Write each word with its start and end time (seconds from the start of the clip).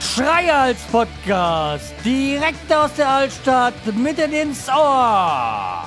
Schreihals 0.00 0.80
Podcast, 0.90 1.92
direkt 2.02 2.72
aus 2.72 2.94
der 2.94 3.08
Altstadt, 3.08 3.74
mitten 3.94 4.32
ins 4.32 4.68
Ohr. 4.68 5.86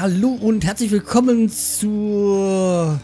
Hallo 0.00 0.28
und 0.40 0.64
herzlich 0.64 0.90
willkommen 0.90 1.50
zur 1.50 2.98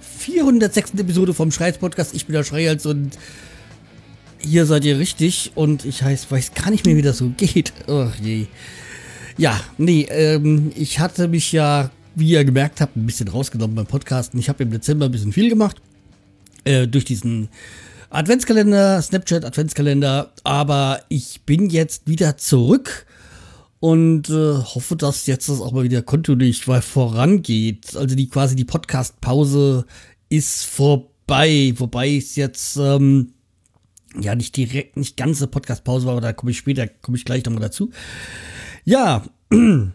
406. 0.00 0.94
Episode 0.94 1.34
vom 1.34 1.52
Schreihals 1.52 1.78
Podcast. 1.78 2.14
Ich 2.14 2.26
bin 2.26 2.34
der 2.34 2.42
Schreihals 2.42 2.84
und 2.84 3.16
hier 4.38 4.66
seid 4.66 4.84
ihr 4.84 4.98
richtig 4.98 5.52
und 5.54 5.84
ich 5.84 6.02
heiß, 6.02 6.28
weiß 6.32 6.54
gar 6.54 6.70
nicht 6.70 6.84
mehr, 6.84 6.96
wie 6.96 7.02
das 7.02 7.18
so 7.18 7.28
geht. 7.28 7.72
Oh 7.86 8.08
je. 8.20 8.48
Ja, 9.40 9.58
nee, 9.78 10.02
ähm, 10.10 10.70
ich 10.76 10.98
hatte 10.98 11.26
mich 11.26 11.50
ja, 11.50 11.90
wie 12.14 12.28
ihr 12.28 12.44
gemerkt 12.44 12.82
habt, 12.82 12.94
ein 12.94 13.06
bisschen 13.06 13.26
rausgenommen 13.26 13.74
beim 13.74 13.86
Podcasten. 13.86 14.38
Ich 14.38 14.50
habe 14.50 14.62
im 14.64 14.70
Dezember 14.70 15.06
ein 15.06 15.12
bisschen 15.12 15.32
viel 15.32 15.48
gemacht. 15.48 15.80
Äh, 16.64 16.86
durch 16.86 17.06
diesen 17.06 17.48
Adventskalender, 18.10 19.00
Snapchat 19.00 19.46
Adventskalender. 19.46 20.34
Aber 20.44 21.00
ich 21.08 21.40
bin 21.46 21.70
jetzt 21.70 22.06
wieder 22.06 22.36
zurück 22.36 23.06
und 23.78 24.28
äh, 24.28 24.56
hoffe, 24.58 24.94
dass 24.94 25.24
jetzt 25.24 25.48
das 25.48 25.62
auch 25.62 25.72
mal 25.72 25.84
wieder 25.84 26.02
kontinuierlich 26.02 26.62
vorangeht. 26.62 27.96
Also 27.96 28.14
die 28.14 28.28
quasi 28.28 28.56
die 28.56 28.66
Podcast-Pause 28.66 29.86
ist 30.28 30.66
vorbei, 30.66 31.72
wobei 31.78 32.14
es 32.14 32.36
jetzt 32.36 32.76
ähm, 32.76 33.32
ja 34.20 34.34
nicht 34.34 34.54
direkt, 34.54 34.98
nicht 34.98 35.16
ganze 35.16 35.46
Podcast-Pause 35.46 36.04
war, 36.04 36.12
aber 36.12 36.20
da 36.20 36.34
komme 36.34 36.50
ich 36.50 36.58
später, 36.58 36.86
komme 36.88 37.16
ich 37.16 37.24
gleich 37.24 37.42
nochmal 37.46 37.62
dazu. 37.62 37.90
Ja, 38.84 39.24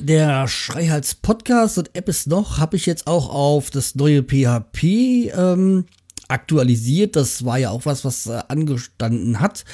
der 0.00 0.48
Schreihals 0.48 1.16
Podcast 1.16 1.78
und 1.78 1.94
App 1.94 2.08
ist 2.08 2.28
noch, 2.28 2.58
habe 2.58 2.76
ich 2.76 2.86
jetzt 2.86 3.06
auch 3.08 3.28
auf 3.28 3.70
das 3.70 3.96
neue 3.96 4.22
PHP 4.22 5.32
ähm, 5.34 5.86
aktualisiert. 6.28 7.16
Das 7.16 7.44
war 7.44 7.58
ja 7.58 7.70
auch 7.70 7.84
was, 7.84 8.04
was 8.04 8.26
äh, 8.26 8.42
angestanden 8.46 9.40
hat, 9.40 9.64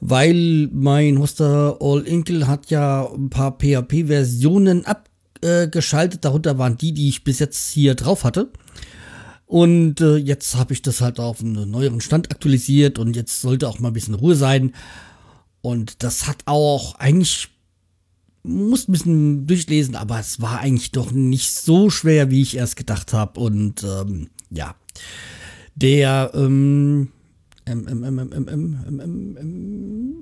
weil 0.00 0.68
mein 0.72 1.18
Hoster 1.18 1.78
All 1.80 2.02
Inkle 2.02 2.46
hat 2.46 2.70
ja 2.70 3.08
ein 3.12 3.28
paar 3.28 3.58
PHP-Versionen 3.58 4.84
abgeschaltet. 4.86 6.24
Darunter 6.24 6.58
waren 6.58 6.78
die, 6.78 6.92
die 6.92 7.08
ich 7.08 7.24
bis 7.24 7.40
jetzt 7.40 7.70
hier 7.70 7.96
drauf 7.96 8.22
hatte. 8.22 8.50
Und 9.46 10.00
äh, 10.00 10.16
jetzt 10.16 10.56
habe 10.56 10.74
ich 10.74 10.82
das 10.82 11.00
halt 11.00 11.18
auf 11.18 11.40
einen 11.40 11.70
neueren 11.70 12.02
Stand 12.02 12.30
aktualisiert 12.30 13.00
und 13.00 13.16
jetzt 13.16 13.40
sollte 13.40 13.66
auch 13.66 13.80
mal 13.80 13.88
ein 13.88 13.94
bisschen 13.94 14.14
Ruhe 14.14 14.36
sein. 14.36 14.74
Und 15.60 16.02
das 16.02 16.26
hat 16.26 16.38
auch 16.46 16.94
eigentlich, 16.96 17.48
musste 18.48 18.90
ein 18.90 18.92
bisschen 18.92 19.46
durchlesen, 19.46 19.94
aber 19.94 20.18
es 20.18 20.40
war 20.40 20.60
eigentlich 20.60 20.90
doch 20.90 21.12
nicht 21.12 21.52
so 21.52 21.90
schwer, 21.90 22.30
wie 22.30 22.42
ich 22.42 22.56
erst 22.56 22.76
gedacht 22.76 23.12
habe. 23.12 23.38
Und 23.38 23.84
ähm, 23.84 24.28
ja, 24.50 24.74
der 25.74 26.32
ähm 26.34 27.12
ähm, 27.68 27.86
ähm, 27.88 28.30
ähm, 28.32 29.36
ähm, 29.38 30.14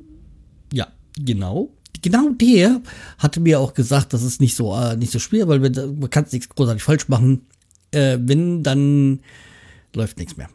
ja, 0.73 0.89
genau. 1.19 1.71
Genau 2.03 2.31
der 2.31 2.83
hatte 3.19 3.41
mir 3.41 3.61
auch 3.61 3.73
gesagt, 3.75 4.13
das 4.13 4.23
ist 4.23 4.41
nicht 4.41 4.55
so, 4.55 4.75
äh, 4.75 4.97
nicht 4.97 5.13
so 5.13 5.19
schwer, 5.19 5.49
weil 5.49 5.61
man, 5.61 5.99
man 5.99 6.11
kann 6.11 6.25
es 6.25 6.33
nichts 6.33 6.49
großartig 6.49 6.83
falsch 6.83 7.09
machen. 7.09 7.43
Äh, 7.93 8.19
wenn, 8.21 8.63
dann 8.63 9.21
läuft 9.95 10.19
nichts 10.19 10.37
mehr. 10.37 10.49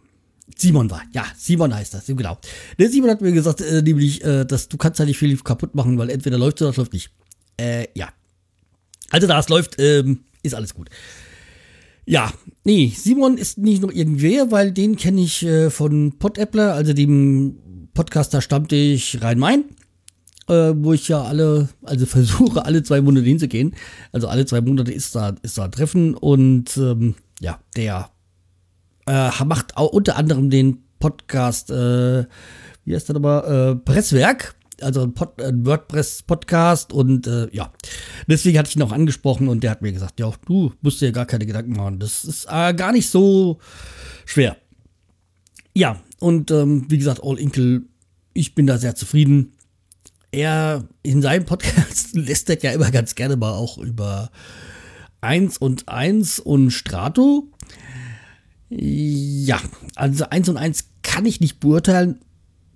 Simon 0.55 0.91
war, 0.91 1.01
ja, 1.13 1.25
Simon 1.35 1.73
heißt 1.73 1.93
das, 1.93 2.05
genau. 2.05 2.37
Der 2.77 2.89
Simon 2.89 3.09
hat 3.09 3.21
mir 3.21 3.31
gesagt, 3.31 3.61
äh, 3.61 3.81
nämlich, 3.81 4.23
äh, 4.23 4.45
dass 4.45 4.67
du 4.67 4.77
kannst 4.77 4.99
ja 4.99 5.05
nicht 5.05 5.17
viel 5.17 5.35
kaputt 5.37 5.73
machen, 5.73 5.97
weil 5.97 6.09
entweder 6.09 6.37
läuft 6.37 6.61
oder 6.61 6.69
das 6.69 6.77
läuft 6.77 6.93
nicht. 6.93 7.09
Äh, 7.61 7.87
ja. 7.95 8.09
Also 9.09 9.27
da 9.27 9.39
es 9.39 9.49
läuft, 9.49 9.75
ähm, 9.79 10.21
ist 10.43 10.55
alles 10.55 10.73
gut. 10.73 10.89
Ja, 12.05 12.31
nee, 12.63 12.91
Simon 12.95 13.37
ist 13.37 13.57
nicht 13.57 13.81
noch 13.81 13.91
irgendwer, 13.91 14.51
weil 14.51 14.71
den 14.71 14.95
kenne 14.95 15.21
ich 15.21 15.43
äh, 15.43 15.69
von 15.69 16.17
Podappler, 16.17 16.73
also 16.73 16.93
dem 16.93 17.89
Podcaster 17.93 18.41
Stammtisch 18.41 19.17
Rhein-Main 19.21 19.65
äh, 20.51 20.73
wo 20.75 20.93
ich 20.93 21.07
ja 21.07 21.23
alle, 21.23 21.69
also 21.83 22.05
versuche 22.05 22.65
alle 22.65 22.83
zwei 22.83 23.01
Monate 23.01 23.25
hinzugehen. 23.25 23.73
Also 24.11 24.27
alle 24.27 24.45
zwei 24.45 24.61
Monate 24.61 24.91
ist 24.91 25.15
da, 25.15 25.35
ist 25.41 25.57
da 25.57 25.67
Treffen 25.67 26.15
und 26.15 26.75
ähm, 26.77 27.15
ja, 27.39 27.59
der 27.75 28.09
äh, 29.07 29.29
macht 29.45 29.77
auch 29.77 29.89
unter 29.89 30.17
anderem 30.17 30.49
den 30.49 30.83
Podcast, 30.99 31.71
äh, 31.71 32.25
wie 32.85 32.95
heißt 32.95 33.09
der 33.09 33.13
nochmal, 33.15 33.71
äh, 33.71 33.75
Presswerk. 33.75 34.55
Also 34.83 35.03
ein, 35.03 35.13
Pod, 35.13 35.41
ein 35.41 35.65
WordPress-Podcast 35.65 36.93
und 36.93 37.27
äh, 37.27 37.47
ja, 37.53 37.71
deswegen 38.27 38.57
hatte 38.57 38.69
ich 38.69 38.75
ihn 38.75 38.81
auch 38.81 38.91
angesprochen 38.91 39.47
und 39.47 39.63
der 39.63 39.71
hat 39.71 39.81
mir 39.81 39.91
gesagt, 39.91 40.19
ja, 40.19 40.31
du 40.45 40.73
musst 40.81 41.01
dir 41.01 41.11
gar 41.11 41.25
keine 41.25 41.45
Gedanken 41.45 41.73
machen. 41.73 41.99
Das 41.99 42.25
ist 42.25 42.45
äh, 42.49 42.73
gar 42.73 42.91
nicht 42.91 43.09
so 43.09 43.59
schwer. 44.25 44.57
Ja, 45.73 46.01
und 46.19 46.51
ähm, 46.51 46.85
wie 46.89 46.97
gesagt, 46.97 47.21
All 47.23 47.39
Inkle, 47.39 47.83
ich 48.33 48.55
bin 48.55 48.67
da 48.67 48.77
sehr 48.77 48.95
zufrieden 48.95 49.53
er 50.31 50.87
in 51.03 51.21
seinem 51.21 51.45
Podcast 51.45 52.13
lästert 52.15 52.63
ja 52.63 52.71
immer 52.71 52.91
ganz 52.91 53.15
gerne 53.15 53.35
mal 53.35 53.51
auch 53.51 53.77
über 53.77 54.31
1 55.21 55.57
und 55.57 55.87
1 55.87 56.39
und 56.39 56.71
Strato. 56.71 57.47
Ja, 58.69 59.59
also 59.95 60.29
1 60.29 60.49
und 60.49 60.57
1 60.57 60.85
kann 61.03 61.25
ich 61.25 61.41
nicht 61.41 61.59
beurteilen, 61.59 62.21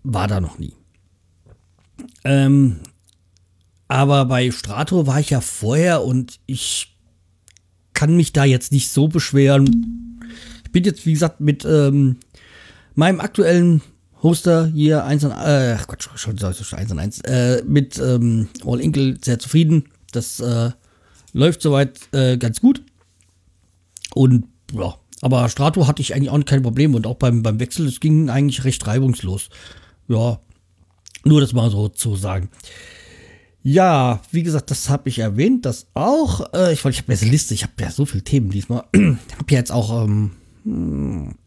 war 0.03 0.27
da 0.27 0.41
noch 0.41 0.59
nie. 0.59 0.73
Ähm, 2.23 2.77
aber 3.87 4.25
bei 4.25 4.51
Strato 4.51 5.05
war 5.07 5.19
ich 5.19 5.29
ja 5.29 5.41
vorher 5.41 6.03
und 6.03 6.39
ich 6.45 6.97
kann 7.93 8.15
mich 8.15 8.33
da 8.33 8.43
jetzt 8.43 8.71
nicht 8.71 8.89
so 8.89 9.07
beschweren. 9.07 10.19
Ich 10.65 10.71
bin 10.71 10.83
jetzt, 10.83 11.05
wie 11.05 11.13
gesagt, 11.13 11.39
mit 11.39 11.65
ähm, 11.65 12.17
meinem 12.95 13.19
aktuellen 13.19 13.81
Hoster 14.21 14.67
hier 14.67 15.05
1 15.05 15.23
und, 15.25 15.31
äh, 15.31 15.77
Gott, 15.87 16.03
schon, 16.15 16.37
schon 16.37 16.79
1 16.79 16.91
und 16.91 16.99
1, 16.99 17.21
äh, 17.21 17.63
mit 17.65 17.97
ähm, 17.99 18.49
All 18.65 18.81
Inkle 18.81 19.17
sehr 19.23 19.39
zufrieden. 19.39 19.85
Das 20.11 20.39
äh, 20.39 20.71
läuft 21.33 21.61
soweit 21.61 21.99
äh, 22.11 22.37
ganz 22.37 22.59
gut. 22.59 22.81
Und 24.13 24.45
ja, 24.73 24.95
aber 25.21 25.47
Strato 25.49 25.87
hatte 25.87 26.01
ich 26.01 26.15
eigentlich 26.15 26.29
auch 26.29 26.45
kein 26.45 26.63
Problem 26.63 26.95
und 26.95 27.05
auch 27.05 27.15
beim, 27.15 27.43
beim 27.43 27.59
Wechsel, 27.59 27.87
es 27.87 27.99
ging 27.99 28.29
eigentlich 28.29 28.63
recht 28.63 28.85
reibungslos. 28.87 29.49
Ja, 30.07 30.39
nur 31.25 31.41
das 31.41 31.53
mal 31.53 31.69
so 31.69 31.89
zu 31.89 32.15
sagen. 32.15 32.49
Ja, 33.67 34.21
wie 34.31 34.43
gesagt, 34.43 34.69
das 34.69 34.89
habe 34.89 35.09
ich 35.09 35.19
erwähnt, 35.19 35.65
das 35.65 35.87
auch. 35.95 36.53
Äh, 36.53 36.73
ich 36.73 36.83
wollte, 36.85 36.97
ich 36.97 37.01
habe 37.01 37.13
jetzt 37.13 37.23
eine 37.23 37.31
Liste, 37.31 37.55
ich 37.55 37.63
habe 37.63 37.73
ja 37.79 37.89
so 37.89 38.05
viele 38.05 38.23
Themen 38.23 38.51
diesmal. 38.51 38.83
Ich 38.93 39.35
habe 39.37 39.51
ja 39.51 39.57
jetzt 39.57 39.71
auch 39.71 40.05
ähm, 40.05 40.31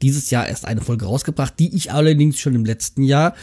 dieses 0.03 0.31
Jahr 0.31 0.49
erst 0.49 0.65
eine 0.65 0.81
Folge 0.81 1.07
rausgebracht, 1.07 1.55
die 1.59 1.75
ich 1.77 1.93
allerdings 1.93 2.41
schon 2.41 2.57
im 2.57 2.65
letzten 2.65 3.03
Jahr 3.03 3.35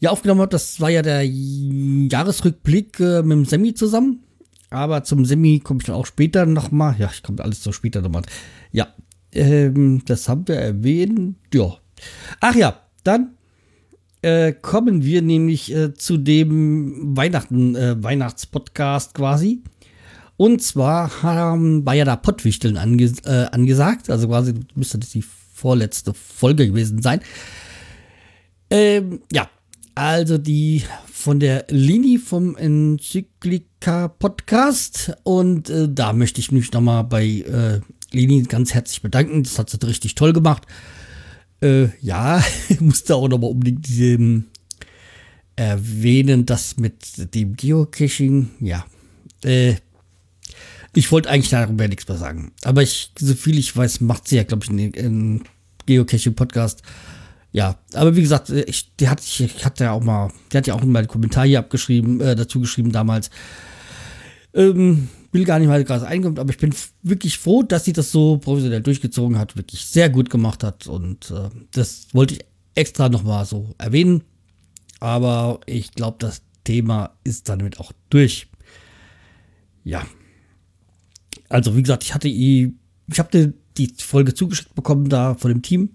ja 0.00 0.10
aufgenommen 0.10 0.40
habe. 0.40 0.50
Das 0.50 0.80
war 0.80 0.88
ja 0.88 1.02
der 1.02 1.22
Jahresrückblick 1.24 2.98
äh, 2.98 3.22
mit 3.22 3.32
dem 3.32 3.44
Semi 3.44 3.74
zusammen. 3.74 4.20
Aber 4.70 5.04
zum 5.04 5.26
Semi 5.26 5.60
komme 5.60 5.80
ich 5.80 5.86
dann 5.86 5.96
auch 5.96 6.06
später 6.06 6.46
nochmal. 6.46 6.96
Ja, 6.98 7.10
ich 7.12 7.22
komme 7.22 7.44
alles 7.44 7.62
so 7.62 7.72
später 7.72 8.00
nochmal. 8.00 8.22
Ja, 8.70 8.88
ähm, 9.32 10.02
das 10.06 10.30
haben 10.30 10.48
wir 10.48 10.56
erwähnt. 10.56 11.36
Ja. 11.52 11.76
Ach 12.40 12.54
ja, 12.54 12.80
dann 13.04 13.34
äh, 14.22 14.52
kommen 14.52 15.04
wir 15.04 15.20
nämlich 15.20 15.74
äh, 15.74 15.94
zu 15.94 16.16
dem 16.16 17.16
Weihnachten, 17.16 17.74
äh, 17.76 18.02
Weihnachtspodcast 18.02 19.14
quasi. 19.14 19.62
Und 20.36 20.62
zwar 20.62 21.22
haben, 21.22 21.84
ja 21.92 22.04
da 22.04 22.16
Pottwichteln 22.16 22.76
ange, 22.76 23.12
äh, 23.24 23.46
angesagt. 23.52 24.10
Also 24.10 24.28
quasi 24.28 24.54
müsste 24.74 24.98
das 24.98 25.10
die 25.10 25.22
vorletzte 25.22 26.14
Folge 26.14 26.66
gewesen 26.66 27.02
sein. 27.02 27.20
Ähm, 28.70 29.20
ja, 29.30 29.48
also 29.94 30.38
die 30.38 30.82
von 31.04 31.38
der 31.38 31.66
Lini 31.68 32.18
vom 32.18 32.56
Enzyklika 32.56 34.08
Podcast. 34.08 35.12
Und 35.22 35.68
äh, 35.68 35.88
da 35.88 36.12
möchte 36.12 36.40
ich 36.40 36.50
mich 36.50 36.72
nochmal 36.72 37.04
bei 37.04 37.24
äh, 37.24 37.80
Lini 38.12 38.42
ganz 38.42 38.74
herzlich 38.74 39.02
bedanken. 39.02 39.42
Das 39.42 39.58
hat 39.58 39.70
sie 39.70 39.78
richtig 39.86 40.14
toll 40.14 40.32
gemacht. 40.32 40.66
Äh, 41.62 41.88
ja, 42.00 42.42
ich 42.68 42.80
musste 42.80 43.14
auch 43.14 43.28
nochmal 43.28 43.50
unbedingt 43.50 43.88
ähm, 43.90 44.44
erwähnen, 45.56 46.44
dass 46.46 46.76
mit 46.76 47.34
dem 47.34 47.56
Geocaching, 47.56 48.50
ja, 48.60 48.84
äh, 49.44 49.76
ich 50.94 51.10
wollte 51.10 51.30
eigentlich 51.30 51.50
darüber 51.50 51.88
nichts 51.88 52.06
mehr 52.06 52.18
sagen. 52.18 52.52
Aber 52.64 52.82
ich, 52.82 53.12
so 53.18 53.34
viel 53.34 53.58
ich 53.58 53.74
weiß, 53.74 54.02
macht 54.02 54.28
sie 54.28 54.36
ja, 54.36 54.42
glaube 54.42 54.64
ich, 54.64 54.70
einen 54.70 55.44
Geocaching-Podcast. 55.86 56.82
Ja, 57.50 57.78
aber 57.94 58.14
wie 58.16 58.22
gesagt, 58.22 58.50
ich, 58.50 58.94
die 58.96 59.08
hat, 59.08 59.20
ich 59.22 59.64
hatte 59.64 59.84
ja 59.84 59.92
auch 59.92 60.02
mal, 60.02 60.30
die 60.52 60.56
hat 60.56 60.66
ja 60.66 60.74
auch 60.74 60.82
mal 60.84 61.00
einen 61.00 61.08
Kommentar 61.08 61.46
hier 61.46 61.60
abgeschrieben, 61.60 62.20
äh, 62.20 62.34
dazu 62.34 62.60
geschrieben 62.60 62.92
damals. 62.92 63.30
Ähm, 64.54 65.08
will 65.32 65.44
gar 65.44 65.58
nicht 65.58 65.68
mal 65.68 65.82
gerade 65.82 66.06
einkommt, 66.06 66.38
aber 66.38 66.50
ich 66.50 66.58
bin 66.58 66.74
wirklich 67.02 67.38
froh, 67.38 67.62
dass 67.62 67.84
sie 67.84 67.92
das 67.92 68.12
so 68.12 68.36
professionell 68.38 68.82
durchgezogen 68.82 69.38
hat, 69.38 69.56
wirklich 69.56 69.86
sehr 69.86 70.10
gut 70.10 70.30
gemacht 70.30 70.62
hat 70.62 70.86
und 70.86 71.30
äh, 71.30 71.48
das 71.72 72.06
wollte 72.12 72.34
ich 72.34 72.40
extra 72.74 73.08
nochmal 73.08 73.44
so 73.44 73.74
erwähnen. 73.78 74.22
Aber 75.00 75.60
ich 75.66 75.92
glaube, 75.92 76.18
das 76.20 76.42
Thema 76.64 77.10
ist 77.24 77.48
damit 77.48 77.80
auch 77.80 77.92
durch. 78.10 78.48
ja. 79.84 80.06
Also, 81.48 81.76
wie 81.76 81.82
gesagt, 81.82 82.04
ich 82.04 82.14
hatte 82.14 82.28
ich 82.28 82.70
habe 83.18 83.52
die 83.76 83.94
Folge 83.98 84.32
zugeschickt 84.32 84.74
bekommen 84.74 85.08
da 85.08 85.34
von 85.34 85.50
dem 85.50 85.60
Team 85.60 85.90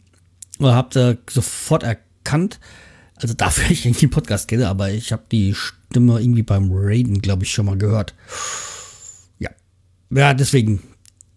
und 0.60 0.68
habe 0.68 1.18
sofort 1.30 1.84
erkannt, 1.84 2.60
also 3.16 3.34
dafür 3.34 3.66
ich 3.72 3.86
irgendwie 3.86 4.08
den 4.08 4.12
Podcast 4.12 4.48
kenne, 4.48 4.68
aber 4.68 4.92
ich 4.92 5.12
habe 5.12 5.24
die 5.32 5.56
Stimme 5.56 6.20
irgendwie 6.20 6.44
beim 6.44 6.70
Raiden, 6.72 7.22
glaube 7.22 7.44
ich, 7.44 7.52
schon 7.52 7.66
mal 7.66 7.78
gehört. 7.78 8.14
Ja, 10.10 10.34
deswegen, 10.34 10.82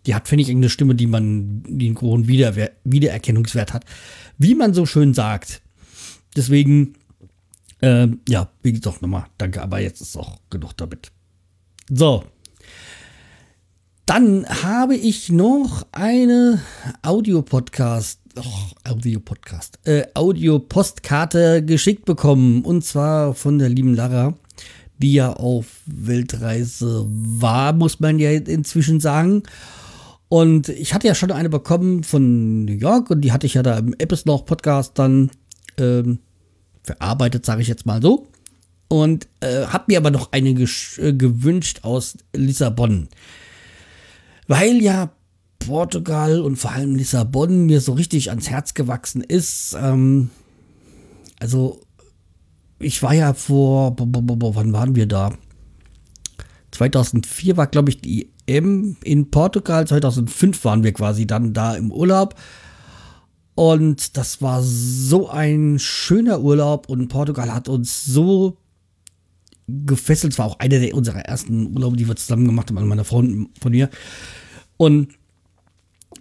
die 0.06 0.14
hat, 0.14 0.28
finde 0.28 0.42
ich, 0.42 0.50
eine 0.50 0.68
Stimme, 0.68 0.94
die 0.94 1.06
man, 1.06 1.62
die 1.66 1.86
einen 1.86 2.00
hohen 2.00 2.28
Wiederer 2.28 2.70
Wiedererkennungswert 2.84 3.72
hat. 3.72 3.84
Wie 4.38 4.54
man 4.54 4.74
so 4.74 4.86
schön 4.86 5.14
sagt. 5.14 5.62
Deswegen, 6.36 6.94
äh, 7.80 8.08
ja, 8.28 8.50
wie 8.62 8.72
gesagt, 8.72 9.02
nochmal, 9.02 9.26
danke, 9.38 9.62
aber 9.62 9.80
jetzt 9.80 10.00
ist 10.00 10.16
auch 10.16 10.38
genug 10.50 10.76
damit. 10.76 11.10
So. 11.90 12.24
Dann 14.06 14.46
habe 14.46 14.96
ich 14.96 15.30
noch 15.30 15.86
eine 15.92 16.60
Audio-Podcast 17.02 18.20
oh, 18.36 18.90
Audio-Podcast, 18.90 19.78
äh, 19.84 20.06
Audio-Postkarte 20.14 21.64
geschickt 21.64 22.04
bekommen. 22.04 22.62
Und 22.64 22.84
zwar 22.84 23.34
von 23.34 23.58
der 23.58 23.68
lieben 23.68 23.94
Lara, 23.94 24.34
die 25.02 25.14
ja 25.14 25.32
auf 25.32 25.66
Weltreise 25.86 27.06
war, 27.08 27.72
muss 27.72 28.00
man 28.00 28.18
ja 28.18 28.30
inzwischen 28.30 29.00
sagen. 29.00 29.42
Und 30.28 30.68
ich 30.68 30.94
hatte 30.94 31.08
ja 31.08 31.14
schon 31.14 31.32
eine 31.32 31.48
bekommen 31.48 32.04
von 32.04 32.64
New 32.64 32.74
York 32.74 33.10
und 33.10 33.22
die 33.22 33.32
hatte 33.32 33.46
ich 33.46 33.54
ja 33.54 33.62
da 33.62 33.78
im 33.78 33.94
Episode 33.98 34.44
Podcast 34.44 34.92
dann 34.94 35.30
ähm, 35.78 36.20
verarbeitet, 36.82 37.44
sage 37.44 37.62
ich 37.62 37.68
jetzt 37.68 37.86
mal 37.86 38.00
so. 38.00 38.28
Und 38.88 39.28
äh, 39.40 39.66
habe 39.66 39.84
mir 39.88 39.98
aber 39.98 40.10
noch 40.10 40.32
eine 40.32 40.50
äh, 40.50 41.12
gewünscht 41.12 41.80
aus 41.82 42.16
Lissabon. 42.34 43.08
Weil 44.46 44.82
ja 44.82 45.12
Portugal 45.60 46.40
und 46.40 46.56
vor 46.56 46.72
allem 46.72 46.96
Lissabon 46.96 47.66
mir 47.66 47.80
so 47.80 47.92
richtig 47.92 48.30
ans 48.30 48.50
Herz 48.50 48.74
gewachsen 48.74 49.22
ist. 49.22 49.76
Ähm, 49.80 50.30
also, 51.38 51.80
ich 52.80 53.02
war 53.02 53.14
ja 53.14 53.34
vor, 53.34 53.94
wann 53.98 54.72
waren 54.72 54.96
wir 54.96 55.06
da? 55.06 55.32
2004 56.72 57.56
war, 57.56 57.66
glaube 57.66 57.90
ich, 57.90 58.00
die 58.00 58.30
EM 58.46 58.96
in 59.04 59.30
Portugal. 59.30 59.86
2005 59.86 60.64
waren 60.64 60.82
wir 60.82 60.92
quasi 60.92 61.26
dann 61.26 61.52
da 61.52 61.74
im 61.74 61.92
Urlaub. 61.92 62.34
Und 63.54 64.16
das 64.16 64.40
war 64.40 64.62
so 64.62 65.28
ein 65.28 65.78
schöner 65.78 66.40
Urlaub 66.40 66.88
und 66.88 67.08
Portugal 67.08 67.52
hat 67.52 67.68
uns 67.68 68.04
so 68.06 68.56
gefesselt. 69.68 70.32
Es 70.32 70.38
war 70.38 70.46
auch 70.46 70.58
einer 70.58 70.94
unserer 70.94 71.20
ersten 71.20 71.74
Urlaube, 71.74 71.96
die 71.96 72.08
wir 72.08 72.16
zusammen 72.16 72.46
gemacht 72.46 72.70
haben, 72.70 72.78
an 72.78 72.88
meiner 72.88 73.04
Freundin 73.04 73.50
von 73.60 73.72
mir. 73.72 73.90
Und 74.78 75.08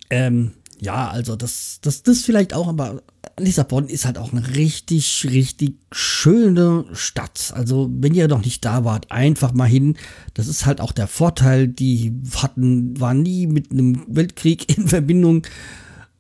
ähm, 0.10 0.52
ja, 0.82 1.10
also 1.10 1.36
das, 1.36 1.80
das, 1.82 2.04
das 2.04 2.22
vielleicht 2.22 2.54
auch, 2.54 2.68
aber 2.68 3.02
Lissabon 3.38 3.88
ist 3.88 4.06
halt 4.06 4.18
auch 4.18 4.32
eine 4.32 4.56
richtig, 4.56 5.28
richtig 5.30 5.76
schöne 5.92 6.86
Stadt. 6.94 7.52
Also, 7.56 7.90
wenn 7.92 8.14
ihr 8.14 8.28
noch 8.28 8.44
nicht 8.44 8.64
da 8.64 8.86
wart, 8.86 9.12
einfach 9.12 9.54
mal 9.54 9.68
hin. 9.68 9.98
Das 10.34 10.48
ist 10.48 10.66
halt 10.66 10.82
auch 10.82 10.92
der 10.92 11.08
Vorteil. 11.08 11.68
Die 11.68 12.14
hatten, 12.36 13.00
waren 13.00 13.22
nie 13.22 13.48
mit 13.48 13.72
einem 13.72 14.04
Weltkrieg 14.08 14.76
in 14.78 14.88
Verbindung. 14.88 15.46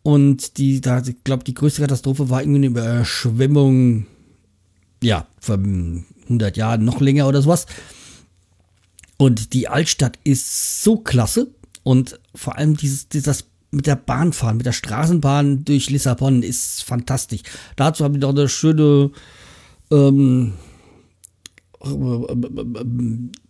Und 0.04 0.58
die, 0.58 0.82
da, 0.82 1.02
ich 1.02 1.24
glaube, 1.24 1.44
die 1.44 1.54
größte 1.54 1.82
Katastrophe 1.82 2.30
war 2.30 2.42
irgendwie 2.42 2.60
eine 2.60 2.68
Überschwemmung, 2.68 4.08
ja, 5.04 5.28
vor 5.40 5.58
100 5.58 6.58
Jahren, 6.58 6.86
noch 6.86 7.02
länger 7.02 7.28
oder 7.28 7.42
sowas. 7.42 7.66
Und 9.18 9.54
die 9.54 9.68
Altstadt 9.68 10.18
ist 10.24 10.84
so 10.84 10.98
klasse. 10.98 11.52
Und 11.84 12.20
vor 12.36 12.58
allem 12.58 12.78
dieses, 12.78 13.10
dieses 13.10 13.46
mit 13.71 13.88
der 13.88 13.95
Bahn 13.95 14.33
fahren, 14.33 14.57
mit 14.57 14.66
der 14.66 14.74
Straßenbahn 14.74 15.66
durch 15.66 15.89
Lissabon 15.89 16.44
ist 16.44 16.83
fantastisch. 16.83 17.42
Dazu 17.75 18.04
haben 18.04 18.16
die 18.16 18.19
doch 18.19 18.30
eine 18.30 18.50
schöne 18.50 19.12
ähm, 19.92 20.54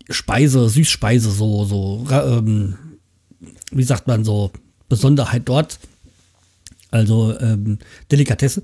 Speise, 0.09 0.69
Süßspeise, 0.69 1.31
so, 1.31 1.65
so, 1.65 2.05
ähm, 2.11 2.75
wie 3.71 3.83
sagt 3.83 4.07
man 4.07 4.23
so, 4.23 4.51
Besonderheit 4.89 5.43
dort. 5.45 5.79
Also 6.91 7.37
ähm, 7.39 7.77
Delikatesse. 8.11 8.63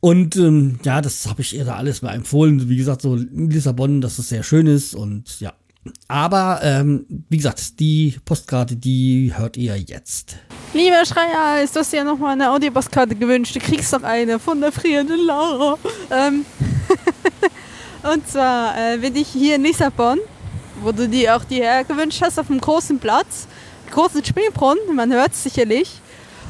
Und 0.00 0.36
ähm, 0.36 0.80
ja, 0.84 1.00
das 1.00 1.28
habe 1.28 1.42
ich 1.42 1.54
ihr 1.54 1.64
da 1.64 1.76
alles 1.76 2.02
mal 2.02 2.14
empfohlen. 2.14 2.68
Wie 2.68 2.76
gesagt, 2.76 3.02
so 3.02 3.14
in 3.14 3.50
Lissabon, 3.50 4.00
dass 4.00 4.18
es 4.18 4.28
sehr 4.28 4.42
schön 4.42 4.66
ist 4.66 4.94
und 4.94 5.38
ja, 5.38 5.54
aber 6.06 6.60
ähm, 6.62 7.06
wie 7.28 7.36
gesagt, 7.36 7.80
die 7.80 8.16
Postkarte, 8.24 8.76
die 8.76 9.32
hört 9.36 9.56
ihr 9.56 9.76
jetzt. 9.76 10.36
Lieber 10.74 11.04
Schreier, 11.04 11.62
ist 11.62 11.74
das 11.74 11.90
ja 11.92 12.04
nochmal 12.04 12.32
eine 12.32 12.50
Audiopostkarte 12.50 13.14
gewünscht? 13.14 13.56
Du 13.56 13.60
kriegst 13.60 13.92
doch 13.92 14.02
eine 14.02 14.38
von 14.38 14.60
der 14.60 14.72
frierenden 14.72 15.26
Laura. 15.26 15.78
Ähm 16.10 16.46
und 18.02 18.28
zwar 18.28 18.74
äh, 18.78 18.98
bin 18.98 19.16
ich 19.16 19.28
hier 19.28 19.56
in 19.56 19.64
Lissabon, 19.64 20.18
wo 20.82 20.92
du 20.92 21.08
dir 21.08 21.36
auch 21.36 21.44
die 21.44 21.62
gewünscht 21.88 22.22
hast, 22.22 22.38
auf 22.38 22.48
einem 22.48 22.60
großen 22.60 22.98
Platz, 22.98 23.48
großen 23.90 24.24
Spielbrunnen, 24.24 24.94
man 24.94 25.12
hört 25.12 25.32
es 25.32 25.42
sicherlich. 25.42 26.00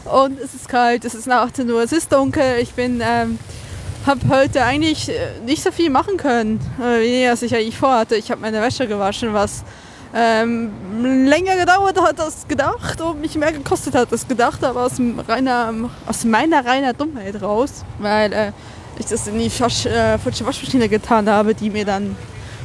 Und 0.05 0.39
es 0.41 0.53
ist 0.55 0.69
kalt, 0.69 1.05
es 1.05 1.15
ist 1.15 1.27
nach 1.27 1.43
18 1.43 1.71
Uhr, 1.71 1.83
es 1.83 1.93
ist 1.93 2.13
dunkel, 2.13 2.59
ich 2.61 2.73
bin 2.73 3.01
ähm, 3.05 3.39
habe 4.07 4.21
heute 4.29 4.65
eigentlich 4.65 5.09
äh, 5.09 5.41
nicht 5.45 5.63
so 5.63 5.71
viel 5.71 5.91
machen 5.91 6.17
können, 6.17 6.61
wie 6.79 7.27
als 7.27 7.43
ich 7.43 7.55
eigentlich 7.55 7.77
vorhatte. 7.77 8.17
Ich 8.17 8.31
habe 8.31 8.41
meine 8.41 8.61
Wäsche 8.61 8.87
gewaschen, 8.87 9.33
was 9.33 9.65
ähm, 10.15 10.71
länger 11.27 11.57
gedauert 11.57 12.01
hat 12.01 12.21
als 12.21 12.47
gedacht 12.47 13.01
und 13.01 13.21
mich 13.21 13.35
mehr 13.37 13.53
gekostet 13.53 13.95
hat 13.95 14.13
als 14.13 14.29
gedacht, 14.29 14.63
aber 14.63 14.83
aus, 14.83 14.93
reiner, 15.27 15.73
aus 16.07 16.25
meiner 16.25 16.65
reiner 16.65 16.93
Dummheit 16.93 17.41
raus, 17.41 17.85
weil 17.99 18.33
äh, 18.33 18.53
ich 18.99 19.07
das 19.07 19.27
in 19.27 19.39
die 19.39 19.51
falsche, 19.51 19.89
äh, 19.89 20.19
Waschmaschine 20.25 20.89
getan 20.89 21.29
habe, 21.29 21.55
die 21.55 21.71
mir 21.71 21.85
dann 21.85 22.15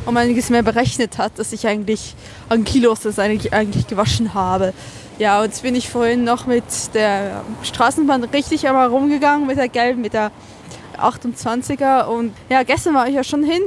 um 0.06 0.16
einiges 0.16 0.50
mehr 0.50 0.63
berechnet 0.63 1.18
hat, 1.18 1.38
dass 1.38 1.54
ich 1.54 1.68
eigentlich 1.68 2.16
an 2.50 2.63
Kilos 2.63 3.01
das 3.01 3.19
eigentlich, 3.19 3.54
eigentlich 3.54 3.88
gewaschen 3.88 4.33
habe. 4.33 4.74
Ja, 5.19 5.40
und 5.40 5.45
jetzt 5.45 5.63
bin 5.63 5.75
ich 5.75 5.90
vorhin 5.90 6.24
noch 6.24 6.45
mit 6.45 6.63
der 6.94 7.42
Straßenbahn 7.63 8.24
richtig 8.25 8.68
einmal 8.68 8.88
rumgegangen, 8.88 9.48
mit 9.48 9.57
der 9.57 9.68
gelben, 9.68 10.01
mit 10.01 10.13
der 10.13 10.31
28er 11.00 12.06
und 12.06 12.34
ja, 12.50 12.64
gestern 12.64 12.94
war 12.94 13.08
ich 13.08 13.16
ja 13.16 13.24
schon 13.24 13.44
hin 13.44 13.62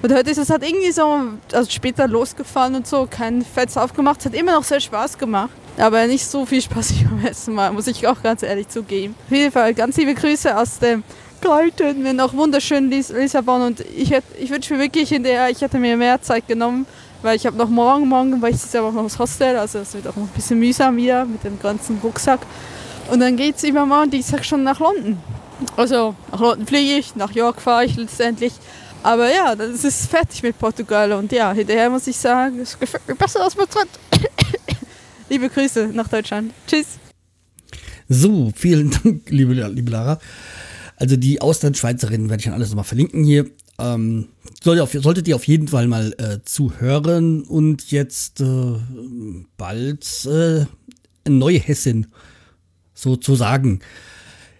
und 0.00 0.12
heute 0.12 0.30
ist 0.30 0.38
es 0.38 0.48
halt 0.48 0.62
irgendwie 0.62 0.92
so, 0.92 1.22
also 1.52 1.70
später 1.70 2.06
losgefahren 2.06 2.76
und 2.76 2.86
so, 2.86 3.08
kein 3.10 3.42
Fetz 3.42 3.76
aufgemacht, 3.76 4.24
hat 4.24 4.34
immer 4.34 4.52
noch 4.52 4.62
sehr 4.62 4.78
Spaß 4.80 5.18
gemacht. 5.18 5.50
Aber 5.76 6.06
nicht 6.06 6.24
so 6.24 6.46
viel 6.46 6.62
Spaß 6.62 6.94
wie 6.94 7.04
beim 7.04 7.22
letzten 7.22 7.54
Mal, 7.54 7.72
muss 7.72 7.88
ich 7.88 8.06
auch 8.06 8.22
ganz 8.22 8.42
ehrlich 8.44 8.68
zugeben. 8.68 9.16
Auf 9.26 9.32
jeden 9.32 9.52
Fall 9.52 9.74
ganz 9.74 9.96
liebe 9.96 10.14
Grüße 10.14 10.56
aus 10.56 10.78
dem 10.78 11.02
kalten, 11.40 12.02
mir 12.02 12.14
noch 12.14 12.32
wunderschönen 12.32 12.90
Lissabon 12.90 13.62
und 13.62 13.80
ich, 13.80 14.12
ich 14.40 14.50
wünsche 14.50 14.74
mir 14.74 14.80
wirklich 14.80 15.12
in 15.12 15.22
der, 15.24 15.50
ich 15.50 15.60
hätte 15.60 15.78
mir 15.78 15.96
mehr 15.96 16.20
Zeit 16.22 16.46
genommen, 16.46 16.86
weil 17.22 17.36
ich 17.36 17.46
habe 17.46 17.56
noch 17.56 17.68
morgen, 17.68 18.08
morgen 18.08 18.40
weil 18.40 18.54
ich 18.54 18.60
diese 18.60 18.82
Woche 18.82 18.94
noch 18.94 19.04
das 19.04 19.18
Hostel, 19.18 19.56
also 19.56 19.80
es 19.80 19.94
wird 19.94 20.06
auch 20.06 20.16
noch 20.16 20.24
ein 20.24 20.30
bisschen 20.34 20.58
mühsam 20.58 20.96
wieder 20.96 21.24
mit 21.24 21.42
dem 21.42 21.60
ganzen 21.60 21.98
Rucksack. 22.02 22.40
Und 23.10 23.20
dann 23.20 23.36
geht 23.36 23.56
es 23.56 23.64
übermorgen 23.64 24.10
Dienstag 24.10 24.44
schon 24.44 24.62
nach 24.62 24.78
London. 24.80 25.18
Also 25.76 26.14
nach 26.32 26.40
London 26.40 26.66
fliege 26.66 26.98
ich, 26.98 27.16
nach 27.16 27.32
York 27.32 27.60
fahre 27.60 27.84
ich 27.84 27.96
letztendlich. 27.96 28.52
Aber 29.02 29.32
ja, 29.32 29.54
das 29.54 29.84
ist 29.84 30.10
fertig 30.10 30.42
mit 30.42 30.58
Portugal. 30.58 31.12
Und 31.12 31.32
ja, 31.32 31.52
hinterher 31.52 31.90
muss 31.90 32.06
ich 32.06 32.16
sagen, 32.16 32.60
es 32.60 32.78
gefällt 32.78 33.06
mir 33.06 33.14
besser 33.14 33.42
als 33.42 33.56
Madrid. 33.56 33.88
liebe 35.28 35.48
Grüße 35.48 35.88
nach 35.88 36.08
Deutschland. 36.08 36.52
Tschüss. 36.66 36.98
So, 38.08 38.52
vielen 38.54 38.90
Dank, 39.02 39.30
liebe, 39.30 39.54
liebe 39.54 39.90
Lara. 39.90 40.18
Also 40.96 41.16
die 41.16 41.40
Auslandsschweizerinnen 41.40 42.28
werde 42.28 42.40
ich 42.40 42.44
dann 42.46 42.54
alles 42.54 42.70
nochmal 42.70 42.84
verlinken 42.84 43.22
hier. 43.24 43.46
Ähm, 43.78 44.28
sollte 44.62 44.82
auf, 44.82 44.92
solltet 44.92 45.28
ihr 45.28 45.36
auf 45.36 45.46
jeden 45.46 45.68
Fall 45.68 45.86
mal 45.86 46.12
äh, 46.18 46.38
zuhören 46.44 47.42
und 47.42 47.92
jetzt 47.92 48.40
äh, 48.40 48.74
bald 49.56 50.26
äh, 50.26 50.66
neue 51.28 51.60
Hessin 51.60 52.08
sozusagen. 52.94 53.80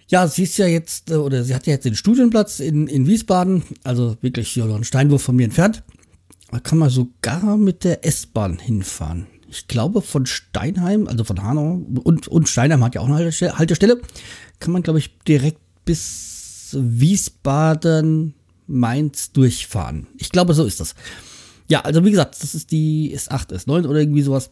Ja, 0.09 0.27
sie 0.27 0.45
ist 0.45 0.57
ja 0.57 0.67
jetzt, 0.67 1.11
äh, 1.11 1.17
oder 1.17 1.45
sie 1.45 1.55
hat 1.55 1.67
ja 1.67 1.75
jetzt 1.75 1.85
den 1.85 1.95
Studienplatz 1.95 2.61
in, 2.61 2.87
in 2.87 3.07
Wiesbaden, 3.07 3.63
also 3.85 4.17
wirklich 4.23 4.57
noch 4.57 4.75
einen 4.75 4.85
Steinwurf 4.85 5.23
von 5.23 5.37
mir 5.37 5.45
entfernt. 5.45 5.83
Da 6.51 6.61
kann 6.61 6.79
man 6.79 6.89
sogar 6.89 7.59
mit 7.59 7.85
der 7.85 8.07
S-Bahn 8.07 8.59
hinfahren. 8.59 9.27
Ich 9.51 9.69
glaube, 9.69 10.01
von 10.01 10.25
Steinheim, 10.27 11.07
also 11.09 11.25
von 11.25 11.43
Hanau, 11.43 11.83
und, 12.05 12.29
und 12.29 12.49
Steinheim 12.49 12.83
hat 12.85 12.95
ja 12.95 13.03
auch 13.03 13.09
eine 13.09 13.33
Haltestelle, 13.59 14.01
kann 14.59 14.73
man, 14.73 14.83
glaube 14.83 14.99
ich, 14.99 15.19
direkt 15.21 15.61
bis 15.85 16.77
Wiesbaden, 16.79 18.35
Mainz 18.67 19.33
durchfahren. 19.33 20.07
Ich 20.19 20.31
glaube, 20.31 20.55
so 20.55 20.65
ist 20.65 20.81
das. 20.81 20.95
Ja, 21.69 21.81
also 21.83 22.05
wie 22.05 22.11
gesagt, 22.11 22.43
das 22.43 22.55
ist 22.55 22.71
die 22.71 23.15
S8, 23.17 23.53
S9 23.53 23.87
oder 23.87 24.01
irgendwie 24.01 24.23
sowas. 24.23 24.51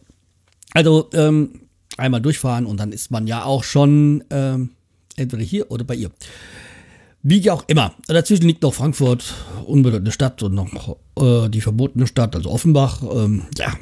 Also 0.73 1.09
ähm, 1.13 1.61
einmal 1.97 2.21
durchfahren 2.21 2.65
und 2.65 2.79
dann 2.79 2.91
ist 2.91 3.09
man 3.09 3.27
ja 3.27 3.43
auch 3.43 3.63
schon 3.63 4.23
ähm, 4.29 4.71
entweder 5.17 5.43
hier 5.43 5.69
oder 5.69 5.83
bei 5.83 5.95
ihr. 5.95 6.11
Wie 7.23 7.49
auch 7.51 7.65
immer. 7.67 7.93
Dazwischen 8.07 8.47
liegt 8.47 8.61
noch 8.61 8.73
Frankfurt, 8.73 9.33
unbedeutende 9.65 10.11
Stadt 10.11 10.41
und 10.43 10.53
noch 10.53 10.97
äh, 11.19 11.49
die 11.49 11.61
verbotene 11.61 12.07
Stadt, 12.07 12.35
also 12.35 12.49
Offenbach. 12.49 13.01
Ähm, 13.03 13.43
ja, 13.57 13.73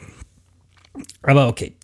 Aber 1.21 1.47
okay. 1.47 1.75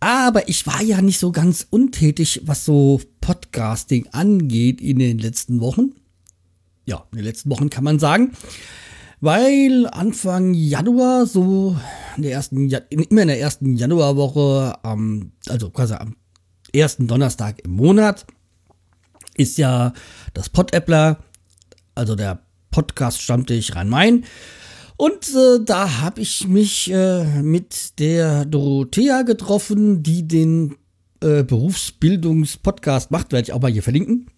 Aber 0.00 0.48
ich 0.48 0.66
war 0.66 0.82
ja 0.82 1.00
nicht 1.00 1.18
so 1.18 1.32
ganz 1.32 1.66
untätig, 1.70 2.42
was 2.44 2.64
so 2.64 3.00
Podcasting 3.20 4.06
angeht 4.12 4.80
in 4.80 4.98
den 4.98 5.18
letzten 5.18 5.60
Wochen. 5.60 5.92
Ja, 6.86 7.06
in 7.12 7.18
den 7.18 7.24
letzten 7.24 7.50
Wochen 7.50 7.70
kann 7.70 7.84
man 7.84 7.98
sagen. 7.98 8.32
Weil 9.20 9.86
Anfang 9.90 10.52
Januar, 10.52 11.24
so 11.24 11.76
in 12.16 12.22
der 12.22 12.32
ersten, 12.32 12.68
immer 12.70 13.22
in 13.22 13.28
der 13.28 13.40
ersten 13.40 13.76
Januarwoche, 13.76 14.74
also 15.48 15.70
quasi 15.70 15.94
am 15.94 16.16
ersten 16.74 17.06
Donnerstag 17.06 17.64
im 17.64 17.70
Monat, 17.70 18.26
ist 19.34 19.58
ja 19.58 19.92
das 20.32 20.48
Pod-Appler, 20.48 21.18
also 21.94 22.14
der 22.14 22.40
Podcast 22.70 23.20
Stammtisch 23.20 23.74
Rhein-Main. 23.74 24.24
Und 24.96 25.28
äh, 25.34 25.64
da 25.64 26.00
habe 26.00 26.20
ich 26.20 26.46
mich 26.46 26.90
äh, 26.92 27.42
mit 27.42 27.98
der 27.98 28.44
Dorothea 28.44 29.22
getroffen, 29.22 30.02
die 30.02 30.26
den 30.26 30.76
äh, 31.20 31.42
Berufsbildungspodcast 31.42 33.10
macht, 33.10 33.32
werde 33.32 33.46
ich 33.46 33.52
auch 33.52 33.60
mal 33.60 33.72
hier 33.72 33.82
verlinken. 33.82 34.28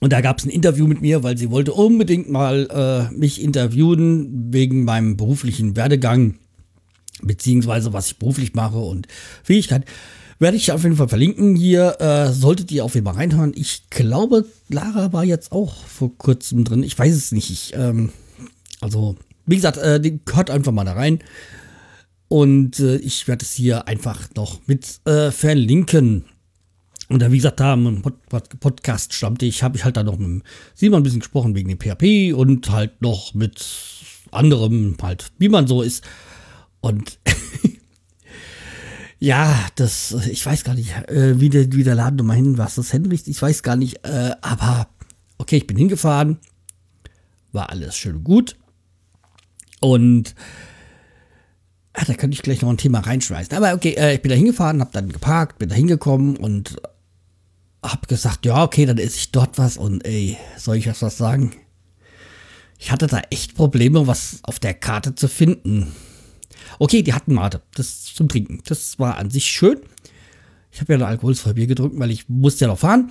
Und 0.00 0.12
da 0.12 0.20
gab 0.20 0.38
es 0.38 0.44
ein 0.44 0.50
Interview 0.50 0.88
mit 0.88 1.00
mir, 1.00 1.22
weil 1.22 1.38
sie 1.38 1.52
wollte 1.52 1.72
unbedingt 1.72 2.28
mal 2.28 2.68
äh, 3.10 3.14
mich 3.14 3.40
interviewen 3.40 4.52
wegen 4.52 4.82
meinem 4.82 5.16
beruflichen 5.16 5.76
Werdegang, 5.76 6.38
beziehungsweise 7.22 7.92
was 7.92 8.08
ich 8.08 8.18
beruflich 8.18 8.54
mache 8.54 8.78
und 8.78 9.06
Fähigkeit. 9.44 9.84
Werde 10.42 10.56
ich 10.56 10.72
auf 10.72 10.82
jeden 10.82 10.96
Fall 10.96 11.08
verlinken 11.08 11.54
hier. 11.54 12.00
Äh, 12.00 12.32
solltet 12.32 12.72
ihr 12.72 12.84
auf 12.84 12.96
jeden 12.96 13.06
Fall 13.06 13.14
reinhören. 13.14 13.52
Ich 13.54 13.88
glaube, 13.90 14.44
Lara 14.68 15.12
war 15.12 15.22
jetzt 15.22 15.52
auch 15.52 15.86
vor 15.86 16.18
kurzem 16.18 16.64
drin. 16.64 16.82
Ich 16.82 16.98
weiß 16.98 17.14
es 17.14 17.30
nicht. 17.30 17.48
Ich, 17.48 17.74
ähm, 17.76 18.10
also, 18.80 19.14
wie 19.46 19.54
gesagt, 19.54 19.76
äh, 19.78 20.18
hört 20.32 20.50
einfach 20.50 20.72
mal 20.72 20.82
da 20.82 20.94
rein. 20.94 21.20
Und 22.26 22.80
äh, 22.80 22.96
ich 22.96 23.28
werde 23.28 23.44
es 23.44 23.52
hier 23.52 23.86
einfach 23.86 24.30
noch 24.34 24.58
mit 24.66 24.98
äh, 25.04 25.30
verlinken. 25.30 26.24
Und 27.08 27.22
da, 27.22 27.30
wie 27.30 27.36
gesagt, 27.36 27.60
da 27.60 27.74
im 27.74 28.02
Podcast 28.02 29.14
stammte 29.14 29.46
ich, 29.46 29.62
habe 29.62 29.76
ich 29.76 29.84
halt 29.84 29.96
da 29.96 30.02
noch 30.02 30.18
mit 30.18 30.42
Simon 30.74 31.02
ein 31.02 31.02
bisschen 31.04 31.20
gesprochen 31.20 31.54
wegen 31.54 31.68
dem 31.68 31.78
PHP 31.78 32.36
und 32.36 32.68
halt 32.68 33.00
noch 33.00 33.32
mit 33.32 33.64
anderem, 34.32 34.96
halt, 35.00 35.30
wie 35.38 35.48
man 35.48 35.68
so 35.68 35.82
ist. 35.82 36.02
Und 36.80 37.20
ja, 39.22 39.56
das, 39.76 40.16
ich 40.28 40.44
weiß 40.44 40.64
gar 40.64 40.74
nicht, 40.74 40.96
äh, 41.08 41.38
wie, 41.38 41.48
der, 41.48 41.72
wie 41.72 41.84
der 41.84 41.94
Laden 41.94 42.16
nochmal 42.16 42.34
hin 42.34 42.58
war. 42.58 42.68
Das 42.74 42.92
Henrichs, 42.92 43.28
ich 43.28 43.40
weiß 43.40 43.62
gar 43.62 43.76
nicht, 43.76 44.04
äh, 44.04 44.32
aber 44.40 44.88
okay, 45.38 45.58
ich 45.58 45.68
bin 45.68 45.76
hingefahren, 45.76 46.38
war 47.52 47.70
alles 47.70 47.96
schön 47.96 48.24
gut. 48.24 48.56
Und 49.80 50.34
ah, 51.92 52.04
da 52.04 52.14
könnte 52.14 52.34
ich 52.34 52.42
gleich 52.42 52.62
noch 52.62 52.70
ein 52.70 52.78
Thema 52.78 52.98
reinschmeißen. 52.98 53.56
Aber 53.56 53.74
okay, 53.74 53.90
äh, 53.90 54.14
ich 54.16 54.22
bin 54.22 54.30
da 54.30 54.34
hingefahren, 54.34 54.80
habe 54.80 54.90
dann 54.92 55.12
geparkt, 55.12 55.60
bin 55.60 55.68
da 55.68 55.76
hingekommen 55.76 56.36
und 56.36 56.82
habe 57.80 58.08
gesagt, 58.08 58.44
ja, 58.44 58.64
okay, 58.64 58.86
dann 58.86 58.98
esse 58.98 59.18
ich 59.18 59.30
dort 59.30 59.56
was 59.56 59.76
und 59.76 60.04
ey, 60.04 60.36
soll 60.56 60.78
ich 60.78 60.88
euch 60.88 61.00
was 61.00 61.16
sagen? 61.16 61.52
Ich 62.76 62.90
hatte 62.90 63.06
da 63.06 63.22
echt 63.30 63.54
Probleme, 63.54 64.08
was 64.08 64.40
auf 64.42 64.58
der 64.58 64.74
Karte 64.74 65.14
zu 65.14 65.28
finden. 65.28 65.92
Okay, 66.78 67.02
die 67.02 67.14
hatten 67.14 67.34
Mate, 67.34 67.62
das 67.74 68.04
zum 68.14 68.28
Trinken. 68.28 68.60
Das 68.66 68.98
war 68.98 69.16
an 69.18 69.30
sich 69.30 69.46
schön. 69.46 69.78
Ich 70.70 70.80
habe 70.80 70.92
ja 70.92 70.98
ein 70.98 71.04
alkoholfreies 71.04 71.54
Bier 71.54 71.66
gedrückt, 71.66 71.98
weil 71.98 72.10
ich 72.10 72.28
musste 72.28 72.64
ja 72.64 72.68
noch 72.68 72.78
fahren. 72.78 73.10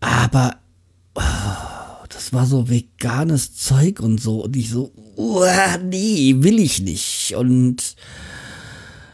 Aber 0.00 0.56
oh, 1.14 2.06
das 2.08 2.32
war 2.32 2.46
so 2.46 2.68
veganes 2.68 3.54
Zeug 3.54 4.00
und 4.00 4.20
so. 4.20 4.44
Und 4.44 4.56
ich 4.56 4.70
so, 4.70 4.92
oh, 5.16 5.44
nee, 5.84 6.34
will 6.38 6.58
ich 6.58 6.80
nicht. 6.80 7.34
Und 7.36 7.96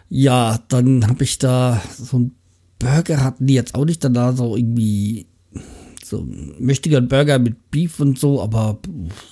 ja, 0.09 0.59
dann 0.69 1.07
habe 1.07 1.25
ich 1.25 1.39
da 1.39 1.83
so 1.97 2.19
ein 2.19 2.35
Burger 2.79 3.23
hatten 3.23 3.47
die 3.47 3.55
jetzt 3.55 3.75
auch 3.75 3.85
nicht 3.85 4.05
danach 4.05 4.37
so 4.37 4.57
irgendwie 4.57 5.27
so 6.05 6.27
mächtiger 6.59 7.01
Burger 7.01 7.39
mit 7.39 7.71
Beef 7.71 8.01
und 8.01 8.19
so, 8.19 8.41
aber 8.41 8.79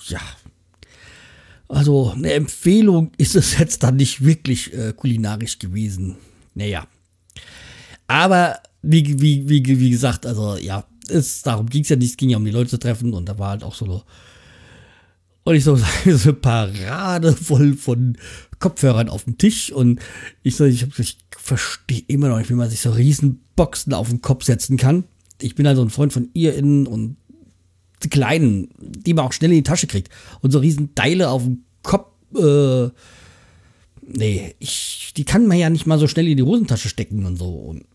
ja. 0.07 0.19
Also 1.69 2.11
eine 2.11 2.33
Empfehlung 2.33 3.11
ist 3.17 3.35
es 3.35 3.57
jetzt 3.57 3.83
dann 3.83 3.97
nicht 3.97 4.23
wirklich 4.23 4.73
äh, 4.73 4.93
kulinarisch 4.95 5.59
gewesen. 5.59 6.15
Naja. 6.55 6.87
Aber 8.07 8.59
wie, 8.81 9.19
wie, 9.19 9.49
wie, 9.49 9.79
wie 9.79 9.89
gesagt, 9.89 10.25
also 10.25 10.55
ja, 10.57 10.85
es, 11.09 11.41
darum 11.41 11.67
ging 11.67 11.83
es 11.83 11.89
ja 11.89 11.95
nicht, 11.95 12.11
es 12.11 12.17
ging 12.17 12.29
ja 12.29 12.37
um 12.37 12.45
die 12.45 12.51
Leute 12.51 12.69
zu 12.69 12.79
treffen 12.79 13.13
und 13.13 13.27
da 13.27 13.37
war 13.37 13.49
halt 13.49 13.63
auch 13.63 13.75
so 13.75 14.03
und 15.47 15.55
ich 15.55 15.63
so, 15.63 15.75
so 16.05 16.29
eine 16.29 16.33
Parade 16.33 17.33
voll 17.33 17.73
von 17.75 18.17
Kopfhörern 18.59 19.07
auf 19.07 19.23
dem 19.23 19.37
Tisch 19.37 19.71
und 19.71 20.01
ich 20.43 20.57
so, 20.57 20.65
ich, 20.65 20.85
ich 20.97 21.17
verstehe 21.37 22.03
immer 22.07 22.27
noch 22.27 22.37
nicht, 22.37 22.49
wie 22.49 22.55
man 22.55 22.69
sich 22.69 22.81
so 22.81 22.91
riesen 22.91 23.41
Boxen 23.55 23.93
auf 23.93 24.09
den 24.09 24.21
Kopf 24.21 24.43
setzen 24.43 24.75
kann. 24.75 25.05
Ich 25.41 25.55
bin 25.55 25.65
also 25.65 25.81
ein 25.81 25.89
Freund 25.89 26.11
von 26.11 26.29
ihr 26.33 26.53
innen 26.55 26.85
und 26.85 27.15
die 28.03 28.09
kleinen, 28.09 28.69
die 28.77 29.13
man 29.13 29.25
auch 29.25 29.33
schnell 29.33 29.51
in 29.51 29.57
die 29.57 29.63
Tasche 29.63 29.87
kriegt. 29.87 30.09
Und 30.41 30.51
so 30.51 30.59
riesen 30.59 30.93
Teile 30.95 31.29
auf 31.29 31.43
dem 31.43 31.63
Kopf, 31.83 32.11
äh, 32.35 32.89
nee, 34.01 34.55
ich, 34.59 35.13
die 35.17 35.25
kann 35.25 35.47
man 35.47 35.57
ja 35.57 35.69
nicht 35.69 35.87
mal 35.87 35.99
so 35.99 36.07
schnell 36.07 36.27
in 36.27 36.37
die 36.37 36.43
Hosentasche 36.43 36.89
stecken 36.89 37.25
und 37.25 37.37
so. 37.37 37.49
Und, 37.49 37.85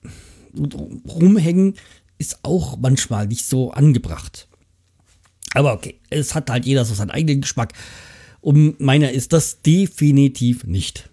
und 0.54 1.02
rumhängen 1.08 1.74
ist 2.18 2.40
auch 2.42 2.78
manchmal 2.78 3.26
nicht 3.26 3.46
so 3.46 3.70
angebracht. 3.70 4.48
Aber 5.54 5.74
okay, 5.74 6.00
es 6.10 6.34
hat 6.34 6.50
halt 6.50 6.66
jeder 6.66 6.84
so 6.84 6.94
seinen 6.94 7.10
eigenen 7.10 7.42
Geschmack. 7.42 7.72
Und 8.40 8.80
meiner 8.80 9.12
ist 9.12 9.32
das 9.32 9.62
definitiv 9.62 10.64
nicht. 10.64 11.10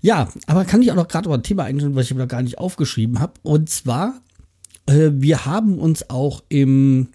Ja, 0.00 0.28
aber 0.46 0.64
kann 0.64 0.82
ich 0.82 0.90
auch 0.90 0.96
noch 0.96 1.08
gerade 1.08 1.26
über 1.26 1.36
ein 1.36 1.42
Thema 1.42 1.64
einstellen, 1.64 1.94
was 1.94 2.06
ich 2.06 2.14
mir 2.14 2.26
gar 2.26 2.42
nicht 2.42 2.58
aufgeschrieben 2.58 3.20
habe. 3.20 3.34
Und 3.42 3.70
zwar, 3.70 4.20
äh, 4.86 5.10
wir 5.12 5.46
haben 5.46 5.78
uns 5.78 6.10
auch 6.10 6.42
im 6.48 7.08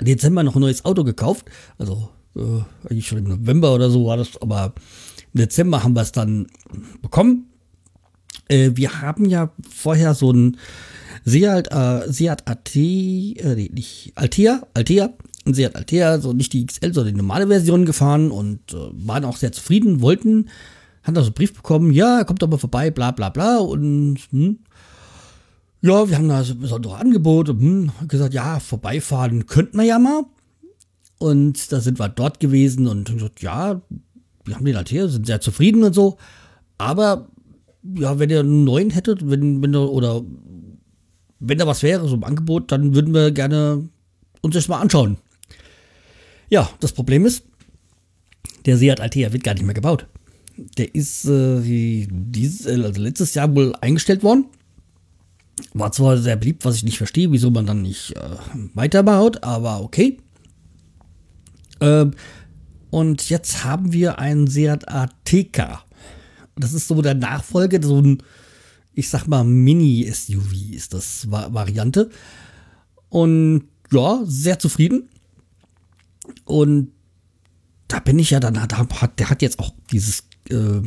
Dezember 0.00 0.42
noch 0.42 0.56
ein 0.56 0.60
neues 0.60 0.84
Auto 0.84 1.04
gekauft. 1.04 1.46
Also 1.78 2.08
äh, 2.36 2.40
eigentlich 2.88 3.06
schon 3.06 3.18
im 3.18 3.24
November 3.24 3.74
oder 3.74 3.90
so 3.90 4.06
war 4.06 4.16
das, 4.16 4.40
aber 4.40 4.74
im 5.32 5.40
Dezember 5.40 5.82
haben 5.82 5.94
wir 5.94 6.02
es 6.02 6.12
dann 6.12 6.46
bekommen. 7.02 7.46
Äh, 8.48 8.72
wir 8.74 9.00
haben 9.00 9.24
ja 9.24 9.52
vorher 9.68 10.14
so 10.14 10.32
ein 10.32 10.56
Seat, 11.24 11.72
äh, 11.72 12.12
Seat 12.12 12.48
AT, 12.48 12.76
äh, 12.76 13.68
nicht, 13.72 14.12
Altea, 14.14 14.62
Altea 14.74 15.10
ein 15.46 15.54
Seat 15.54 15.76
Altea, 15.76 16.18
so 16.18 16.32
nicht 16.32 16.52
die 16.52 16.66
XL, 16.66 16.92
sondern 16.92 17.14
die 17.14 17.20
normale 17.20 17.46
Version 17.46 17.86
gefahren 17.86 18.30
und 18.30 18.72
äh, 18.72 18.76
waren 18.92 19.24
auch 19.24 19.36
sehr 19.36 19.52
zufrieden, 19.52 20.00
wollten, 20.00 20.48
haben 21.02 21.14
da 21.14 21.20
so 21.22 21.28
einen 21.28 21.34
Brief 21.34 21.54
bekommen, 21.54 21.92
ja, 21.92 22.24
kommt 22.24 22.42
aber 22.42 22.58
vorbei, 22.58 22.90
bla 22.90 23.12
bla 23.12 23.28
bla 23.30 23.58
und 23.58 24.18
hm, 24.30 24.58
ja, 25.82 26.08
wir 26.08 26.16
haben 26.16 26.28
da 26.28 26.42
so 26.42 26.54
ein 26.54 26.60
besonderes 26.60 27.00
Angebot 27.00 27.48
und 27.48 27.60
hm, 27.60 27.90
gesagt, 28.08 28.34
ja, 28.34 28.60
vorbeifahren 28.60 29.46
könnten 29.46 29.78
wir 29.78 29.84
ja 29.84 29.98
mal. 29.98 30.24
Und 31.18 31.72
da 31.72 31.80
sind 31.80 31.98
wir 31.98 32.08
dort 32.08 32.40
gewesen 32.40 32.86
und 32.86 33.12
gesagt, 33.12 33.40
ja, 33.42 33.80
wir 34.44 34.54
haben 34.54 34.64
den 34.64 34.76
Altea, 34.76 35.08
sind 35.08 35.26
sehr 35.26 35.40
zufrieden 35.40 35.82
und 35.82 35.94
so, 35.94 36.18
aber 36.78 37.28
ja, 37.94 38.18
wenn 38.18 38.30
ihr 38.30 38.40
einen 38.40 38.64
neuen 38.64 38.90
hättet, 38.90 39.28
wenn, 39.28 39.62
wenn 39.62 39.74
ihr, 39.74 39.90
oder 39.90 40.22
wenn 41.38 41.58
da 41.58 41.66
was 41.66 41.82
wäre, 41.82 42.08
so 42.08 42.16
im 42.16 42.24
Angebot, 42.24 42.72
dann 42.72 42.94
würden 42.94 43.14
wir 43.14 43.30
gerne 43.30 43.88
uns 44.42 44.54
das 44.54 44.68
mal 44.68 44.80
anschauen. 44.80 45.18
Ja, 46.48 46.68
das 46.80 46.92
Problem 46.92 47.26
ist, 47.26 47.44
der 48.66 48.76
Seat 48.76 49.00
Altea 49.00 49.32
wird 49.32 49.44
gar 49.44 49.54
nicht 49.54 49.64
mehr 49.64 49.74
gebaut. 49.74 50.06
Der 50.78 50.94
ist 50.94 51.26
äh, 51.26 52.06
dieses, 52.08 52.66
also 52.66 53.00
letztes 53.00 53.34
Jahr 53.34 53.54
wohl 53.54 53.74
eingestellt 53.80 54.22
worden. 54.22 54.46
War 55.72 55.92
zwar 55.92 56.18
sehr 56.18 56.36
beliebt, 56.36 56.64
was 56.64 56.76
ich 56.76 56.84
nicht 56.84 56.98
verstehe, 56.98 57.32
wieso 57.32 57.50
man 57.50 57.66
dann 57.66 57.82
nicht 57.82 58.14
äh, 58.16 58.36
weiterbaut, 58.74 59.42
aber 59.42 59.80
okay. 59.80 60.18
Ähm, 61.80 62.12
und 62.90 63.28
jetzt 63.28 63.64
haben 63.64 63.92
wir 63.92 64.18
einen 64.18 64.46
Seat 64.46 64.88
Ateca. 64.88 65.84
Das 66.56 66.72
ist 66.72 66.88
so 66.88 67.02
der 67.02 67.14
Nachfolger, 67.14 67.82
so 67.82 68.00
ein, 68.00 68.22
ich 68.94 69.10
sag 69.10 69.26
mal, 69.26 69.44
Mini-SUV 69.44 70.72
ist 70.72 70.94
das 70.94 71.30
Variante. 71.30 72.10
Und 73.08 73.64
ja, 73.92 74.20
sehr 74.24 74.58
zufrieden. 74.58 75.08
Und 76.44 76.92
da 77.88 78.00
bin 78.00 78.18
ich 78.18 78.30
ja 78.30 78.40
dann, 78.40 78.54
da 78.54 78.78
hat, 78.78 79.18
der 79.18 79.30
hat 79.30 79.42
jetzt 79.42 79.58
auch 79.58 79.72
dieses 79.90 80.24
äh, 80.48 80.80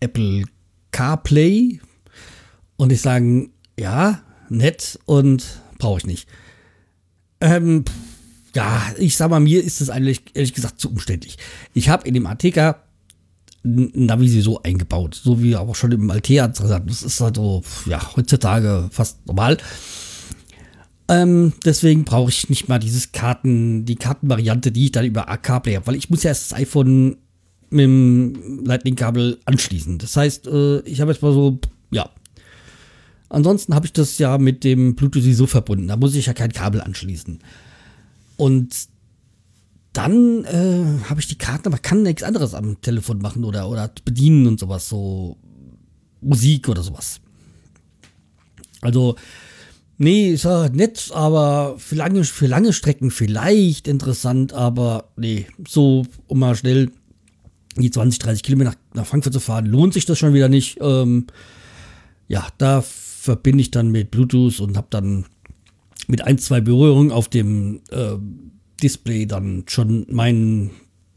Apple 0.00 0.44
CarPlay. 0.90 1.80
Und 2.76 2.92
ich 2.92 3.00
sage, 3.00 3.50
ja, 3.78 4.22
nett 4.48 4.98
und 5.04 5.60
brauche 5.78 5.98
ich 5.98 6.06
nicht. 6.06 6.28
Ähm, 7.40 7.84
ja, 8.54 8.82
ich 8.98 9.16
sag 9.16 9.30
mal, 9.30 9.40
mir 9.40 9.62
ist 9.62 9.80
das 9.80 9.90
eigentlich 9.90 10.22
ehrlich 10.34 10.54
gesagt 10.54 10.80
zu 10.80 10.88
umständlich. 10.90 11.36
Ich 11.74 11.88
habe 11.88 12.08
in 12.08 12.14
dem 12.14 12.26
ATK 12.26 12.76
Navi 13.62 14.40
so 14.40 14.62
eingebaut, 14.62 15.20
so 15.22 15.42
wie 15.42 15.56
auch 15.56 15.74
schon 15.74 15.92
im 15.92 16.10
Altea. 16.10 16.48
Das 16.48 17.02
ist 17.02 17.20
halt 17.20 17.36
so, 17.36 17.62
ja, 17.86 18.00
heutzutage 18.16 18.88
fast 18.92 19.26
normal. 19.26 19.58
Ähm, 21.08 21.52
deswegen 21.64 22.04
brauche 22.04 22.30
ich 22.30 22.48
nicht 22.48 22.68
mal 22.68 22.78
dieses 22.78 23.12
Karten, 23.12 23.84
die 23.84 23.96
Kartenvariante, 23.96 24.72
die 24.72 24.86
ich 24.86 24.92
dann 24.92 25.04
über 25.04 25.28
AK-Play 25.28 25.76
habe, 25.76 25.86
weil 25.86 25.96
ich 25.96 26.10
muss 26.10 26.22
ja 26.22 26.30
erst 26.30 26.52
das 26.52 26.58
iPhone 26.58 27.16
mit 27.70 27.84
dem 27.84 28.64
Lightning-Kabel 28.64 29.38
anschließen. 29.44 29.98
Das 29.98 30.16
heißt, 30.16 30.46
äh, 30.46 30.80
ich 30.80 31.00
habe 31.00 31.12
jetzt 31.12 31.22
mal 31.22 31.32
so, 31.32 31.58
ja. 31.90 32.08
Ansonsten 33.28 33.74
habe 33.74 33.86
ich 33.86 33.92
das 33.92 34.18
ja 34.18 34.38
mit 34.38 34.64
dem 34.64 34.94
Bluetooth 34.94 35.34
so 35.34 35.46
verbunden. 35.46 35.88
Da 35.88 35.96
muss 35.96 36.14
ich 36.14 36.26
ja 36.26 36.32
kein 36.32 36.52
Kabel 36.52 36.80
anschließen. 36.80 37.40
Und 38.36 38.88
dann 39.92 40.44
äh, 40.44 41.08
habe 41.08 41.20
ich 41.20 41.26
die 41.26 41.38
Karten, 41.38 41.68
aber 41.68 41.78
kann 41.78 42.02
nichts 42.02 42.22
anderes 42.22 42.54
am 42.54 42.80
Telefon 42.82 43.18
machen 43.18 43.44
oder, 43.44 43.68
oder 43.68 43.90
bedienen 44.04 44.46
und 44.46 44.60
sowas, 44.60 44.88
so 44.88 45.38
Musik 46.20 46.68
oder 46.68 46.82
sowas. 46.82 47.20
Also, 48.82 49.16
nee, 49.96 50.32
ist 50.32 50.44
ja 50.44 50.68
nett, 50.68 51.10
aber 51.14 51.76
für 51.78 51.94
lange, 51.94 52.24
für 52.24 52.46
lange 52.46 52.74
Strecken 52.74 53.10
vielleicht 53.10 53.88
interessant, 53.88 54.52
aber 54.52 55.08
nee, 55.16 55.46
so, 55.66 56.04
um 56.26 56.40
mal 56.40 56.56
schnell 56.56 56.90
die 57.76 57.90
20, 57.90 58.18
30 58.18 58.42
Kilometer 58.42 58.70
nach, 58.70 58.76
nach 58.94 59.06
Frankfurt 59.06 59.32
zu 59.32 59.40
fahren, 59.40 59.66
lohnt 59.66 59.94
sich 59.94 60.04
das 60.04 60.18
schon 60.18 60.34
wieder 60.34 60.48
nicht. 60.48 60.78
Ähm, 60.80 61.26
ja, 62.28 62.46
da 62.58 62.84
verbinde 63.26 63.60
ich 63.60 63.70
dann 63.70 63.90
mit 63.90 64.10
Bluetooth 64.10 64.60
und 64.60 64.76
habe 64.76 64.86
dann 64.90 65.26
mit 66.06 66.22
ein, 66.22 66.38
zwei 66.38 66.60
Berührungen 66.60 67.10
auf 67.10 67.28
dem 67.28 67.82
äh, 67.90 68.16
Display 68.82 69.26
dann 69.26 69.64
schon 69.66 70.06
mein 70.08 70.70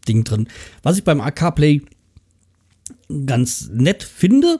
Ding 0.07 0.23
drin. 0.23 0.47
Was 0.83 0.97
ich 0.97 1.03
beim 1.03 1.21
AK 1.21 1.55
Play 1.55 1.81
ganz 3.25 3.69
nett 3.71 4.03
finde, 4.03 4.59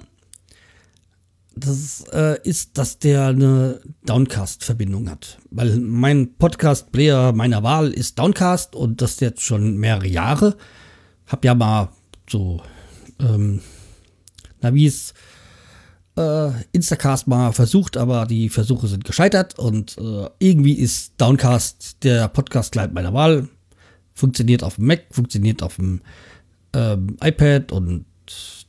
das 1.55 2.05
äh, 2.13 2.39
ist, 2.43 2.77
dass 2.77 2.99
der 2.99 3.27
eine 3.27 3.81
Downcast-Verbindung 4.05 5.09
hat. 5.09 5.39
Weil 5.49 5.79
mein 5.79 6.35
Podcast-Player 6.35 7.33
meiner 7.33 7.63
Wahl 7.63 7.91
ist 7.91 8.19
Downcast 8.19 8.75
und 8.75 9.01
das 9.01 9.19
jetzt 9.19 9.41
schon 9.41 9.77
mehrere 9.77 10.07
Jahre. 10.07 10.55
Hab 11.25 11.43
ja 11.43 11.55
mal 11.55 11.89
so, 12.29 12.61
ähm, 13.19 13.61
na 14.61 14.73
wie 14.73 14.85
es 14.85 15.13
äh, 16.19 16.51
Instacast 16.73 17.27
mal 17.27 17.53
versucht, 17.53 17.95
aber 17.95 18.25
die 18.25 18.49
Versuche 18.49 18.87
sind 18.87 19.05
gescheitert 19.05 19.57
und 19.57 19.97
äh, 19.97 20.27
irgendwie 20.39 20.73
ist 20.73 21.13
Downcast 21.17 22.03
der 22.03 22.27
Podcast-Client 22.27 22.93
meiner 22.93 23.13
Wahl. 23.13 23.47
Funktioniert 24.13 24.63
auf 24.63 24.75
dem 24.75 24.87
Mac, 24.87 25.03
funktioniert 25.11 25.63
auf 25.63 25.77
dem 25.77 26.01
ähm, 26.73 27.15
iPad 27.23 27.71
und 27.71 28.05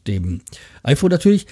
dem 0.07 0.42
iPhone 0.85 1.11
natürlich. 1.11 1.47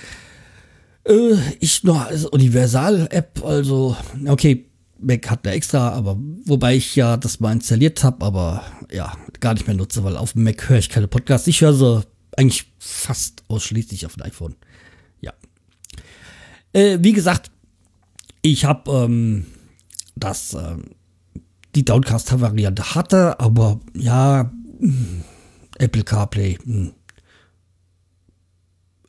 Äh, 1.05 1.35
ich 1.59 1.83
noch 1.83 2.07
als 2.07 2.27
Universal-App, 2.27 3.45
also, 3.45 3.97
okay, 4.27 4.67
Mac 5.01 5.29
hat 5.31 5.47
eine 5.47 5.57
extra, 5.57 5.91
aber 5.91 6.17
wobei 6.45 6.77
ich 6.77 6.95
ja 6.97 7.17
das 7.17 7.41
mal 7.41 7.53
installiert 7.53 8.05
habe, 8.05 8.25
aber 8.25 8.63
ja, 8.93 9.13
gar 9.41 9.55
nicht 9.55 9.67
mehr 9.67 9.77
nutze, 9.77 10.05
weil 10.05 10.17
auf 10.17 10.33
dem 10.33 10.45
Mac 10.45 10.69
höre 10.69 10.79
ich 10.79 10.89
keine 10.89 11.09
Podcasts. 11.09 11.47
Ich 11.49 11.61
höre 11.61 11.75
sie 11.75 12.03
eigentlich 12.37 12.73
fast 12.79 13.43
ausschließlich 13.49 14.07
auf 14.07 14.15
dem 14.15 14.25
iPhone. 14.25 14.55
Äh, 16.73 16.99
wie 17.01 17.13
gesagt, 17.13 17.51
ich 18.43 18.65
habe 18.65 18.91
ähm, 18.91 19.47
das 20.17 20.55
äh, 20.55 20.77
die 21.75 21.85
Downcast-Variante 21.85 22.95
hatte, 22.95 23.41
aber 23.41 23.81
ja, 23.95 24.51
mh, 24.81 24.93
hm, 24.93 25.25
Apple 25.79 26.05
CarPlay, 26.05 26.59
mh. 26.65 26.75
Hm. 26.75 26.93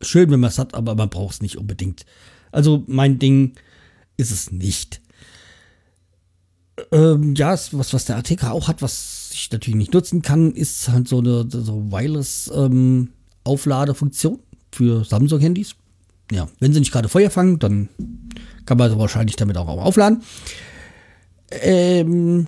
schön, 0.02 0.32
wenn 0.32 0.40
man 0.40 0.50
es 0.50 0.60
hat, 0.60 0.74
aber 0.74 0.96
man 0.96 1.10
braucht 1.10 1.36
es 1.36 1.42
nicht 1.42 1.58
unbedingt. 1.58 2.06
Also 2.52 2.84
mein 2.88 3.20
Ding 3.20 3.54
ist 4.18 4.32
es 4.32 4.52
nicht. 4.52 5.02
Ähm, 6.92 7.36
ja, 7.36 7.52
was, 7.52 7.94
was 7.94 8.06
der 8.06 8.18
ATK 8.18 8.46
auch 8.46 8.68
hat, 8.68 8.82
was 8.82 9.30
ich 9.34 9.52
natürlich 9.52 9.78
nicht 9.78 9.94
nutzen 9.94 10.22
kann, 10.22 10.54
ist 10.54 10.90
halt 10.90 11.08
so 11.08 11.20
eine 11.20 11.46
so 11.50 11.92
Wireless-Aufladefunktion 11.92 14.34
ähm, 14.36 14.40
für 14.72 15.04
Samsung-Handys. 15.04 15.76
Ja, 16.32 16.48
wenn 16.60 16.74
sie 16.74 16.80
nicht 16.80 16.92
gerade 16.92 17.10
Feuer 17.10 17.30
fangen, 17.30 17.60
dann 17.60 17.90
kann 18.66 18.78
man 18.78 18.92
sie 18.92 19.00
wahrscheinlich 19.00 19.36
damit 19.36 19.58
auch 19.58 19.68
aufladen. 19.68 20.22
Ähm, 21.52 22.48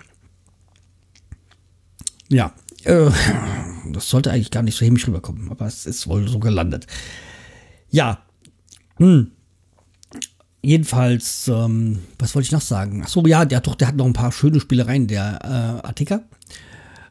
ja, 2.30 2.54
äh, 2.84 3.10
das 3.92 4.10
sollte 4.10 4.32
eigentlich 4.32 4.52
gar 4.52 4.64
nicht 4.64 4.78
so 4.78 4.86
hämisch 4.86 5.08
rüberkommen, 5.08 5.50
aber 5.50 5.66
es 5.66 5.86
ist 5.86 6.08
wohl 6.08 6.28
so 6.28 6.40
gelandet. 6.40 6.86
Ja, 7.90 8.24
hm. 8.98 9.32
Jedenfalls, 10.64 11.48
ähm, 11.48 12.00
was 12.20 12.36
wollte 12.36 12.46
ich 12.46 12.52
noch 12.52 12.62
sagen? 12.62 13.02
Achso, 13.02 13.26
ja, 13.26 13.46
der, 13.46 13.62
doch, 13.62 13.74
der 13.74 13.88
hat 13.88 13.96
noch 13.96 14.06
ein 14.06 14.14
paar 14.14 14.32
schöne 14.32 14.60
Spielereien, 14.60 15.08
der 15.08 15.40
äh, 15.44 15.88
Artikel. 15.88 16.24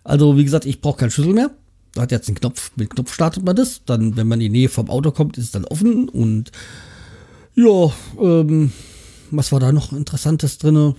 Also, 0.04 0.36
wie 0.36 0.44
gesagt, 0.44 0.66
ich 0.66 0.80
brauche 0.80 0.98
keinen 0.98 1.10
Schlüssel 1.10 1.34
mehr. 1.34 1.50
Da 1.94 2.02
hat 2.02 2.12
jetzt 2.12 2.28
einen 2.28 2.36
Knopf, 2.36 2.72
mit 2.76 2.90
Knopf 2.90 3.12
startet 3.12 3.44
man 3.44 3.56
das. 3.56 3.82
Dann, 3.84 4.16
wenn 4.16 4.28
man 4.28 4.40
in 4.40 4.52
die 4.52 4.60
Nähe 4.60 4.68
vom 4.68 4.90
Auto 4.90 5.10
kommt, 5.10 5.38
ist 5.38 5.46
es 5.46 5.50
dann 5.50 5.64
offen. 5.64 6.08
Und 6.08 6.52
ja, 7.54 7.92
ähm, 8.18 8.72
was 9.30 9.52
war 9.52 9.60
da 9.60 9.72
noch 9.72 9.92
Interessantes 9.92 10.58
drin? 10.58 10.94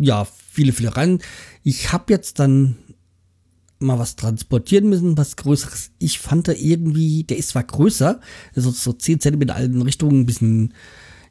Ja, 0.00 0.26
viele, 0.50 0.72
viele 0.72 0.96
rein. 0.96 1.20
Ich 1.62 1.92
habe 1.92 2.12
jetzt 2.12 2.38
dann 2.38 2.76
mal 3.78 3.98
was 3.98 4.16
transportieren 4.16 4.88
müssen, 4.88 5.16
was 5.16 5.36
Größeres. 5.36 5.90
Ich 5.98 6.18
fand 6.18 6.48
da 6.48 6.52
irgendwie, 6.52 7.24
der 7.24 7.38
ist 7.38 7.50
zwar 7.50 7.64
größer, 7.64 8.20
also 8.54 8.70
so 8.70 8.92
10 8.92 9.20
cm 9.20 9.42
in 9.42 9.50
allen 9.50 9.82
Richtungen 9.82 10.20
ein 10.20 10.26
bisschen 10.26 10.74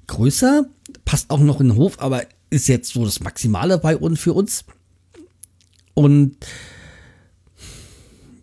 größer, 0.07 0.65
passt 1.05 1.29
auch 1.29 1.39
noch 1.39 1.59
in 1.59 1.69
den 1.69 1.77
Hof, 1.77 1.99
aber 1.99 2.23
ist 2.49 2.67
jetzt 2.67 2.93
so 2.93 3.05
das 3.05 3.21
Maximale 3.21 3.77
bei 3.77 3.97
uns 3.97 4.19
für 4.19 4.33
uns. 4.33 4.65
Und 5.93 6.38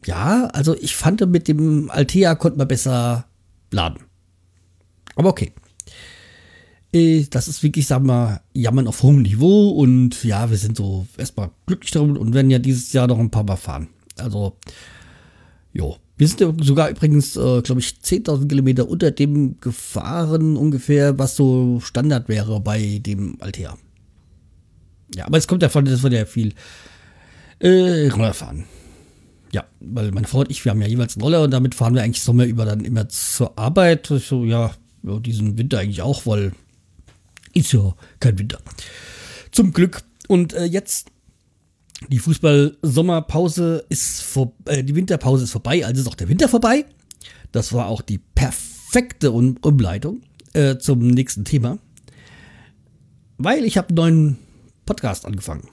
ja, 0.06 0.46
also 0.46 0.76
ich 0.76 0.96
fand 0.96 1.26
mit 1.30 1.48
dem 1.48 1.90
Altea 1.90 2.34
konnte 2.34 2.58
man 2.58 2.68
besser 2.68 3.26
laden. 3.70 4.00
Aber 5.16 5.30
okay. 5.30 5.52
Äh, 6.92 7.26
das 7.30 7.48
ist 7.48 7.62
wirklich, 7.62 7.86
sagen 7.86 8.06
wir, 8.06 8.40
Jammern 8.52 8.88
auf 8.88 9.02
hohem 9.02 9.22
Niveau 9.22 9.70
und 9.70 10.24
ja, 10.24 10.50
wir 10.50 10.56
sind 10.56 10.76
so 10.76 11.06
erstmal 11.16 11.50
glücklich 11.66 11.90
darum 11.92 12.16
und 12.16 12.34
werden 12.34 12.50
ja 12.50 12.58
dieses 12.58 12.92
Jahr 12.92 13.06
noch 13.06 13.18
ein 13.18 13.30
paar 13.30 13.44
Mal 13.44 13.56
fahren. 13.56 13.88
Also, 14.18 14.56
jo. 15.72 15.96
Wir 16.16 16.28
sind 16.28 16.64
sogar 16.64 16.90
übrigens, 16.90 17.34
äh, 17.36 17.62
glaube 17.62 17.80
ich, 17.80 17.94
10.000 18.02 18.46
Kilometer 18.46 18.86
unter 18.86 19.10
dem 19.10 19.58
gefahren 19.58 20.58
ungefähr, 20.58 21.18
was 21.18 21.34
so 21.34 21.80
Standard 21.80 22.28
wäre 22.28 22.60
bei 22.60 22.98
dem 22.98 23.36
Altea. 23.40 23.78
Ja, 25.14 25.26
aber 25.26 25.38
es 25.38 25.48
kommt 25.48 25.62
davon, 25.62 25.86
dass 25.86 26.02
wir 26.02 26.12
ja 26.12 26.26
viel 26.26 26.52
äh, 27.58 28.08
Roller 28.08 28.34
fahren. 28.34 28.66
Ja, 29.52 29.64
weil 29.80 30.12
meine 30.12 30.26
Frau 30.26 30.40
und 30.40 30.50
ich, 30.50 30.64
wir 30.64 30.70
haben 30.70 30.80
ja 30.80 30.86
jeweils 30.88 31.16
einen 31.16 31.22
Roller 31.22 31.42
und 31.42 31.50
damit 31.50 31.74
fahren 31.74 31.94
wir 31.94 32.02
eigentlich 32.02 32.22
Sommer 32.22 32.44
über 32.44 32.64
dann 32.64 32.84
immer 32.84 33.08
zur 33.08 33.58
Arbeit. 33.58 34.06
So, 34.06 34.44
ja, 34.44 34.70
ja, 35.02 35.18
diesen 35.18 35.58
Winter 35.58 35.78
eigentlich 35.78 36.02
auch, 36.02 36.26
weil 36.26 36.52
ist 37.52 37.72
ja 37.72 37.94
kein 38.20 38.38
Winter. 38.38 38.60
Zum 39.50 39.72
Glück. 39.72 40.02
Und 40.28 40.52
äh, 40.52 40.64
jetzt 40.64 41.10
die 42.08 42.18
Fußball-Sommerpause 42.18 43.84
ist 43.88 44.22
vor, 44.22 44.52
äh, 44.66 44.84
die 44.84 44.94
Winterpause 44.94 45.44
ist 45.44 45.50
vorbei, 45.50 45.84
also 45.84 46.00
ist 46.00 46.06
auch 46.06 46.14
der 46.14 46.28
Winter 46.28 46.48
vorbei. 46.48 46.86
Das 47.52 47.72
war 47.72 47.86
auch 47.86 48.02
die 48.02 48.18
perfekte 48.18 49.32
um 49.32 49.56
Umleitung 49.62 50.22
äh, 50.52 50.78
zum 50.78 51.06
nächsten 51.08 51.44
Thema. 51.44 51.78
Weil 53.38 53.64
ich 53.64 53.76
habe 53.76 53.88
einen 53.88 53.96
neuen 53.96 54.38
Podcast 54.86 55.26
angefangen. 55.26 55.68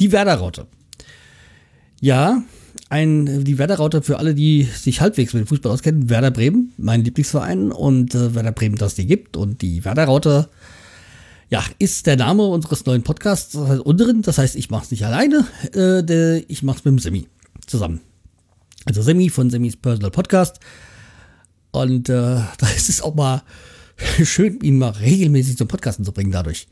Die 0.00 0.12
Werder-Raute. 0.12 0.66
Ja, 2.00 2.42
ein, 2.90 3.44
die 3.44 3.56
Werder-Raute 3.56 4.02
für 4.02 4.18
alle, 4.18 4.34
die 4.34 4.64
sich 4.64 5.00
halbwegs 5.00 5.32
mit 5.32 5.44
dem 5.44 5.46
Fußball 5.46 5.72
auskennen. 5.72 6.10
Werder 6.10 6.32
Bremen, 6.32 6.72
mein 6.76 7.04
Lieblingsverein 7.04 7.70
und 7.70 8.14
äh, 8.14 8.34
Werder 8.34 8.52
Bremen, 8.52 8.76
das 8.76 8.96
die 8.96 9.06
gibt. 9.06 9.36
Und 9.36 9.62
die 9.62 9.84
Werder-Raute 9.84 10.48
ja, 11.50 11.64
ist 11.78 12.06
der 12.06 12.16
Name 12.16 12.44
unseres 12.44 12.84
neuen 12.86 13.02
Podcasts 13.02 13.52
das 13.52 13.68
heißt, 13.68 13.80
unteren. 13.80 14.22
Das 14.22 14.38
heißt, 14.38 14.56
ich 14.56 14.70
mache 14.70 14.84
es 14.84 14.90
nicht 14.90 15.06
alleine, 15.06 15.46
äh, 15.72 16.02
der, 16.02 16.42
ich 16.50 16.64
mache 16.64 16.78
es 16.78 16.84
mit 16.84 16.92
dem 16.92 16.98
Semi 16.98 17.28
zusammen. 17.66 18.00
Also 18.84 19.02
Semi 19.02 19.30
von 19.30 19.50
Semis 19.50 19.76
Personal 19.76 20.10
Podcast. 20.10 20.58
Und 21.70 22.08
äh, 22.08 22.12
da 22.58 22.66
ist 22.76 22.88
es 22.88 23.02
auch 23.02 23.14
mal 23.14 23.42
schön, 24.24 24.60
ihn 24.62 24.78
mal 24.78 24.90
regelmäßig 24.90 25.56
zum 25.56 25.68
Podcasten 25.68 26.04
zu 26.04 26.12
bringen 26.12 26.32
dadurch. 26.32 26.66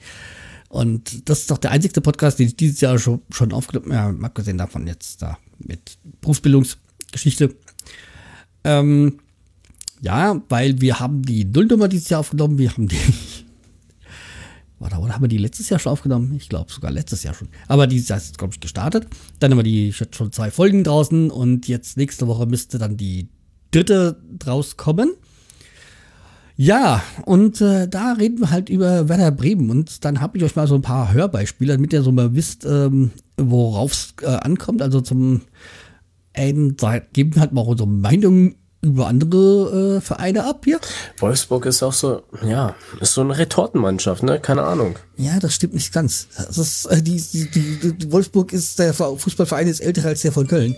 Und 0.69 1.29
das 1.29 1.41
ist 1.41 1.51
doch 1.51 1.59
der 1.59 1.71
einzige 1.71 2.01
Podcast, 2.01 2.39
den 2.39 2.49
ich 2.49 2.57
dieses 2.57 2.81
Jahr 2.81 2.99
schon, 2.99 3.23
schon 3.31 3.53
aufgenommen 3.53 3.97
habe, 3.97 4.19
ja, 4.19 4.27
abgesehen 4.27 4.59
davon 4.59 4.87
jetzt 4.87 5.23
da 5.23 5.39
mit 5.59 5.99
Berufsbildungsgeschichte. 6.21 7.55
Ähm, 8.65 9.19
ja, 10.01 10.43
weil 10.49 10.81
wir 10.81 11.01
haben 11.01 11.23
die 11.23 11.45
Nullnummer 11.45 11.89
dieses 11.89 12.11
Jahr 12.11 12.21
aufgenommen, 12.21 12.59
wir 12.59 12.71
haben 12.71 12.87
die 12.87 12.99
oder, 14.79 15.01
oder 15.01 15.15
haben 15.15 15.23
wir 15.23 15.29
die 15.29 15.39
letztes 15.39 15.71
Jahr 15.71 15.81
schon 15.81 15.93
aufgenommen? 15.93 16.35
Ich 16.37 16.49
glaube 16.49 16.71
sogar 16.71 16.91
letztes 16.91 17.23
Jahr 17.23 17.35
schon. 17.35 17.49
Aber 17.67 17.87
dieses 17.87 18.09
Jahr 18.09 18.19
ist, 18.19 18.37
glaube 18.37 18.53
ich, 18.53 18.61
gestartet. 18.61 19.07
Dann 19.41 19.51
haben 19.51 19.59
wir 19.59 19.65
die 19.65 19.93
schon 19.93 20.33
zwei 20.33 20.51
Folgen 20.51 20.85
draußen 20.85 21.31
und 21.31 21.67
jetzt 21.67 21.97
nächste 21.97 22.27
Woche 22.27 22.47
müsste 22.47 22.79
dann 22.79 22.97
die 22.97 23.29
dritte 23.71 24.21
draus 24.39 24.77
kommen. 24.77 25.15
Ja, 26.61 27.05
und 27.25 27.61
äh, 27.61 27.87
da 27.87 28.15
reden 28.15 28.41
wir 28.41 28.51
halt 28.51 28.69
über 28.69 29.09
Werder 29.09 29.31
Bremen 29.31 29.71
und 29.71 30.05
dann 30.05 30.21
habe 30.21 30.37
ich 30.37 30.45
euch 30.45 30.57
mal 30.57 30.67
so 30.67 30.75
ein 30.75 30.83
paar 30.83 31.13
Hörbeispiele, 31.13 31.75
damit 31.75 31.93
ihr 31.93 32.03
so 32.03 32.11
mal 32.11 32.35
wisst, 32.35 32.65
ähm, 32.65 33.13
worauf 33.37 33.93
es 33.93 34.15
äh, 34.23 34.27
ankommt. 34.27 34.83
Also 34.83 35.01
zum 35.01 35.43
Verein, 36.35 36.77
geben 37.13 37.41
halt 37.41 37.53
mal 37.53 37.63
unsere 37.63 37.89
Meinung 37.89 38.57
über 38.81 39.09
andere 39.09 39.97
äh, 39.97 40.01
Vereine 40.01 40.45
ab 40.45 40.63
hier. 40.65 40.81
Wolfsburg 41.19 41.67
ist 41.67 41.83
auch 41.83 41.93
so, 41.93 42.23
ja, 42.45 42.75
ist 43.01 43.15
so 43.15 43.21
eine 43.21 43.37
Retortenmannschaft, 43.37 44.23
ne? 44.23 44.39
Keine 44.39 44.63
Ahnung. 44.63 44.97
Ja, 45.17 45.39
das 45.41 45.55
stimmt 45.55 45.75
nicht 45.75 45.93
ganz. 45.93 46.29
Das 46.37 46.59
ist, 46.59 46.87
äh, 46.87 47.03
die, 47.03 47.21
die, 47.21 47.51
die, 47.51 47.93
die 47.99 48.13
Wolfsburg 48.13 48.53
ist, 48.53 48.79
der 48.79 48.95
Fußballverein 48.95 49.67
ist 49.67 49.81
älter 49.81 50.05
als 50.07 50.23
der 50.23 50.33
von 50.33 50.47
Köln. 50.47 50.77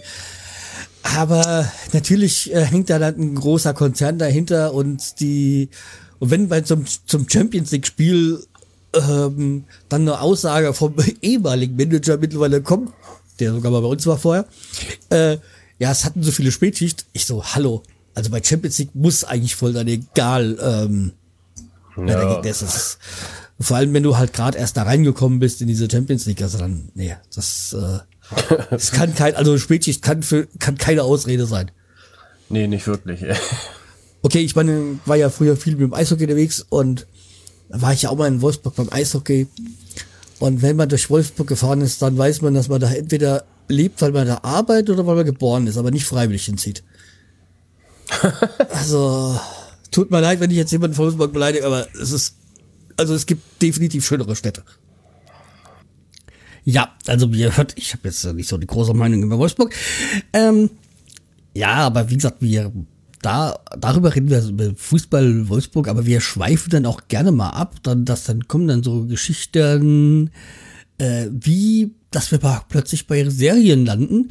Aber 1.02 1.70
natürlich 1.92 2.52
äh, 2.52 2.64
hängt 2.64 2.90
da 2.90 2.98
dann 2.98 3.16
ein 3.16 3.34
großer 3.34 3.74
Konzern 3.74 4.18
dahinter 4.18 4.74
und 4.74 5.20
die, 5.20 5.70
und 6.18 6.30
wenn 6.30 6.48
bei 6.48 6.60
zum, 6.60 6.84
zum 7.06 7.28
Champions 7.28 7.70
League 7.70 7.86
Spiel 7.86 8.44
ähm, 8.94 9.64
dann 9.88 10.02
eine 10.02 10.20
Aussage 10.20 10.74
vom 10.74 10.94
ehemaligen 11.22 11.76
Manager 11.76 12.18
mittlerweile 12.18 12.62
kommt, 12.62 12.92
der 13.38 13.52
sogar 13.52 13.72
mal 13.72 13.80
bei 13.80 13.88
uns 13.88 14.06
war 14.06 14.18
vorher, 14.18 14.46
äh, 15.10 15.38
ja, 15.78 15.90
es 15.90 16.04
hatten 16.04 16.22
so 16.22 16.30
viele 16.30 16.52
Spätschicht. 16.52 17.06
Ich 17.12 17.24
so, 17.24 17.42
hallo. 17.42 17.82
Also 18.14 18.30
bei 18.30 18.42
Champions 18.42 18.78
League 18.78 18.94
muss 18.94 19.24
eigentlich 19.24 19.54
voll 19.54 19.72
dann 19.72 19.88
egal, 19.88 20.58
ähm, 20.60 21.12
ja. 21.96 22.06
wer 22.06 22.16
der 22.16 22.34
Gegner 22.34 22.50
ist. 22.50 22.98
Vor 23.58 23.76
allem, 23.76 23.92
wenn 23.94 24.02
du 24.02 24.16
halt 24.16 24.32
gerade 24.32 24.58
erst 24.58 24.76
da 24.76 24.82
reingekommen 24.82 25.38
bist 25.38 25.60
in 25.62 25.68
diese 25.68 25.90
Champions 25.90 26.26
League, 26.26 26.42
also 26.42 26.58
dann, 26.58 26.90
nee, 26.94 27.16
das, 27.34 27.72
äh, 27.72 27.98
das 28.70 28.92
kann 28.92 29.14
kein, 29.14 29.34
also 29.34 29.58
Spätschicht 29.58 30.02
kann 30.02 30.22
für, 30.22 30.46
kann 30.58 30.78
keine 30.78 31.02
Ausrede 31.02 31.46
sein. 31.46 31.70
Nee, 32.48 32.66
nicht 32.66 32.86
wirklich. 32.86 33.24
okay, 34.22 34.40
ich 34.40 34.56
meine, 34.56 34.98
war 35.06 35.16
ja 35.16 35.30
früher 35.30 35.56
viel 35.56 35.74
mit 35.74 35.82
dem 35.82 35.94
Eishockey 35.94 36.24
unterwegs 36.24 36.64
und 36.68 37.06
da 37.68 37.80
war 37.82 37.92
ich 37.92 38.02
ja 38.02 38.10
auch 38.10 38.16
mal 38.16 38.28
in 38.28 38.42
Wolfsburg 38.42 38.74
beim 38.74 38.88
Eishockey. 38.90 39.46
Und 40.40 40.62
wenn 40.62 40.76
man 40.76 40.88
durch 40.88 41.10
Wolfsburg 41.10 41.46
gefahren 41.46 41.80
ist, 41.80 42.02
dann 42.02 42.16
weiß 42.16 42.42
man, 42.42 42.54
dass 42.54 42.68
man 42.68 42.80
da 42.80 42.90
entweder 42.90 43.44
lebt, 43.68 44.02
weil 44.02 44.12
man 44.12 44.26
da 44.26 44.40
arbeitet 44.42 44.90
oder 44.90 45.06
weil 45.06 45.16
man 45.16 45.26
geboren 45.26 45.66
ist, 45.66 45.76
aber 45.76 45.90
nicht 45.90 46.04
freiwillig 46.04 46.44
hinzieht. 46.44 46.82
also, 48.70 49.38
tut 49.90 50.10
mir 50.10 50.20
leid, 50.20 50.40
wenn 50.40 50.50
ich 50.50 50.56
jetzt 50.56 50.72
jemanden 50.72 50.96
von 50.96 51.04
Wolfsburg 51.04 51.32
beleidige, 51.32 51.64
aber 51.64 51.86
es 52.00 52.10
ist, 52.10 52.34
also 52.96 53.14
es 53.14 53.26
gibt 53.26 53.62
definitiv 53.62 54.04
schönere 54.04 54.34
Städte. 54.34 54.64
Ja, 56.64 56.94
also 57.06 57.28
ihr 57.28 57.56
hört, 57.56 57.76
ich 57.76 57.92
habe 57.92 58.08
jetzt 58.08 58.24
nicht 58.34 58.48
so 58.48 58.58
die 58.58 58.66
große 58.66 58.94
Meinung 58.94 59.22
über 59.22 59.38
Wolfsburg. 59.38 59.74
Ähm, 60.32 60.70
ja, 61.54 61.74
aber 61.74 62.10
wie 62.10 62.14
gesagt, 62.14 62.36
wir 62.40 62.72
da 63.22 63.58
darüber 63.78 64.14
reden 64.14 64.30
wir 64.30 64.42
über 64.42 64.72
Fußball 64.74 65.48
Wolfsburg, 65.48 65.88
aber 65.88 66.06
wir 66.06 66.20
schweifen 66.20 66.70
dann 66.70 66.86
auch 66.86 67.02
gerne 67.08 67.32
mal 67.32 67.50
ab, 67.50 67.76
dann 67.82 68.04
dass 68.04 68.24
dann 68.24 68.48
kommen 68.48 68.68
dann 68.68 68.82
so 68.82 69.06
Geschichten 69.06 70.30
äh, 70.98 71.26
wie 71.30 71.94
dass 72.10 72.32
wir 72.32 72.38
plötzlich 72.68 73.06
bei 73.06 73.28
Serien 73.28 73.86
landen. 73.86 74.28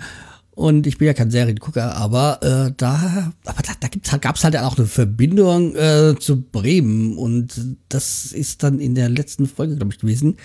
Und 0.52 0.88
ich 0.88 0.98
bin 0.98 1.08
ja 1.08 1.14
kein 1.14 1.32
Seriengucker, 1.32 1.96
aber 1.96 2.40
äh, 2.42 2.74
da, 2.76 3.32
aber 3.46 3.62
da, 3.62 3.72
da 3.80 3.88
gibt's 3.88 4.12
halt, 4.12 4.22
gab's 4.22 4.44
halt 4.44 4.58
auch 4.58 4.78
eine 4.78 4.88
Verbindung 4.88 5.74
äh, 5.74 6.16
zu 6.20 6.42
Bremen 6.42 7.18
und 7.18 7.78
das 7.88 8.34
ist 8.34 8.62
dann 8.62 8.80
in 8.80 8.94
der 8.94 9.08
letzten 9.08 9.48
Folge, 9.48 9.78
glaube 9.78 9.94
ich, 9.94 10.00
gewesen. 10.00 10.36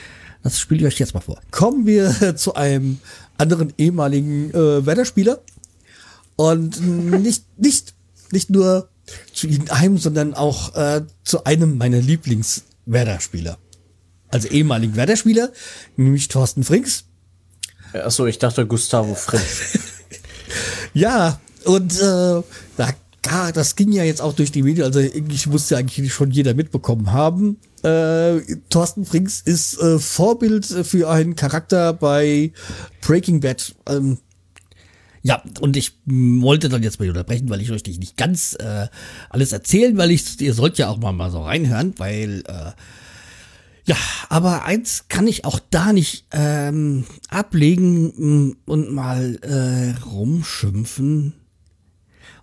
Das 0.45 0.61
spiele 0.61 0.83
ich 0.83 0.87
euch 0.87 1.01
jetzt 1.01 1.15
mal 1.15 1.21
vor. 1.21 1.41
Kommen 1.51 1.87
wir 1.87 2.37
zu 2.37 2.55
einem 2.55 2.99
anderen 3.39 3.73
ehemaligen 3.79 4.51
äh, 4.51 4.87
Wetterspieler 4.87 5.41
und 6.37 6.81
nicht 6.81 7.45
nicht 7.59 7.95
nicht 8.31 8.51
nur 8.51 8.89
zu 9.33 9.47
ihnen 9.47 9.71
einem, 9.71 9.97
sondern 9.99 10.35
auch 10.35 10.75
äh, 10.75 11.03
zu 11.25 11.45
einem 11.45 11.79
meiner 11.79 12.01
Lieblings-Werder-Spieler. 12.01 13.59
Also 14.29 14.49
ehemaligen 14.49 14.97
Werder-Spieler, 14.97 15.51
nämlich 15.97 16.29
Thorsten 16.29 16.63
Frings. 16.63 17.05
Achso, 17.93 18.27
ich 18.27 18.39
dachte 18.39 18.67
Gustavo 18.67 19.15
Fritz. 19.15 19.79
ja, 20.95 21.41
und 21.65 21.99
äh, 22.01 22.43
da, 22.77 23.53
das 23.53 23.77
ging 23.77 23.93
ja 23.93 24.03
jetzt 24.03 24.21
auch 24.21 24.33
durch 24.35 24.53
die 24.53 24.63
Medien, 24.63 24.85
also 24.85 25.01
ich 25.01 25.47
musste 25.47 25.77
eigentlich 25.77 26.13
schon 26.13 26.31
jeder 26.31 26.55
mitbekommen 26.55 27.13
haben. 27.13 27.59
Äh, 27.85 28.40
Thorsten 28.70 29.05
Frings 29.05 29.42
ist 29.42 29.79
äh, 29.79 29.99
Vorbild 29.99 30.64
für 30.64 31.11
einen 31.11 31.37
Charakter 31.37 31.92
bei 31.92 32.53
Breaking 33.03 33.40
Bad. 33.40 33.75
Ähm, 33.87 34.18
ja, 35.23 35.42
und 35.61 35.77
ich 35.77 35.92
wollte 36.07 36.68
dann 36.68 36.83
jetzt 36.83 37.01
mal 37.01 37.09
unterbrechen, 37.09 37.49
weil 37.49 37.61
ich 37.61 37.70
euch 37.70 37.83
nicht 37.85 38.16
ganz 38.16 38.57
äh, 38.59 38.88
alles 39.31 39.53
erzählen, 39.53 39.97
weil 39.97 40.11
ich, 40.11 40.40
ihr 40.40 40.55
sollt 40.55 40.79
ja 40.79 40.88
auch 40.88 40.99
mal, 40.99 41.12
mal 41.12 41.31
so 41.31 41.42
reinhören, 41.42 41.94
weil 41.99 42.42
äh, 42.47 42.73
ja, 43.87 43.97
aber 44.31 44.64
eins 44.64 45.07
kann 45.09 45.27
ich 45.27 45.44
auch 45.44 45.61
da 45.70 45.92
nicht 45.92 46.27
ähm, 46.33 47.05
ablegen 47.29 48.07
mm, 48.16 48.57
und 48.64 48.92
mal 48.92 49.38
äh, 49.42 49.99
rumschimpfen 50.07 51.35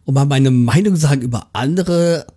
und 0.05 0.13
mal 0.13 0.25
meine 0.25 0.51
Meinung 0.51 0.95
sagen 0.95 1.21
über 1.21 1.47
andere, 1.53 2.27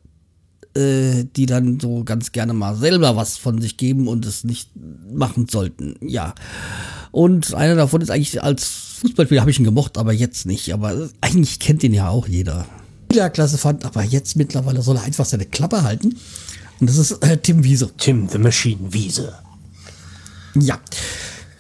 äh, 0.76 1.24
die 1.37 1.46
dann 1.46 1.78
so 1.80 2.04
ganz 2.04 2.32
gerne 2.32 2.52
mal 2.52 2.76
selber 2.76 3.16
was 3.16 3.37
von 3.37 3.60
sich 3.60 3.76
geben 3.76 4.08
und 4.08 4.26
es 4.26 4.44
nicht 4.44 4.70
machen 5.12 5.46
sollten. 5.48 5.96
Ja. 6.00 6.34
Und 7.10 7.54
einer 7.54 7.76
davon 7.76 8.00
ist 8.00 8.10
eigentlich 8.10 8.42
als 8.42 8.64
Fußballspieler 9.00 9.40
habe 9.40 9.50
ich 9.50 9.58
ihn 9.58 9.64
gemocht, 9.64 9.98
aber 9.98 10.12
jetzt 10.12 10.46
nicht. 10.46 10.72
Aber 10.72 11.08
eigentlich 11.20 11.58
kennt 11.58 11.82
ihn 11.84 11.94
ja 11.94 12.08
auch 12.08 12.26
jeder. 12.26 12.66
Klasse 13.32 13.58
fand, 13.58 13.84
aber 13.84 14.02
jetzt 14.02 14.34
mittlerweile 14.34 14.82
soll 14.82 14.96
er 14.96 15.04
einfach 15.04 15.24
seine 15.24 15.46
Klappe 15.46 15.82
halten. 15.84 16.16
Und 16.80 16.90
das 16.90 16.96
ist 16.96 17.12
äh, 17.22 17.37
Tim 17.37 17.62
Wiese. 17.62 17.90
Tim 17.96 18.28
the 18.28 18.38
Machine 18.38 18.92
Wiese. 18.92 19.34
Ja. 20.56 20.80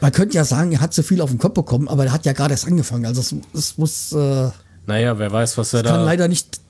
Man 0.00 0.12
könnte 0.12 0.34
ja 0.34 0.44
sagen, 0.44 0.72
er 0.72 0.80
hat 0.80 0.92
zu 0.92 1.02
viel 1.02 1.20
auf 1.20 1.30
den 1.30 1.38
Kopf 1.38 1.54
bekommen, 1.54 1.88
aber 1.88 2.06
er 2.06 2.12
hat 2.12 2.26
ja 2.26 2.32
gerade 2.32 2.52
erst 2.52 2.66
angefangen. 2.66 3.06
Also 3.06 3.20
es, 3.20 3.34
es 3.56 3.78
muss. 3.78 4.12
Äh, 4.12 4.50
naja, 4.86 5.18
wer 5.18 5.32
weiß, 5.32 5.56
was 5.56 5.72
er 5.72 5.82
da. 5.82 5.90
Kann 5.90 6.04
leider 6.04 6.28
nicht. 6.28 6.60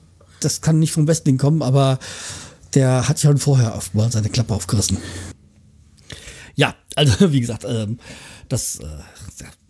Das 0.45 0.61
kann 0.61 0.77
nicht 0.77 0.91
vom 0.91 1.07
Wrestling 1.07 1.39
kommen, 1.39 1.63
aber 1.63 1.97
der 2.75 3.09
hat 3.09 3.19
schon 3.19 3.39
vorher 3.39 3.79
mal 3.93 4.11
seine 4.11 4.29
Klappe 4.29 4.53
aufgerissen. 4.53 4.97
Ja, 6.53 6.75
also 6.95 7.31
wie 7.31 7.41
gesagt, 7.41 7.65
ähm, 7.67 7.97
das. 8.47 8.79
Äh, 8.79 8.85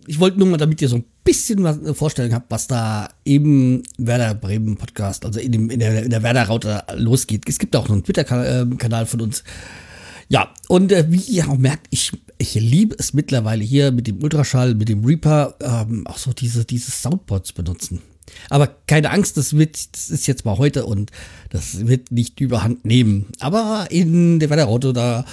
ich 0.07 0.19
wollte 0.19 0.37
nur 0.37 0.47
mal, 0.47 0.57
damit 0.57 0.81
ihr 0.83 0.89
so 0.89 0.97
ein 0.97 1.05
bisschen 1.23 1.63
was 1.63 1.79
eine 1.79 1.95
Vorstellung 1.95 2.33
habt, 2.33 2.51
was 2.51 2.67
da 2.67 3.07
eben 3.23 3.81
Werder 3.97 4.35
Bremen 4.35 4.77
Podcast, 4.77 5.25
also 5.25 5.39
in, 5.39 5.51
dem, 5.51 5.69
in 5.71 5.79
der, 5.79 6.03
in 6.03 6.11
der 6.11 6.21
Werder 6.21 6.43
Raute 6.43 6.83
losgeht. 6.93 7.49
Es 7.49 7.57
gibt 7.57 7.75
auch 7.75 7.87
noch 7.87 7.95
einen 7.95 8.03
Twitter-Kanal 8.03 9.07
von 9.07 9.21
uns. 9.21 9.43
Ja, 10.27 10.53
und 10.67 10.91
äh, 10.91 11.05
wie 11.09 11.21
ihr 11.21 11.49
auch 11.49 11.57
merkt, 11.57 11.87
ich, 11.89 12.11
ich 12.37 12.53
liebe 12.53 12.95
es 12.99 13.13
mittlerweile 13.13 13.63
hier 13.63 13.91
mit 13.91 14.05
dem 14.05 14.21
Ultraschall, 14.21 14.75
mit 14.75 14.89
dem 14.89 15.03
Reaper, 15.03 15.55
ähm, 15.59 16.05
auch 16.05 16.19
so 16.19 16.33
diese, 16.33 16.65
diese 16.65 16.91
Soundboards 16.91 17.53
benutzen. 17.53 18.01
Aber 18.49 18.67
keine 18.87 19.11
Angst, 19.11 19.37
das 19.37 19.55
wird, 19.55 19.93
das 19.95 20.09
ist 20.09 20.27
jetzt 20.27 20.45
mal 20.45 20.57
heute 20.57 20.85
und 20.85 21.11
das 21.49 21.87
wird 21.87 22.11
nicht 22.11 22.39
überhand 22.39 22.85
nehmen. 22.85 23.27
Aber 23.39 23.87
in 23.89 24.39
der 24.39 24.49
Wetterauto, 24.49 24.91
da 24.91 25.25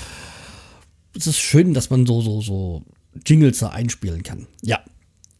ist 1.14 1.26
es 1.26 1.38
schön, 1.38 1.74
dass 1.74 1.90
man 1.90 2.06
so, 2.06 2.20
so, 2.20 2.40
so 2.40 2.82
Jingles 3.26 3.58
da 3.58 3.68
einspielen 3.68 4.22
kann. 4.22 4.46
Ja, 4.62 4.80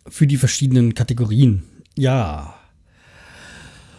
für 0.07 0.27
die 0.27 0.37
verschiedenen 0.37 0.95
Kategorien. 0.95 1.63
Ja. 1.97 2.55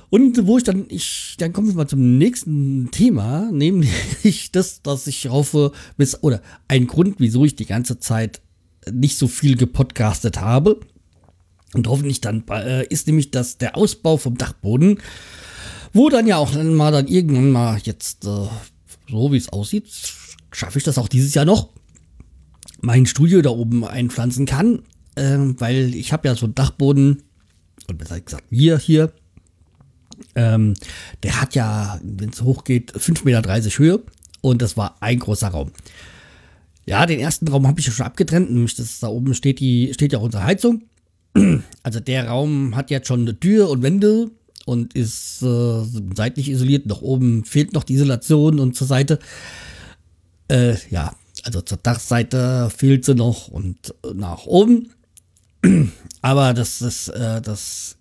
Und 0.09 0.45
wo 0.45 0.57
ich 0.57 0.63
dann, 0.63 0.85
ich, 0.89 1.35
dann 1.39 1.53
kommen 1.53 1.69
wir 1.69 1.75
mal 1.75 1.87
zum 1.87 2.17
nächsten 2.17 2.91
Thema, 2.91 3.49
nämlich 3.51 4.51
das, 4.51 4.81
dass 4.81 5.07
ich 5.07 5.27
hoffe, 5.29 5.71
bis, 5.97 6.21
oder 6.21 6.41
ein 6.67 6.87
Grund, 6.87 7.15
wieso 7.17 7.45
ich 7.45 7.55
die 7.55 7.65
ganze 7.65 7.99
Zeit 7.99 8.41
nicht 8.91 9.17
so 9.17 9.27
viel 9.27 9.55
gepodcastet 9.55 10.41
habe. 10.41 10.79
Und 11.73 11.87
hoffentlich 11.87 12.21
dann, 12.21 12.43
äh, 12.49 12.85
ist 12.87 13.07
nämlich, 13.07 13.31
dass 13.31 13.57
der 13.57 13.75
Ausbau 13.75 14.17
vom 14.17 14.37
Dachboden, 14.37 14.99
wo 15.91 16.09
dann 16.09 16.27
ja 16.27 16.37
auch 16.37 16.53
mal 16.53 16.91
dann 16.91 17.07
irgendwann 17.07 17.51
mal 17.51 17.79
jetzt, 17.83 18.25
äh, 18.25 18.47
so 19.09 19.31
wie 19.31 19.37
es 19.37 19.49
aussieht, 19.49 19.87
schaffe 20.51 20.77
ich 20.77 20.83
das 20.83 20.97
auch 20.97 21.07
dieses 21.07 21.33
Jahr 21.33 21.45
noch, 21.45 21.69
mein 22.81 23.05
Studio 23.05 23.41
da 23.41 23.49
oben 23.49 23.85
einpflanzen 23.85 24.45
kann 24.45 24.83
ähm, 25.15 25.59
weil 25.59 25.93
ich 25.95 26.11
habe 26.13 26.27
ja 26.27 26.35
so 26.35 26.45
einen 26.45 26.55
Dachboden, 26.55 27.23
und 27.87 27.97
besser 27.97 28.19
gesagt 28.19 28.45
wir 28.49 28.77
hier, 28.77 29.11
ähm, 30.35 30.73
der 31.21 31.41
hat 31.41 31.55
ja, 31.55 31.99
wenn 32.03 32.29
es 32.29 32.41
hochgeht, 32.41 32.93
5,30 32.93 33.25
Meter 33.25 33.77
Höhe 33.77 34.03
und 34.41 34.61
das 34.61 34.77
war 34.77 34.97
ein 35.01 35.19
großer 35.19 35.49
Raum. 35.49 35.71
Ja, 36.85 37.05
den 37.05 37.19
ersten 37.19 37.47
Raum 37.47 37.67
habe 37.67 37.79
ich 37.79 37.87
ja 37.87 37.93
schon 37.93 38.05
abgetrennt, 38.05 38.51
nämlich 38.51 38.75
das 38.75 38.99
da 38.99 39.07
oben 39.07 39.33
steht, 39.33 39.59
die, 39.59 39.93
steht 39.93 40.13
ja 40.13 40.19
unsere 40.19 40.43
Heizung. 40.43 40.83
Also 41.83 41.99
der 41.99 42.27
Raum 42.27 42.75
hat 42.75 42.91
jetzt 42.91 43.07
schon 43.07 43.21
eine 43.21 43.39
Tür 43.39 43.69
und 43.69 43.81
Wände 43.81 44.29
und 44.65 44.93
ist 44.93 45.41
äh, 45.41 45.83
seitlich 46.15 46.49
isoliert. 46.49 46.85
Nach 46.85 47.01
oben 47.01 47.43
fehlt 47.43 47.73
noch 47.73 47.83
die 47.83 47.95
Isolation 47.95 48.59
und 48.59 48.75
zur 48.75 48.87
Seite. 48.87 49.19
Äh, 50.47 50.75
ja, 50.89 51.13
also 51.43 51.61
zur 51.61 51.77
Dachseite 51.77 52.69
fehlt 52.75 53.05
sie 53.05 53.15
noch 53.15 53.47
und 53.47 53.93
nach 54.13 54.45
oben. 54.45 54.91
Aber 56.21 56.53
das, 56.53 56.79
das, 56.79 57.07
äh, 57.09 57.41
das 57.41 57.97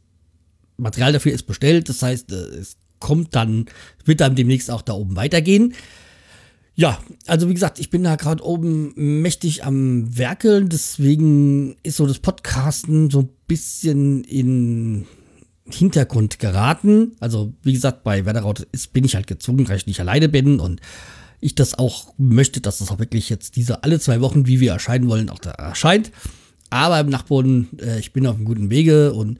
Material 0.76 1.12
dafür 1.12 1.32
ist 1.32 1.44
bestellt. 1.44 1.88
Das 1.88 2.02
heißt, 2.02 2.30
äh, 2.32 2.34
es 2.34 2.76
kommt 2.98 3.34
dann, 3.34 3.66
wird 4.04 4.20
dann 4.20 4.36
demnächst 4.36 4.70
auch 4.70 4.82
da 4.82 4.92
oben 4.92 5.16
weitergehen. 5.16 5.74
Ja, 6.74 6.98
also 7.26 7.48
wie 7.48 7.54
gesagt, 7.54 7.78
ich 7.78 7.90
bin 7.90 8.02
da 8.02 8.16
gerade 8.16 8.42
oben 8.42 8.92
mächtig 8.96 9.64
am 9.64 10.16
Werkeln, 10.16 10.70
deswegen 10.70 11.76
ist 11.82 11.96
so 11.96 12.06
das 12.06 12.18
Podcasten 12.18 13.10
so 13.10 13.20
ein 13.20 13.28
bisschen 13.46 14.24
in, 14.24 15.06
Hintergrund 15.70 16.38
geraten. 16.38 17.12
Also, 17.20 17.52
wie 17.62 17.72
gesagt, 17.72 18.02
bei 18.02 18.24
Werderaut 18.24 18.60
ist, 18.72 18.92
bin 18.92 19.04
ich 19.04 19.14
halt 19.14 19.26
gezwungen, 19.26 19.68
weil 19.68 19.76
ich 19.76 19.86
nicht 19.86 20.00
alleine 20.00 20.28
bin 20.28 20.60
und 20.60 20.80
ich 21.40 21.54
das 21.54 21.74
auch 21.74 22.14
möchte, 22.18 22.60
dass 22.60 22.78
das 22.78 22.90
auch 22.90 22.98
wirklich 22.98 23.28
jetzt 23.28 23.56
diese 23.56 23.82
alle 23.82 23.98
zwei 24.00 24.20
Wochen, 24.20 24.46
wie 24.46 24.60
wir 24.60 24.72
erscheinen 24.72 25.08
wollen, 25.08 25.30
auch 25.30 25.38
da 25.38 25.50
erscheint. 25.50 26.12
Aber 26.70 27.00
im 27.00 27.10
Nachboden, 27.10 27.68
äh, 27.78 27.98
ich 27.98 28.12
bin 28.12 28.26
auf 28.26 28.36
einem 28.36 28.44
guten 28.44 28.70
Wege 28.70 29.12
und 29.12 29.38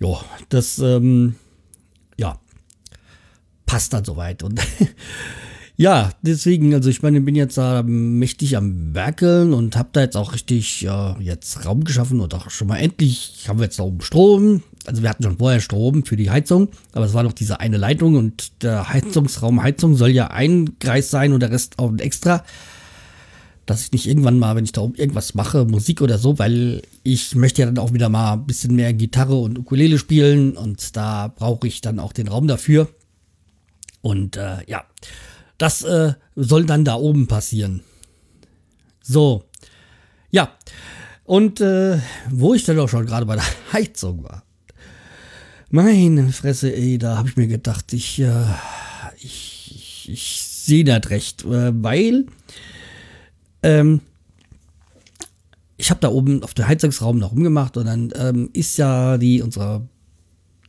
ja, 0.00 0.20
das, 0.48 0.78
ähm, 0.78 1.34
ja, 2.16 2.38
passt 3.66 3.92
dann 3.92 4.04
soweit. 4.04 4.42
Und 4.42 4.60
ja, 5.80 6.10
deswegen, 6.22 6.74
also 6.74 6.90
ich 6.90 7.02
meine, 7.02 7.18
ich 7.18 7.24
bin 7.24 7.36
jetzt 7.36 7.56
da 7.56 7.84
mächtig 7.84 8.56
am 8.56 8.96
Werkeln 8.96 9.54
und 9.54 9.76
habe 9.76 9.90
da 9.92 10.00
jetzt 10.00 10.16
auch 10.16 10.34
richtig 10.34 10.84
äh, 10.84 11.14
jetzt 11.20 11.64
Raum 11.64 11.84
geschaffen 11.84 12.18
und 12.18 12.34
auch 12.34 12.50
schon 12.50 12.66
mal 12.66 12.78
endlich 12.78 13.44
haben 13.46 13.60
wir 13.60 13.66
jetzt 13.66 13.78
da 13.78 13.84
oben 13.84 14.00
Strom. 14.00 14.64
Also 14.86 15.02
wir 15.02 15.08
hatten 15.08 15.22
schon 15.22 15.38
vorher 15.38 15.60
Strom 15.60 16.04
für 16.04 16.16
die 16.16 16.30
Heizung, 16.30 16.66
aber 16.90 17.04
es 17.04 17.14
war 17.14 17.22
noch 17.22 17.32
diese 17.32 17.60
eine 17.60 17.76
Leitung 17.76 18.16
und 18.16 18.64
der 18.64 18.88
Heizungsraum 18.88 19.62
Heizung 19.62 19.94
soll 19.94 20.10
ja 20.10 20.32
ein 20.32 20.80
Kreis 20.80 21.12
sein 21.12 21.32
und 21.32 21.40
der 21.40 21.52
Rest 21.52 21.78
auch 21.78 21.90
ein 21.90 22.00
extra. 22.00 22.42
Dass 23.64 23.82
ich 23.82 23.92
nicht 23.92 24.08
irgendwann 24.08 24.40
mal, 24.40 24.56
wenn 24.56 24.64
ich 24.64 24.72
da 24.72 24.80
oben 24.80 24.96
irgendwas 24.96 25.34
mache, 25.34 25.64
Musik 25.64 26.02
oder 26.02 26.18
so, 26.18 26.40
weil 26.40 26.82
ich 27.04 27.36
möchte 27.36 27.62
ja 27.62 27.66
dann 27.66 27.78
auch 27.78 27.92
wieder 27.92 28.08
mal 28.08 28.32
ein 28.32 28.46
bisschen 28.46 28.74
mehr 28.74 28.92
Gitarre 28.94 29.36
und 29.36 29.56
Ukulele 29.56 29.98
spielen 29.98 30.56
und 30.56 30.96
da 30.96 31.28
brauche 31.28 31.68
ich 31.68 31.82
dann 31.82 32.00
auch 32.00 32.12
den 32.12 32.26
Raum 32.26 32.48
dafür. 32.48 32.88
Und 34.00 34.36
äh, 34.36 34.56
ja, 34.66 34.84
das 35.58 35.82
äh, 35.82 36.14
soll 36.36 36.64
dann 36.64 36.84
da 36.84 36.94
oben 36.94 37.26
passieren. 37.26 37.82
So, 39.02 39.44
ja. 40.30 40.52
Und 41.24 41.60
äh, 41.60 41.98
wo 42.30 42.54
ich 42.54 42.64
dann 42.64 42.78
auch 42.78 42.88
schon 42.88 43.06
gerade 43.06 43.26
bei 43.26 43.36
der 43.36 43.44
Heizung 43.72 44.24
war. 44.24 44.44
Meine 45.70 46.32
Fresse, 46.32 46.74
ey, 46.74 46.96
da 46.96 47.18
habe 47.18 47.28
ich 47.28 47.36
mir 47.36 47.48
gedacht, 47.48 47.92
ich, 47.92 48.20
äh, 48.20 48.44
ich, 49.16 49.74
ich, 49.74 50.10
ich 50.10 50.42
sehe 50.42 50.84
das 50.84 51.10
recht, 51.10 51.44
äh, 51.44 51.72
weil 51.82 52.26
ähm, 53.62 54.00
ich 55.76 55.90
habe 55.90 56.00
da 56.00 56.08
oben 56.08 56.42
auf 56.42 56.54
dem 56.54 56.66
Heizungsraum 56.66 57.18
noch 57.18 57.32
rumgemacht 57.32 57.76
und 57.76 57.86
dann 57.86 58.12
ähm, 58.16 58.50
ist 58.54 58.78
ja 58.78 59.18
die 59.18 59.42
unsere 59.42 59.86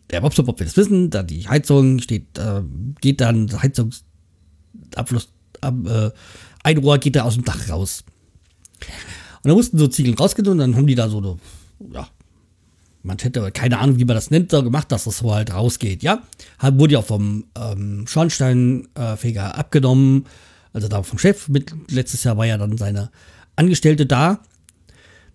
der 0.10 0.22
Bobstop, 0.22 0.48
ob 0.48 0.60
wir 0.60 0.66
das 0.66 0.76
wissen, 0.76 1.10
da 1.10 1.24
die 1.24 1.48
Heizung 1.48 2.00
steht, 2.00 2.38
äh, 2.38 2.64
geht 3.00 3.22
dann 3.22 3.48
Heizungsabfluss, 4.98 5.30
ab, 5.62 5.76
äh, 5.86 6.12
ein 6.64 6.78
Rohr 6.78 6.98
geht 6.98 7.16
da 7.16 7.24
aus 7.24 7.36
dem 7.36 7.46
Dach 7.46 7.70
raus. 7.70 8.04
Und 9.44 9.50
da 9.50 9.54
mussten 9.54 9.78
so 9.78 9.88
Ziegeln 9.88 10.18
rausgehen 10.18 10.48
und 10.48 10.58
dann 10.58 10.76
haben 10.76 10.88
die 10.88 10.96
da 10.96 11.10
so, 11.10 11.40
ja, 11.94 12.08
man 13.04 13.18
hätte 13.18 13.52
keine 13.52 13.80
Ahnung, 13.80 13.98
wie 13.98 14.06
man 14.06 14.16
das 14.16 14.32
nennt, 14.32 14.52
so 14.52 14.62
gemacht, 14.62 14.92
dass 14.92 15.06
das 15.06 15.20
so 15.20 15.34
halt 15.34 15.54
rausgeht, 15.54 16.04
ja. 16.04 16.22
Wurde 16.62 16.94
ja 16.94 17.02
vom 17.02 17.46
ähm, 17.56 18.06
Schornsteinfeger 18.08 19.58
abgenommen, 19.58 20.26
also 20.74 20.88
da 20.88 21.02
vom 21.04 21.20
Chef. 21.20 21.48
Mit, 21.48 21.74
letztes 21.90 22.24
Jahr 22.24 22.38
war 22.38 22.46
ja 22.46 22.58
dann 22.58 22.78
seine 22.78 23.12
Angestellte 23.56 24.06
da, 24.06 24.42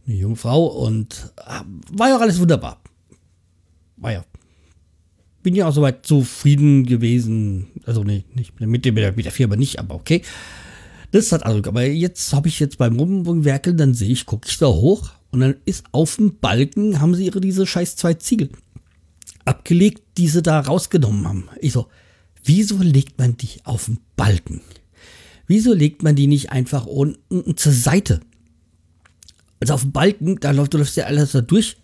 eine 0.06 0.16
junge 0.16 0.36
Frau 0.36 0.66
und 0.66 1.32
äh, 1.38 1.60
war 1.92 2.08
ja 2.10 2.16
auch 2.16 2.20
alles 2.20 2.38
wunderbar. 2.38 2.80
War 3.96 4.12
ja 4.12 4.24
bin 5.44 5.54
ja 5.54 5.68
auch 5.68 5.74
soweit 5.74 6.04
zufrieden 6.04 6.86
gewesen. 6.86 7.68
Also 7.86 8.02
nee, 8.02 8.24
nicht 8.34 8.58
mit, 8.58 8.84
dem, 8.84 8.94
mit 8.94 9.24
der 9.24 9.30
Firma 9.30 9.54
nicht, 9.54 9.78
aber 9.78 9.94
okay. 9.94 10.22
Das 11.12 11.30
hat 11.30 11.46
also, 11.46 11.62
aber 11.68 11.84
jetzt 11.84 12.32
habe 12.32 12.48
ich 12.48 12.58
jetzt 12.58 12.78
beim 12.78 12.98
Rumwerkeln, 12.98 13.76
dann 13.76 13.94
sehe 13.94 14.10
ich, 14.10 14.26
gucke 14.26 14.48
ich 14.48 14.58
da 14.58 14.66
hoch 14.66 15.10
und 15.30 15.40
dann 15.40 15.54
ist 15.64 15.84
auf 15.92 16.16
dem 16.16 16.38
Balken, 16.38 17.00
haben 17.00 17.14
sie 17.14 17.26
ihre 17.26 17.40
diese 17.40 17.66
scheiß 17.66 17.94
zwei 17.94 18.14
Ziegel 18.14 18.48
abgelegt, 19.44 20.02
die 20.16 20.28
sie 20.28 20.42
da 20.42 20.58
rausgenommen 20.58 21.28
haben. 21.28 21.48
Ich 21.60 21.74
so, 21.74 21.86
wieso 22.42 22.78
legt 22.78 23.18
man 23.18 23.36
die 23.36 23.60
auf 23.64 23.84
den 23.84 23.98
Balken? 24.16 24.62
Wieso 25.46 25.74
legt 25.74 26.02
man 26.02 26.16
die 26.16 26.26
nicht 26.26 26.50
einfach 26.52 26.86
unten 26.86 27.56
zur 27.56 27.72
Seite? 27.72 28.20
Also 29.60 29.74
auf 29.74 29.82
dem 29.82 29.92
Balken, 29.92 30.40
da 30.40 30.52
läuft, 30.52 30.72
du 30.72 30.78
läufst 30.78 30.96
ja 30.96 31.04
alles 31.04 31.32
da 31.32 31.42
durch, 31.42 31.76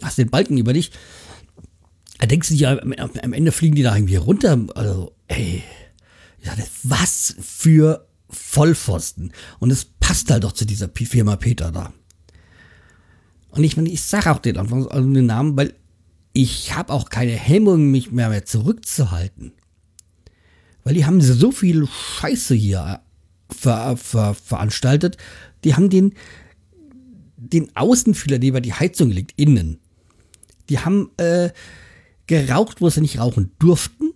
hast 0.00 0.16
den 0.16 0.30
Balken 0.30 0.56
über 0.56 0.72
dich 0.72 0.90
da 2.18 2.26
denkst 2.26 2.48
du 2.48 2.54
ja, 2.54 2.78
am 2.78 3.32
Ende 3.32 3.52
fliegen 3.52 3.74
die 3.74 3.82
da 3.82 3.94
irgendwie 3.94 4.16
runter. 4.16 4.58
Also, 4.74 5.14
ey, 5.28 5.62
was 6.82 7.34
für 7.40 8.06
Vollpfosten. 8.28 9.32
Und 9.58 9.70
es 9.70 9.84
passt 9.84 10.30
halt 10.30 10.44
doch 10.44 10.52
zu 10.52 10.64
dieser 10.64 10.88
Firma 10.88 11.36
Peter 11.36 11.70
da. 11.70 11.92
Und 13.50 13.64
ich 13.64 13.76
meine, 13.76 13.90
ich 13.90 14.02
sage 14.02 14.30
auch 14.30 14.38
den 14.38 14.56
Anfang, 14.56 14.86
also 14.86 15.12
den 15.12 15.26
Namen, 15.26 15.56
weil 15.56 15.74
ich 16.32 16.74
habe 16.74 16.92
auch 16.92 17.10
keine 17.10 17.32
Hemmung, 17.32 17.90
mich 17.90 18.10
mehr, 18.10 18.30
mehr 18.30 18.46
zurückzuhalten. 18.46 19.52
Weil 20.84 20.94
die 20.94 21.04
haben 21.04 21.20
so 21.20 21.52
viel 21.52 21.86
Scheiße 21.86 22.54
hier 22.54 23.00
ver, 23.50 23.96
ver, 23.96 24.34
veranstaltet. 24.34 25.18
Die 25.64 25.74
haben 25.74 25.90
den, 25.90 26.14
den 27.36 27.76
Außenfühler, 27.76 28.38
der 28.38 28.48
über 28.48 28.60
die 28.62 28.72
Heizung 28.72 29.10
liegt, 29.10 29.38
innen. 29.38 29.78
Die 30.70 30.78
haben 30.78 31.10
äh, 31.18 31.50
geraucht, 32.32 32.80
wo 32.80 32.88
sie 32.88 33.00
nicht 33.00 33.18
rauchen 33.18 33.52
durften. 33.58 34.12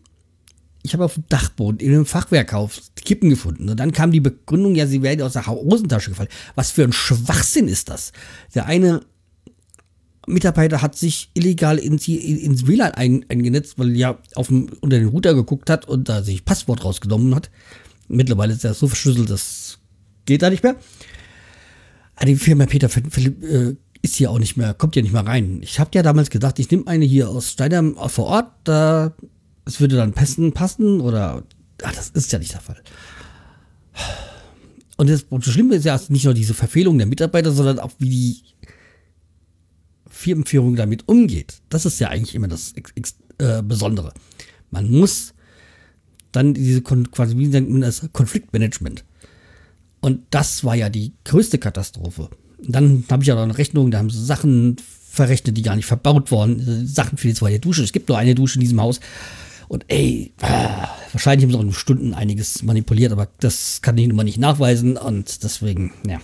Ich 0.82 0.94
habe 0.94 1.04
auf 1.04 1.14
dem 1.14 1.24
Dachboden 1.28 1.80
in 1.80 1.92
einem 1.92 2.06
Fachwerkhaus 2.06 2.92
Kippen 2.94 3.28
gefunden. 3.28 3.68
Und 3.68 3.76
dann 3.78 3.92
kam 3.92 4.12
die 4.12 4.20
Begründung, 4.20 4.74
ja, 4.74 4.86
sie 4.86 5.02
werden 5.02 5.22
aus 5.22 5.32
der 5.32 5.46
Hosentasche 5.46 6.10
gefallen. 6.10 6.28
Was 6.54 6.70
für 6.70 6.84
ein 6.84 6.92
Schwachsinn 6.92 7.68
ist 7.68 7.88
das? 7.88 8.12
Der 8.54 8.66
eine 8.66 9.00
Mitarbeiter 10.26 10.82
hat 10.82 10.96
sich 10.96 11.30
illegal 11.34 11.78
ins, 11.78 12.06
ins 12.08 12.66
WLAN 12.66 12.92
ein, 12.92 13.24
eingenetzt, 13.28 13.78
weil 13.78 13.96
er 13.96 14.18
auf 14.34 14.48
dem, 14.48 14.68
unter 14.80 14.98
den 14.98 15.08
Router 15.08 15.34
geguckt 15.34 15.70
hat 15.70 15.88
und 15.88 16.08
da 16.08 16.22
sich 16.22 16.44
Passwort 16.44 16.84
rausgenommen 16.84 17.34
hat. 17.34 17.50
Mittlerweile 18.08 18.54
ist 18.54 18.64
er 18.64 18.74
so 18.74 18.88
verschlüsselt, 18.88 19.30
das 19.30 19.78
geht 20.24 20.42
da 20.42 20.50
nicht 20.50 20.62
mehr. 20.62 20.76
Aber 22.16 22.26
die 22.26 22.36
Firma 22.36 22.66
Peter 22.66 22.88
Philipp, 22.88 23.42
äh, 23.42 23.76
ist 24.02 24.16
hier 24.16 24.30
auch 24.30 24.38
nicht 24.38 24.56
mehr, 24.56 24.74
kommt 24.74 24.94
hier 24.94 25.02
nicht 25.02 25.12
mehr 25.12 25.26
rein. 25.26 25.60
Ich 25.62 25.78
habe 25.78 25.90
ja 25.94 26.02
damals 26.02 26.30
gedacht, 26.30 26.58
ich 26.58 26.70
nehme 26.70 26.86
eine 26.86 27.04
hier 27.04 27.28
aus 27.28 27.52
Steiner 27.52 27.82
vor 28.08 28.26
Ort, 28.26 28.52
da 28.64 29.14
es 29.64 29.80
würde 29.80 29.96
dann 29.96 30.12
passen, 30.12 30.52
passen 30.52 31.00
oder 31.00 31.42
ach, 31.82 31.94
das 31.94 32.10
ist 32.10 32.32
ja 32.32 32.38
nicht 32.38 32.52
der 32.52 32.60
Fall. 32.60 32.80
Und 34.96 35.10
das, 35.10 35.24
und 35.28 35.46
das 35.46 35.52
Schlimme 35.52 35.74
ist 35.74 35.84
ja 35.84 36.00
nicht 36.08 36.24
nur 36.24 36.34
diese 36.34 36.54
Verfehlung 36.54 36.96
der 36.98 37.06
Mitarbeiter, 37.06 37.52
sondern 37.52 37.78
auch 37.80 37.92
wie 37.98 38.08
die 38.08 38.42
Firmenführung 40.08 40.76
damit 40.76 41.06
umgeht. 41.08 41.60
Das 41.68 41.84
ist 41.84 41.98
ja 41.98 42.08
eigentlich 42.08 42.34
immer 42.34 42.48
das 42.48 42.72
äh, 43.38 43.62
Besondere. 43.62 44.14
Man 44.70 44.90
muss 44.90 45.34
dann 46.32 46.54
diese 46.54 46.82
quasi 46.82 47.36
wie 47.36 47.46
nennt 47.48 47.70
man 47.70 47.82
das 47.82 48.08
Konfliktmanagement. 48.12 49.04
Und 50.00 50.22
das 50.30 50.64
war 50.64 50.74
ja 50.74 50.88
die 50.88 51.12
größte 51.24 51.58
Katastrophe. 51.58 52.30
Dann 52.58 53.04
habe 53.10 53.22
ich 53.22 53.28
ja 53.28 53.34
noch 53.34 53.42
eine 53.42 53.58
Rechnung, 53.58 53.90
da 53.90 53.98
haben 53.98 54.10
sie 54.10 54.24
Sachen 54.24 54.76
verrechnet, 55.10 55.56
die 55.56 55.62
gar 55.62 55.76
nicht 55.76 55.86
verbaut 55.86 56.30
worden. 56.30 56.86
Sachen 56.86 57.18
für 57.18 57.28
die 57.28 57.34
zweite 57.34 57.60
Dusche. 57.60 57.82
Es 57.82 57.92
gibt 57.92 58.08
nur 58.08 58.18
eine 58.18 58.34
Dusche 58.34 58.56
in 58.56 58.60
diesem 58.60 58.80
Haus. 58.80 59.00
Und 59.68 59.84
ey, 59.88 60.32
äh, 60.40 60.68
wahrscheinlich 61.12 61.44
haben 61.44 61.50
sie 61.50 61.58
auch 61.58 61.62
in 61.62 61.72
Stunden 61.72 62.14
einiges 62.14 62.62
manipuliert, 62.62 63.12
aber 63.12 63.28
das 63.40 63.82
kann 63.82 63.98
ich 63.98 64.06
nun 64.06 64.16
mal 64.16 64.22
nicht 64.22 64.38
nachweisen 64.38 64.96
und 64.96 65.42
deswegen, 65.42 65.92
ja, 66.06 66.20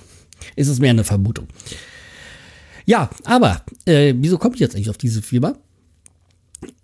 ist 0.55 0.69
es 0.69 0.79
mehr 0.79 0.91
eine 0.91 1.05
Vermutung. 1.05 1.49
Ja, 2.87 3.11
aber 3.25 3.65
äh, 3.85 4.15
wieso 4.17 4.39
komme 4.39 4.55
ich 4.55 4.61
jetzt 4.61 4.75
eigentlich 4.75 4.91
auf 4.91 4.99
diese 4.99 5.23
Firma? 5.23 5.55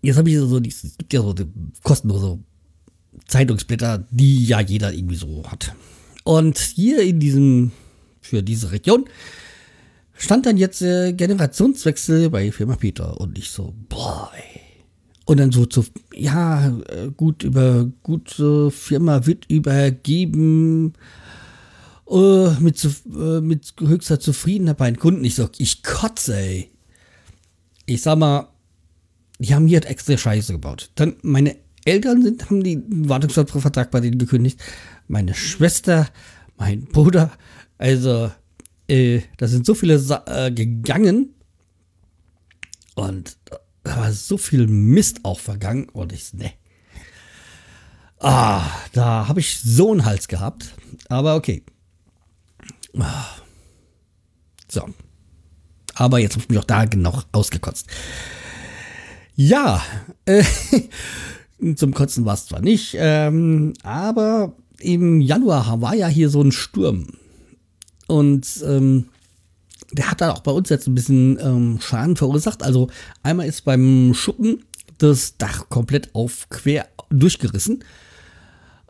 Jetzt 0.02 0.16
habe 0.16 0.30
ich 0.30 0.36
so, 0.36 0.58
es 0.58 0.96
gibt 1.08 1.12
so 1.12 1.34
kostenlose 1.82 2.38
Zeitungsblätter, 3.26 4.06
die 4.10 4.44
ja 4.44 4.60
jeder 4.60 4.92
irgendwie 4.92 5.16
so 5.16 5.44
hat. 5.48 5.74
Und 6.24 6.58
hier 6.58 7.02
in 7.02 7.20
diesem, 7.20 7.72
für 8.28 8.42
diese 8.42 8.72
Region, 8.72 9.04
stand 10.14 10.46
dann 10.46 10.56
jetzt 10.56 10.82
äh, 10.82 11.12
Generationswechsel 11.12 12.30
bei 12.30 12.52
Firma 12.52 12.76
Peter 12.76 13.20
und 13.20 13.38
ich 13.38 13.50
so, 13.50 13.74
boah. 13.88 14.30
Und 15.24 15.38
dann 15.38 15.52
so 15.52 15.66
zu, 15.66 15.84
ja, 16.14 16.68
äh, 16.88 17.10
gut 17.16 17.42
über, 17.42 17.90
gut, 18.02 18.38
äh, 18.38 18.70
Firma 18.70 19.26
wird 19.26 19.50
übergeben, 19.50 20.94
äh, 22.10 22.50
mit, 22.60 22.82
äh, 22.84 23.40
mit 23.40 23.74
höchster 23.78 24.18
Zufriedenheit 24.18 24.78
bei 24.78 24.90
den 24.90 24.98
Kunden. 24.98 25.24
Ich 25.24 25.34
so, 25.34 25.48
ich 25.58 25.82
kotze, 25.82 26.36
ey. 26.36 26.70
Ich 27.84 28.02
sag 28.02 28.18
mal, 28.18 28.48
die 29.38 29.54
haben 29.54 29.66
hier 29.66 29.84
extra 29.84 30.16
Scheiße 30.16 30.52
gebaut. 30.52 30.90
Dann 30.94 31.16
meine 31.22 31.56
Eltern 31.84 32.22
sind, 32.22 32.46
haben 32.46 32.62
den 32.62 33.08
Wartungsvertrag 33.08 33.90
bei 33.90 34.00
denen 34.00 34.18
gekündigt. 34.18 34.60
Meine 35.06 35.34
Schwester, 35.34 36.08
mein 36.56 36.86
Bruder, 36.86 37.32
also 37.78 38.30
äh, 38.88 39.22
da 39.36 39.48
sind 39.48 39.64
so 39.64 39.74
viele 39.74 39.98
Sa 39.98 40.24
äh, 40.26 40.50
gegangen 40.50 41.34
und 42.94 43.36
da 43.84 43.96
war 43.96 44.12
so 44.12 44.36
viel 44.36 44.66
Mist 44.66 45.24
auch 45.24 45.40
vergangen 45.40 45.88
und 45.90 46.12
ich, 46.12 46.34
ne. 46.34 46.52
Ah, 48.20 48.64
da 48.92 49.28
habe 49.28 49.40
ich 49.40 49.60
so 49.60 49.92
einen 49.92 50.04
Hals 50.04 50.26
gehabt. 50.26 50.74
Aber 51.08 51.36
okay. 51.36 51.62
Ah. 52.98 53.26
So. 54.68 54.88
Aber 55.94 56.18
jetzt 56.18 56.32
habe 56.32 56.42
ich 56.42 56.48
mich 56.48 56.58
auch 56.58 56.64
da 56.64 56.84
genau 56.84 57.22
ausgekotzt. 57.32 57.86
Ja, 59.34 59.82
äh, 60.24 60.44
zum 61.76 61.94
Kotzen 61.94 62.24
war 62.24 62.34
es 62.34 62.46
zwar 62.46 62.60
nicht, 62.60 62.96
ähm, 62.98 63.74
aber 63.82 64.54
im 64.80 65.20
Januar 65.20 65.80
war 65.80 65.94
ja 65.94 66.08
hier 66.08 66.28
so 66.28 66.42
ein 66.42 66.52
Sturm. 66.52 67.06
Und 68.08 68.64
ähm, 68.66 69.06
der 69.92 70.10
hat 70.10 70.20
dann 70.20 70.30
auch 70.30 70.40
bei 70.40 70.50
uns 70.50 70.68
jetzt 70.68 70.88
ein 70.88 70.94
bisschen 70.94 71.38
ähm, 71.40 71.78
Schaden 71.80 72.16
verursacht. 72.16 72.62
Also 72.62 72.88
einmal 73.22 73.46
ist 73.46 73.64
beim 73.64 74.12
Schuppen 74.14 74.64
das 74.98 75.36
Dach 75.38 75.68
komplett 75.68 76.14
auf 76.14 76.48
quer 76.50 76.88
durchgerissen. 77.10 77.84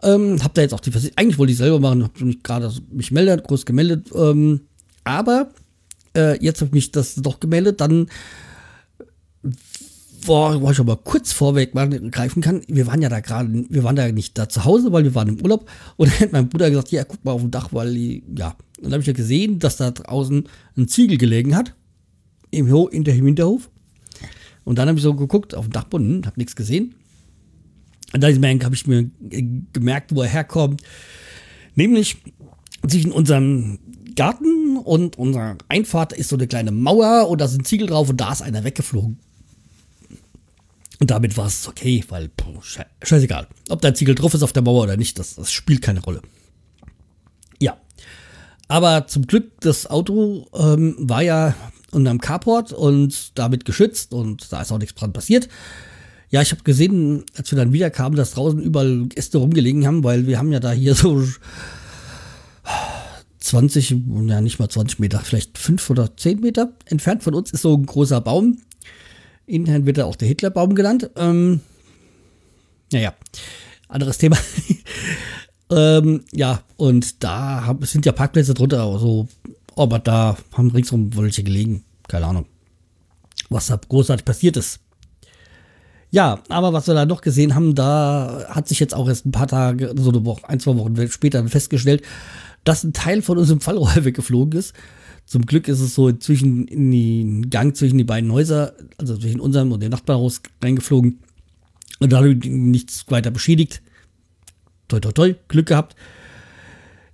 Ähm, 0.02 0.42
hab 0.42 0.54
da 0.54 0.62
jetzt 0.62 0.74
auch 0.74 0.80
die 0.80 0.90
Versicherung, 0.90 1.18
eigentlich 1.18 1.38
wollte 1.38 1.52
ich 1.52 1.58
selber 1.58 1.80
machen, 1.80 2.04
hab 2.04 2.20
mich 2.20 2.42
gerade 2.42 2.72
mich 2.90 3.10
meldet, 3.10 3.44
groß 3.46 3.66
gemeldet. 3.66 4.08
Ähm, 4.14 4.60
aber 5.04 5.50
äh, 6.16 6.42
jetzt 6.42 6.60
habe 6.60 6.68
ich 6.68 6.74
mich 6.74 6.92
das 6.92 7.16
doch 7.16 7.40
gemeldet, 7.40 7.80
dann 7.80 8.08
boah, 10.28 10.60
wo 10.60 10.70
ich 10.70 10.78
aber 10.78 10.98
kurz 10.98 11.32
vorweg 11.32 11.74
mal 11.74 11.88
greifen 11.88 12.42
kann. 12.42 12.60
Wir 12.68 12.86
waren 12.86 13.00
ja 13.00 13.08
da 13.08 13.20
gerade, 13.20 13.64
wir 13.70 13.82
waren 13.82 13.96
da 13.96 14.12
nicht 14.12 14.36
da 14.36 14.46
zu 14.46 14.66
Hause, 14.66 14.92
weil 14.92 15.02
wir 15.04 15.14
waren 15.14 15.28
im 15.28 15.40
Urlaub. 15.40 15.70
Und 15.96 16.12
dann 16.12 16.20
hat 16.20 16.32
mein 16.32 16.48
Bruder 16.50 16.68
gesagt, 16.68 16.90
ja, 16.90 17.04
guck 17.04 17.24
mal 17.24 17.32
auf 17.32 17.40
dem 17.40 17.50
Dach, 17.50 17.70
weil 17.72 17.94
die, 17.94 18.22
ja. 18.36 18.54
Und 18.76 18.84
dann 18.84 18.92
habe 18.92 19.00
ich 19.00 19.06
ja 19.06 19.14
gesehen, 19.14 19.58
dass 19.58 19.78
da 19.78 19.90
draußen 19.90 20.46
ein 20.76 20.86
Ziegel 20.86 21.16
gelegen 21.16 21.56
hat. 21.56 21.74
Im, 22.50 22.66
Hinterhof. 22.66 23.70
Und 24.64 24.78
dann 24.78 24.88
habe 24.88 24.98
ich 24.98 25.02
so 25.02 25.14
geguckt 25.14 25.54
auf 25.54 25.64
dem 25.64 25.72
Dachboden, 25.72 26.26
habe 26.26 26.38
nichts 26.38 26.54
gesehen. 26.54 26.94
Und 28.12 28.22
da 28.22 28.28
habe 28.28 28.74
ich 28.74 28.86
mir 28.86 29.10
gemerkt, 29.72 30.14
wo 30.14 30.20
er 30.20 30.28
herkommt. 30.28 30.82
Nämlich 31.74 32.18
zwischen 32.86 33.12
unserem 33.12 33.78
Garten 34.14 34.76
und 34.76 35.16
unserer 35.16 35.56
Einfahrt 35.68 36.12
ist 36.12 36.28
so 36.28 36.36
eine 36.36 36.46
kleine 36.46 36.70
Mauer 36.70 37.28
und 37.30 37.40
da 37.40 37.48
sind 37.48 37.66
Ziegel 37.66 37.86
drauf 37.86 38.10
und 38.10 38.20
da 38.20 38.30
ist 38.30 38.42
einer 38.42 38.64
weggeflogen. 38.64 39.18
Und 41.00 41.10
damit 41.10 41.36
war 41.36 41.46
es 41.46 41.68
okay, 41.68 42.04
weil 42.08 42.28
boah, 42.28 42.62
sche 42.62 42.86
scheißegal. 43.02 43.46
Ob 43.68 43.80
da 43.80 43.88
ein 43.88 43.94
Ziegel 43.94 44.14
drauf 44.14 44.34
ist 44.34 44.42
auf 44.42 44.52
der 44.52 44.62
Mauer 44.62 44.82
oder 44.82 44.96
nicht, 44.96 45.18
das, 45.18 45.36
das 45.36 45.52
spielt 45.52 45.82
keine 45.82 46.00
Rolle. 46.00 46.22
Ja. 47.60 47.76
Aber 48.66 49.06
zum 49.06 49.26
Glück, 49.26 49.60
das 49.60 49.88
Auto 49.88 50.46
ähm, 50.54 50.96
war 50.98 51.22
ja 51.22 51.54
unterm 51.90 52.20
Carport 52.20 52.72
und 52.72 53.38
damit 53.38 53.64
geschützt 53.64 54.12
und 54.12 54.52
da 54.52 54.60
ist 54.60 54.72
auch 54.72 54.78
nichts 54.78 54.94
dran 54.94 55.12
passiert. 55.12 55.48
Ja, 56.30 56.42
ich 56.42 56.50
habe 56.50 56.62
gesehen, 56.62 57.24
als 57.36 57.50
wir 57.50 57.56
dann 57.56 57.72
wieder 57.72 57.90
kamen, 57.90 58.16
dass 58.16 58.32
draußen 58.32 58.60
überall 58.60 59.08
Äste 59.14 59.38
rumgelegen 59.38 59.86
haben, 59.86 60.04
weil 60.04 60.26
wir 60.26 60.38
haben 60.38 60.52
ja 60.52 60.60
da 60.60 60.72
hier 60.72 60.94
so 60.94 61.24
20, 63.38 63.96
ja 64.26 64.40
nicht 64.42 64.58
mal 64.58 64.68
20 64.68 64.98
Meter, 64.98 65.20
vielleicht 65.20 65.56
5 65.56 65.88
oder 65.88 66.14
10 66.14 66.40
Meter 66.40 66.74
entfernt 66.84 67.22
von 67.22 67.34
uns 67.34 67.50
ist 67.50 67.62
so 67.62 67.74
ein 67.74 67.86
großer 67.86 68.20
Baum. 68.20 68.58
Intern 69.48 69.86
wird 69.86 69.98
er 69.98 70.06
auch 70.06 70.16
der 70.16 70.28
Hitlerbaum 70.28 70.74
genannt. 70.74 71.10
Ähm, 71.16 71.60
naja, 72.92 73.14
anderes 73.88 74.18
Thema. 74.18 74.36
ähm, 75.70 76.24
ja, 76.32 76.62
und 76.76 77.22
da 77.22 77.66
hab, 77.66 77.84
sind 77.86 78.06
ja 78.06 78.12
Parkplätze 78.12 78.54
drunter, 78.54 78.82
also, 78.84 79.28
aber 79.76 79.98
da 79.98 80.36
haben 80.52 80.70
ringsum 80.70 81.16
welche 81.16 81.42
gelegen. 81.42 81.84
Keine 82.06 82.26
Ahnung, 82.26 82.46
was 83.50 83.66
da 83.66 83.76
großartig 83.88 84.24
passiert 84.24 84.56
ist. 84.56 84.80
Ja, 86.10 86.38
aber 86.48 86.72
was 86.72 86.86
wir 86.86 86.94
da 86.94 87.04
noch 87.04 87.20
gesehen 87.20 87.54
haben, 87.54 87.74
da 87.74 88.46
hat 88.48 88.66
sich 88.66 88.80
jetzt 88.80 88.94
auch 88.94 89.08
erst 89.08 89.26
ein 89.26 89.32
paar 89.32 89.46
Tage, 89.46 89.94
so 89.96 90.10
eine 90.10 90.24
Woche, 90.24 90.48
ein, 90.48 90.58
zwei 90.58 90.74
Wochen 90.76 91.08
später 91.08 91.46
festgestellt, 91.48 92.02
dass 92.68 92.84
ein 92.84 92.92
Teil 92.92 93.22
von 93.22 93.38
unserem 93.38 93.62
Fallrohr 93.62 93.90
weggeflogen 94.04 94.58
ist. 94.58 94.74
Zum 95.24 95.46
Glück 95.46 95.68
ist 95.68 95.80
es 95.80 95.94
so 95.94 96.12
zwischen 96.12 96.68
in 96.68 96.90
den 96.90 97.50
Gang 97.50 97.74
zwischen 97.74 97.96
die 97.96 98.04
beiden 98.04 98.30
Häuser, 98.30 98.74
also 98.98 99.16
zwischen 99.16 99.40
unserem 99.40 99.72
und 99.72 99.82
dem 99.82 99.90
Nachbarhaus 99.90 100.42
reingeflogen 100.62 101.20
und 101.98 102.12
dadurch 102.12 102.44
nichts 102.44 103.06
weiter 103.08 103.30
beschädigt. 103.30 103.80
Toi, 104.88 105.00
toi, 105.00 105.12
toi, 105.12 105.34
Glück 105.48 105.66
gehabt. 105.66 105.96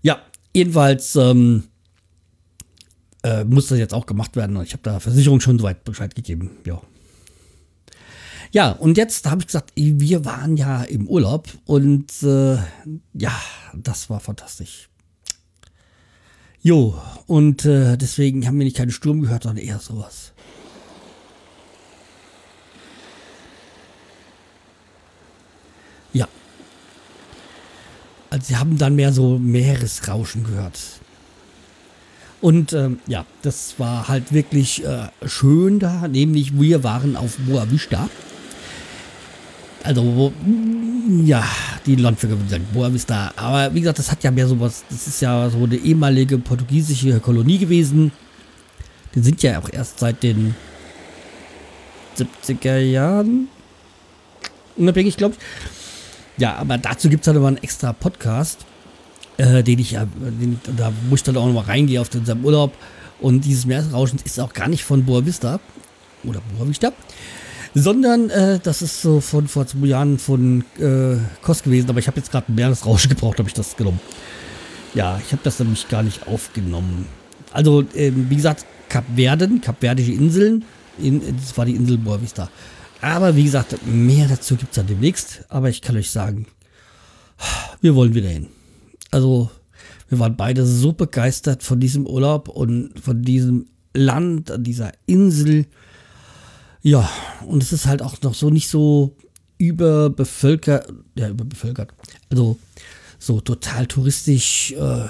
Ja, 0.02 0.22
jedenfalls 0.52 1.14
ähm, 1.14 1.64
äh, 3.22 3.44
muss 3.44 3.68
das 3.68 3.78
jetzt 3.78 3.94
auch 3.94 4.06
gemacht 4.06 4.34
werden. 4.34 4.60
Ich 4.62 4.72
habe 4.72 4.82
da 4.82 4.98
Versicherung 4.98 5.40
schon 5.40 5.58
soweit 5.58 5.84
Bescheid 5.84 6.16
gegeben. 6.16 6.50
Ja. 6.66 6.82
Ja, 8.50 8.72
und 8.72 8.96
jetzt 8.96 9.28
habe 9.30 9.40
ich 9.42 9.46
gesagt, 9.46 9.72
wir 9.76 10.24
waren 10.24 10.56
ja 10.56 10.82
im 10.82 11.08
Urlaub 11.08 11.48
und 11.64 12.10
äh, 12.24 12.56
ja, 13.12 13.32
das 13.72 14.10
war 14.10 14.18
fantastisch. 14.18 14.88
Jo, 16.64 16.98
und 17.27 17.66
äh, 17.66 17.98
deswegen 17.98 18.46
haben 18.46 18.57
wir 18.59 18.64
nicht 18.64 18.79
keinen 18.79 18.90
Sturm 18.90 19.20
gehört, 19.20 19.42
sondern 19.42 19.62
eher 19.62 19.81
sowas. 19.81 20.33
Ja. 26.14 26.27
Also 28.31 28.46
sie 28.46 28.57
haben 28.57 28.79
dann 28.79 28.96
mehr 28.96 29.12
so 29.12 29.38
Meeresrauschen 29.38 30.44
gehört. 30.44 30.81
Und 32.40 32.72
ähm, 32.72 32.98
ja, 33.07 33.27
das 33.42 33.74
war 33.79 34.09
halt 34.09 34.33
wirklich 34.33 34.83
äh, 34.87 35.09
schön 35.27 35.79
da, 35.79 36.09
nämlich 36.09 36.59
wir 36.59 36.83
waren 36.83 37.14
auf 37.14 37.37
Boa 37.40 37.70
Vista. 37.70 38.09
Also, 39.85 40.33
ja, 41.25 41.44
die 41.87 41.97
Landwirte 41.97 42.37
sagen, 42.49 42.66
Boa 42.73 42.92
Vista. 42.92 43.33
Aber 43.37 43.73
wie 43.75 43.81
gesagt, 43.81 43.99
das 43.99 44.11
hat 44.11 44.25
ja 44.25 44.31
mehr 44.31 44.49
sowas, 44.49 44.83
das 44.88 45.07
ist 45.07 45.20
ja 45.20 45.49
so 45.51 45.64
eine 45.64 45.77
ehemalige 45.77 46.38
portugiesische 46.38 47.20
Kolonie 47.20 47.59
gewesen. 47.59 48.11
Die 49.14 49.20
sind 49.20 49.42
ja 49.42 49.61
auch 49.61 49.68
erst 49.70 50.01
seit 50.01 50.23
den 50.23 50.55
70er 52.18 52.79
Jahren 52.79 53.49
unabhängig, 54.77 55.16
glaube 55.16 55.35
ich. 55.37 56.42
Ja, 56.42 56.57
aber 56.57 56.79
dazu 56.79 57.09
gibt 57.09 57.23
es 57.23 57.29
halt 57.29 57.37
immer 57.37 57.49
einen 57.49 57.59
extra 57.59 57.92
Podcast, 57.92 58.64
äh, 59.37 59.62
den 59.62 59.79
ich 59.79 59.92
ja, 59.92 60.07
den, 60.16 60.61
da 60.77 60.92
muss 61.09 61.20
ich 61.20 61.25
dann 61.25 61.37
auch 61.37 61.47
nochmal 61.47 61.64
reingehen 61.64 62.01
auf 62.01 62.12
unserem 62.14 62.44
Urlaub. 62.44 62.73
Und 63.20 63.44
dieses 63.44 63.66
Meeresrauschen 63.66 64.18
ist 64.25 64.40
auch 64.40 64.53
gar 64.53 64.68
nicht 64.68 64.85
von 64.85 65.05
Boa 65.05 65.25
Vista 65.25 65.61
oder 66.25 66.40
Boa 66.57 66.68
Vista, 66.68 66.92
sondern 67.74 68.30
äh, 68.30 68.60
das 68.62 68.82
ist 68.82 69.02
so 69.02 69.20
von 69.20 69.48
vor 69.48 69.66
zwei 69.66 69.87
Jahren 69.87 70.18
von 70.18 70.64
äh, 70.78 71.16
Kost 71.42 71.64
gewesen, 71.64 71.90
aber 71.90 71.98
ich 71.98 72.06
habe 72.06 72.18
jetzt 72.18 72.30
gerade 72.30 72.50
ein 72.50 72.54
Meeresrauschen 72.54 73.10
gebraucht, 73.10 73.38
habe 73.38 73.48
ich 73.48 73.54
das 73.54 73.76
genommen. 73.76 74.00
Ja, 74.94 75.20
ich 75.24 75.32
habe 75.32 75.42
das 75.42 75.58
nämlich 75.58 75.88
gar 75.88 76.02
nicht 76.02 76.26
aufgenommen. 76.28 77.06
Also, 77.52 77.82
äh, 77.94 78.12
wie 78.14 78.37
gesagt, 78.37 78.64
Kapverden, 78.88 79.60
Kapverdische 79.60 80.12
Inseln, 80.12 80.64
in, 80.98 81.20
das 81.37 81.56
war 81.56 81.64
die 81.64 81.74
Insel 81.74 81.98
Boa 81.98 82.20
Vista. 82.20 82.48
Aber 83.00 83.37
wie 83.37 83.44
gesagt, 83.44 83.76
mehr 83.87 84.28
dazu 84.28 84.56
gibt 84.56 84.70
es 84.70 84.76
dann 84.76 84.87
demnächst. 84.87 85.44
Aber 85.48 85.68
ich 85.68 85.82
kann 85.82 85.96
euch 85.96 86.10
sagen, 86.10 86.46
wir 87.80 87.94
wollen 87.94 88.14
wieder 88.14 88.28
hin. 88.28 88.48
Also, 89.10 89.50
wir 90.08 90.18
waren 90.18 90.37
beide 90.37 90.64
so 90.64 90.92
begeistert 90.92 91.62
von 91.62 91.80
diesem 91.80 92.06
Urlaub 92.06 92.48
und 92.48 92.98
von 93.00 93.22
diesem 93.22 93.66
Land, 93.92 94.52
dieser 94.58 94.92
Insel. 95.06 95.66
Ja, 96.85 97.11
und 97.47 97.62
es 97.62 97.73
ist 97.73 97.87
halt 97.87 98.03
auch 98.03 98.20
noch 98.20 98.35
so 98.35 98.51
nicht 98.51 98.68
so 98.68 99.16
überbevölkert, 99.57 100.92
ja, 101.16 101.31
überbevölkert. 101.31 101.94
Also 102.29 102.59
so 103.18 103.40
total 103.40 103.87
touristisch 103.87 104.73
äh, 104.73 105.07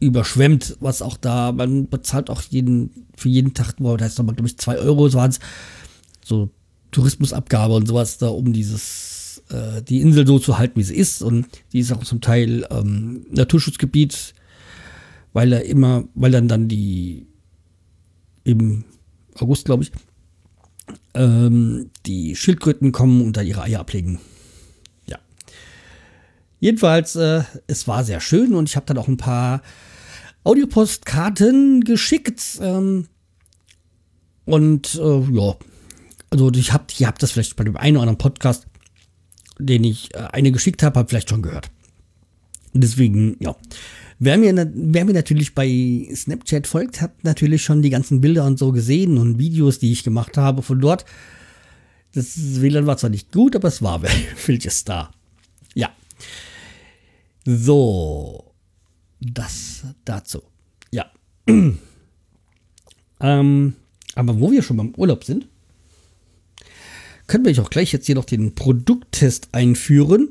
überschwemmt, 0.00 0.76
was 0.80 1.02
auch 1.02 1.16
da, 1.16 1.52
man 1.52 1.88
bezahlt 1.88 2.30
auch 2.30 2.42
jeden, 2.42 3.06
für 3.16 3.28
jeden 3.28 3.54
Tag, 3.54 3.76
boah, 3.76 3.96
da 3.96 4.06
ist 4.06 4.18
nochmal, 4.18 4.34
glaube 4.34 4.48
ich, 4.48 4.58
zwei 4.58 4.76
Euro, 4.76 5.08
so 5.08 5.20
es, 5.20 5.38
so 6.24 6.50
Tourismusabgabe 6.90 7.74
und 7.74 7.86
sowas 7.86 8.18
da, 8.18 8.26
um 8.26 8.52
dieses, 8.52 9.40
äh, 9.50 9.82
die 9.82 10.00
Insel 10.00 10.26
so 10.26 10.40
zu 10.40 10.58
halten, 10.58 10.80
wie 10.80 10.84
sie 10.84 10.96
ist. 10.96 11.22
Und 11.22 11.46
die 11.72 11.78
ist 11.78 11.92
auch 11.92 12.02
zum 12.02 12.22
Teil 12.22 12.66
ähm, 12.72 13.24
Naturschutzgebiet, 13.30 14.34
weil 15.32 15.52
er 15.52 15.64
immer, 15.64 16.08
weil 16.16 16.32
dann 16.32 16.48
dann 16.48 16.66
die 16.66 17.28
im 18.42 18.82
August, 19.36 19.64
glaube 19.64 19.84
ich, 19.84 19.92
ähm, 21.14 21.90
die 22.06 22.36
Schildkröten 22.36 22.92
kommen 22.92 23.22
und 23.22 23.36
da 23.36 23.42
ihre 23.42 23.62
Eier 23.62 23.80
ablegen. 23.80 24.20
Ja. 25.06 25.18
Jedenfalls, 26.60 27.16
äh, 27.16 27.42
es 27.66 27.86
war 27.88 28.04
sehr 28.04 28.20
schön 28.20 28.54
und 28.54 28.68
ich 28.68 28.76
habe 28.76 28.86
dann 28.86 28.98
auch 28.98 29.08
ein 29.08 29.16
paar 29.16 29.62
Audiopostkarten 30.44 31.82
geschickt. 31.82 32.58
Ähm, 32.60 33.06
und 34.44 34.94
äh, 34.96 35.20
ja, 35.32 35.56
also 36.30 36.50
ich 36.52 36.72
habe 36.72 36.84
ich 36.90 37.04
hab 37.04 37.18
das 37.18 37.32
vielleicht 37.32 37.56
bei 37.56 37.64
dem 37.64 37.76
einen 37.76 37.96
oder 37.96 38.02
anderen 38.02 38.18
Podcast, 38.18 38.66
den 39.58 39.84
ich 39.84 40.14
äh, 40.14 40.18
eine 40.32 40.52
geschickt 40.52 40.82
habe, 40.82 40.98
habe 40.98 41.08
vielleicht 41.08 41.30
schon 41.30 41.42
gehört. 41.42 41.70
Deswegen, 42.72 43.36
ja. 43.38 43.54
Wer 44.18 44.38
mir, 44.38 44.70
wer 44.74 45.04
mir 45.04 45.12
natürlich 45.12 45.54
bei 45.54 46.08
Snapchat 46.14 46.66
folgt, 46.66 47.00
hat 47.00 47.24
natürlich 47.24 47.62
schon 47.62 47.82
die 47.82 47.90
ganzen 47.90 48.20
Bilder 48.20 48.44
und 48.44 48.58
so 48.58 48.72
gesehen 48.72 49.18
und 49.18 49.38
Videos, 49.38 49.78
die 49.78 49.92
ich 49.92 50.04
gemacht 50.04 50.36
habe 50.36 50.62
von 50.62 50.80
dort. 50.80 51.04
Das 52.14 52.60
WLAN 52.60 52.86
war 52.86 52.96
zwar 52.96 53.10
nicht 53.10 53.32
gut, 53.32 53.56
aber 53.56 53.68
es 53.68 53.82
war 53.82 54.00
welches 54.46 54.84
da. 54.84 55.10
Ja. 55.74 55.90
So. 57.44 58.52
Das 59.20 59.84
dazu. 60.04 60.42
Ja. 60.90 61.10
ähm, 63.20 63.74
aber 64.14 64.40
wo 64.40 64.52
wir 64.52 64.62
schon 64.62 64.76
beim 64.76 64.94
Urlaub 64.96 65.24
sind, 65.24 65.48
können 67.26 67.44
wir 67.44 67.62
auch 67.62 67.70
gleich 67.70 67.92
jetzt 67.92 68.06
hier 68.06 68.14
noch 68.14 68.26
den 68.26 68.54
Produkttest 68.54 69.48
einführen. 69.52 70.28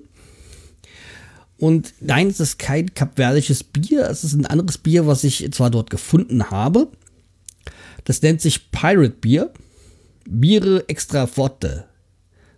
Und 1.64 1.93
nein, 2.01 2.28
es 2.28 2.41
ist 2.41 2.59
kein 2.59 2.93
kapverdisches 2.93 3.64
Bier, 3.64 4.09
es 4.09 4.26
ist 4.26 4.34
ein 4.34 4.45
anderes 4.45 4.78
Bier, 4.78 5.07
was 5.07 5.24
ich 5.24 5.49
zwar 5.53 5.70
dort 5.70 5.89
gefunden 5.89 6.51
habe. 6.51 6.89
Das 8.03 8.22
nennt 8.22 8.41
sich 8.41 8.70
Pirate 8.70 9.16
Bier. 9.22 9.49
Biere 10.28 10.84
extra 10.89 11.26
forte. 11.26 11.86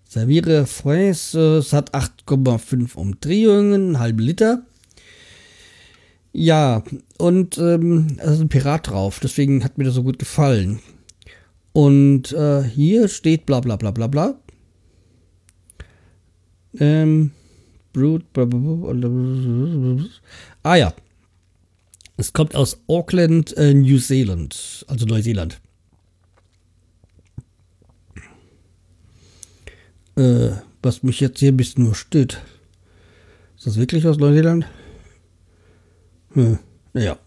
Serviere 0.10 0.66
Freis, 0.66 1.36
es 1.36 1.72
hat 1.72 1.94
8,5 1.94 2.96
Umdrehungen, 2.96 4.00
halbe 4.00 4.24
Liter. 4.24 4.66
Ja, 6.34 6.82
und 7.20 7.60
ähm, 7.60 8.18
es 8.18 8.32
ist 8.32 8.40
ein 8.40 8.50
Pirat 8.50 8.90
drauf, 8.90 9.20
deswegen 9.22 9.64
hat 9.64 9.78
mir 9.78 9.84
das 9.84 9.94
so 9.94 10.02
gut 10.02 10.18
gefallen. 10.18 10.80
Und 11.74 12.34
äh, 12.34 12.64
hier 12.64 13.08
steht 13.08 13.46
bla 13.46 13.60
bla 13.60 13.76
bla 13.76 13.92
bla 13.92 14.08
bla. 14.08 14.40
Ähm, 16.80 17.34
Brut, 17.96 18.26
ah 20.64 20.76
ja. 20.76 20.94
Es 22.18 22.34
kommt 22.34 22.56
aus 22.56 22.78
Auckland, 22.88 23.56
äh, 23.56 23.74
New 23.74 24.00
Zealand, 24.00 24.86
also 24.90 25.06
Neuseeland. 25.06 25.62
Äh, 30.18 30.52
was 30.82 31.04
mich 31.04 31.22
jetzt 31.22 31.40
hier 31.40 31.54
ein 31.54 31.58
bisschen 31.58 31.86
nur 31.86 31.96
stört. 31.96 32.42
Ist 33.58 33.66
das 33.66 33.78
wirklich 33.78 34.06
aus 34.06 34.18
Neuseeland? 34.18 34.66
Hm, 36.34 36.60
naja. 36.94 37.18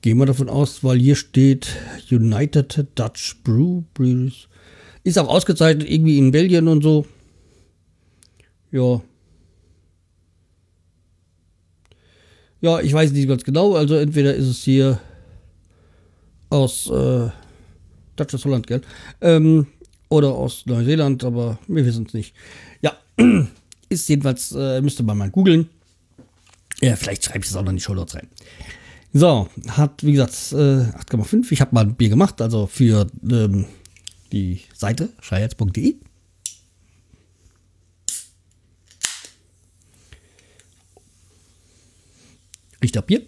Gehen 0.00 0.16
wir 0.16 0.24
davon 0.24 0.48
aus, 0.48 0.82
weil 0.82 0.98
hier 0.98 1.14
steht 1.14 1.76
United 2.10 2.86
Dutch 2.94 3.36
Brew 3.44 3.82
Breweries. 3.92 4.48
Ist 5.04 5.18
auch 5.18 5.28
ausgezeichnet 5.28 5.90
irgendwie 5.90 6.16
in 6.16 6.30
Belgien 6.30 6.68
und 6.68 6.82
so. 6.82 7.06
Ja. 8.70 9.02
Ja, 12.60 12.80
ich 12.80 12.92
weiß 12.92 13.12
nicht 13.12 13.28
ganz 13.28 13.44
genau. 13.44 13.74
Also 13.74 13.96
entweder 13.96 14.34
ist 14.34 14.46
es 14.46 14.62
hier 14.62 15.00
aus 16.50 16.90
äh, 16.90 17.28
Dutches 18.16 18.44
Holland, 18.44 18.66
gell? 18.66 18.82
Ähm, 19.20 19.66
oder 20.08 20.30
aus 20.30 20.66
Neuseeland, 20.66 21.24
aber 21.24 21.58
wir 21.68 21.86
wissen 21.86 22.06
es 22.06 22.14
nicht. 22.14 22.34
Ja, 22.82 22.92
ist 23.88 24.08
jedenfalls, 24.08 24.52
äh, 24.52 24.80
müsste 24.82 25.02
man 25.02 25.16
mal 25.16 25.30
googeln. 25.30 25.68
Ja, 26.80 26.96
vielleicht 26.96 27.24
schreibe 27.24 27.40
ich 27.40 27.46
es 27.46 27.56
auch 27.56 27.62
noch 27.62 27.70
in 27.70 27.76
die 27.76 27.82
Show 27.82 27.94
Notes 27.94 28.16
rein. 28.16 28.28
So, 29.12 29.48
hat 29.68 30.04
wie 30.04 30.12
gesagt 30.12 30.32
äh, 30.52 30.86
8,5. 31.14 31.50
Ich 31.50 31.60
habe 31.60 31.74
mal 31.74 31.84
ein 31.84 31.94
Bier 31.94 32.08
gemacht, 32.08 32.40
also 32.40 32.66
für 32.66 33.06
ähm, 33.28 33.66
die 34.32 34.60
Seite 34.74 35.10
schreihals.de. 35.20 35.96
Riecht 42.82 42.96
ab 42.96 43.06
Bier. 43.06 43.26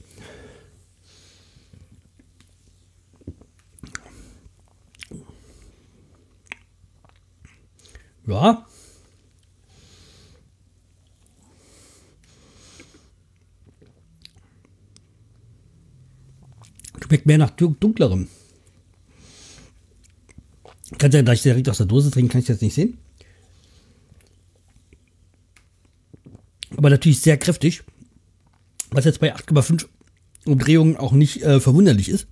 Ja. 8.27 8.67
Schmeckt 17.05 17.27
mehr 17.27 17.37
nach 17.39 17.51
dunklerem. 17.51 18.29
Kann 20.99 21.11
ja, 21.11 21.23
da 21.23 21.33
ich 21.33 21.43
direkt 21.43 21.69
aus 21.69 21.79
der 21.79 21.87
Dose 21.87 22.11
trinken, 22.11 22.31
kann 22.31 22.41
ich 22.41 22.47
das 22.47 22.61
nicht 22.61 22.75
sehen. 22.75 22.97
Aber 26.77 26.91
natürlich 26.91 27.21
sehr 27.21 27.37
kräftig. 27.37 27.83
Was 28.93 29.07
jetzt 29.07 29.21
bei 29.21 29.35
8,5 29.35 29.87
Umdrehungen 30.45 30.97
auch 30.97 31.13
nicht 31.13 31.43
äh, 31.43 31.61
verwunderlich 31.61 32.09
ist. 32.09 32.27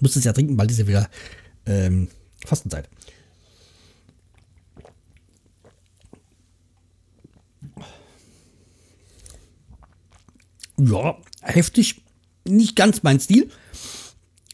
Muss 0.00 0.16
es 0.16 0.24
ja 0.24 0.32
trinken, 0.32 0.56
bald 0.56 0.70
ist 0.70 0.78
ja 0.78 0.86
wieder 0.88 1.08
ähm, 1.66 2.08
Fastenzeit. 2.44 2.88
Ja, 10.78 11.16
heftig. 11.42 12.02
Nicht 12.44 12.74
ganz 12.74 13.04
mein 13.04 13.20
Stil. 13.20 13.48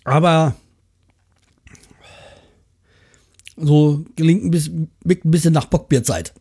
Aber 0.05 0.55
so 3.57 4.05
gelingt 4.17 4.45
ein 4.45 4.51
bisschen, 4.51 4.91
ein 5.05 5.21
bisschen 5.25 5.55
nach 5.55 5.67
Bockbierzeit. 5.67 6.35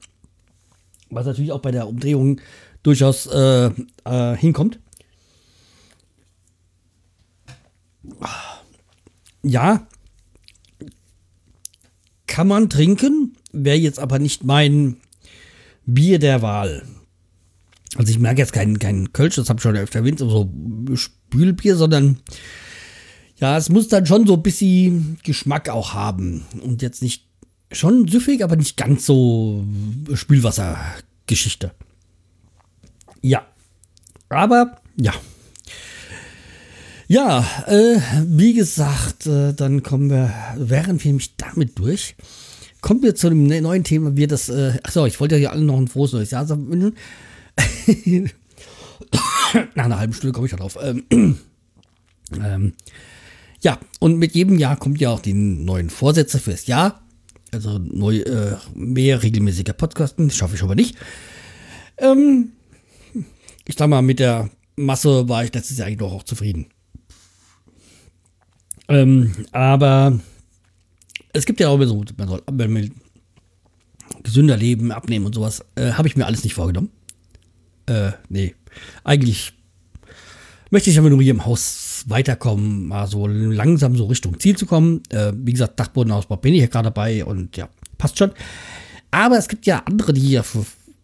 Was 1.10 1.26
natürlich 1.26 1.52
auch 1.52 1.62
bei 1.62 1.72
der 1.72 1.88
Umdrehung 1.88 2.42
durchaus 2.84 3.28
äh, 3.28 3.70
äh, 4.06 4.38
hinkommt. 4.38 4.80
Ja, 9.44 9.88
kann 12.28 12.48
man 12.48 12.70
trinken, 12.70 13.36
wäre 13.52 13.78
jetzt 13.78 14.00
aber 14.00 14.20
nicht 14.20 14.44
mein 14.44 14.98
Bier 15.86 16.20
der 16.20 16.42
Wahl. 16.42 16.84
Also 17.96 18.12
ich 18.12 18.20
merke 18.20 18.42
jetzt 18.42 18.54
keinen 18.54 18.80
kein 18.80 19.12
Kölsch, 19.12 19.36
das 19.36 19.50
habe 19.50 19.58
ich 19.58 19.64
schon 19.64 19.76
öfter 19.76 20.00
erwähnt, 20.00 20.20
so 20.20 20.52
Spülbier, 20.94 21.76
sondern 21.76 22.20
ja, 23.38 23.58
es 23.58 23.70
muss 23.70 23.88
dann 23.88 24.06
schon 24.06 24.28
so 24.28 24.36
ein 24.36 24.44
bisschen 24.44 25.18
Geschmack 25.24 25.70
auch 25.70 25.94
haben. 25.94 26.46
Und 26.62 26.82
jetzt 26.82 27.02
nicht 27.02 27.26
schon 27.72 28.08
süffig, 28.08 28.44
aber 28.44 28.56
nicht 28.56 28.78
ganz 28.78 29.06
so 29.06 29.66
Spülwassergeschichte. 30.14 31.72
Ja. 33.22 33.46
Aber 34.30 34.82
ja. 34.98 35.14
Ja, 37.10 37.46
äh, 37.68 38.02
wie 38.26 38.54
gesagt, 38.54 39.28
äh, 39.28 39.54
dann 39.54 39.82
kommen 39.82 40.10
wir, 40.10 40.34
während 40.58 41.04
wir 41.06 41.14
mich 41.14 41.38
damit 41.38 41.80
durch, 41.80 42.16
kommen 42.82 43.02
wir 43.02 43.16
zu 43.16 43.28
einem 43.28 43.44
ne-, 43.44 43.62
neuen 43.62 43.86
Thema. 43.86 44.18
Wir 44.18 44.28
das, 44.28 44.50
äh, 44.50 44.78
achso, 44.84 45.06
ich 45.06 45.20
wollte 45.22 45.36
ja 45.36 45.40
hier 45.40 45.52
alle 45.52 45.64
noch 45.64 45.78
ein 45.78 45.88
frohes 45.88 46.12
neues 46.12 46.32
Jahr 46.32 46.50
wünschen. 46.50 46.98
Nach 49.76 49.86
einer 49.86 50.00
halben 50.00 50.12
Stunde 50.12 50.34
komme 50.34 50.48
ich 50.48 50.52
darauf. 50.52 50.78
Ähm, 50.82 51.38
ähm, 52.44 52.74
ja, 53.62 53.80
und 54.00 54.18
mit 54.18 54.36
jedem 54.36 54.60
Jahr 54.60 54.76
kommt 54.76 55.00
ja 55.00 55.10
auch 55.10 55.22
die 55.22 55.34
neuen 55.34 55.90
Vorsätze 55.90 56.40
fürs 56.40 56.68
Jahr. 56.68 57.02
Also 57.52 57.78
neu, 57.80 58.18
äh, 58.18 58.58
mehr 58.74 59.24
regelmäßiger 59.24 59.74
Podcasten, 59.74 60.30
schaffe 60.30 60.56
ich 60.56 60.64
aber 60.64 60.76
nicht. 60.76 60.96
Ähm, 61.98 62.52
ich 63.68 63.76
sag 63.78 63.90
mal, 63.90 64.02
mit 64.02 64.20
der 64.20 64.50
Masse 64.76 65.28
war 65.30 65.44
ich 65.44 65.54
letztes 65.54 65.78
Jahr 65.78 65.88
eigentlich 65.88 66.00
doch 66.00 66.14
auch 66.14 66.24
zufrieden. 66.24 66.68
Ähm, 68.90 69.34
aber 69.52 70.20
es 71.34 71.46
gibt 71.46 71.60
ja 71.60 71.70
auch 71.70 71.76
immer 71.76 71.88
so, 71.88 72.04
man 72.18 72.28
soll 72.28 72.44
man 72.48 72.92
gesünder 74.24 74.58
leben, 74.58 74.92
abnehmen 74.92 75.26
und 75.26 75.36
sowas. 75.36 75.64
Äh, 75.76 75.92
Habe 75.92 76.08
ich 76.08 76.16
mir 76.16 76.26
alles 76.26 76.44
nicht 76.44 76.54
vorgenommen. 76.54 76.90
Äh, 77.86 78.12
nee. 78.30 78.56
Eigentlich 79.04 79.54
möchte 80.70 80.90
ich 80.90 81.00
aber 81.00 81.10
nur 81.10 81.22
hier 81.22 81.32
im 81.34 81.46
Haus 81.46 81.87
weiterkommen, 82.08 82.88
mal 82.88 83.08
so 83.08 83.28
langsam 83.28 83.96
so 83.96 84.06
Richtung 84.06 84.40
Ziel 84.40 84.58
zu 84.58 84.66
kommen. 84.66 85.04
Äh, 85.10 85.34
wie 85.36 85.54
gesagt, 85.54 85.80
Dachbodenausbau 85.80 86.38
bin 86.38 86.54
ich 86.54 86.62
ja 86.62 86.68
gerade 86.68 86.86
dabei 86.86 87.26
und 87.26 87.58
ja, 87.58 87.70
passt 87.98 88.18
schon. 88.18 88.32
Aber 89.12 89.38
es 89.38 89.48
gibt 89.48 89.66
ja 89.66 89.84
andere, 89.86 90.14
die 90.14 90.22
hier 90.22 90.44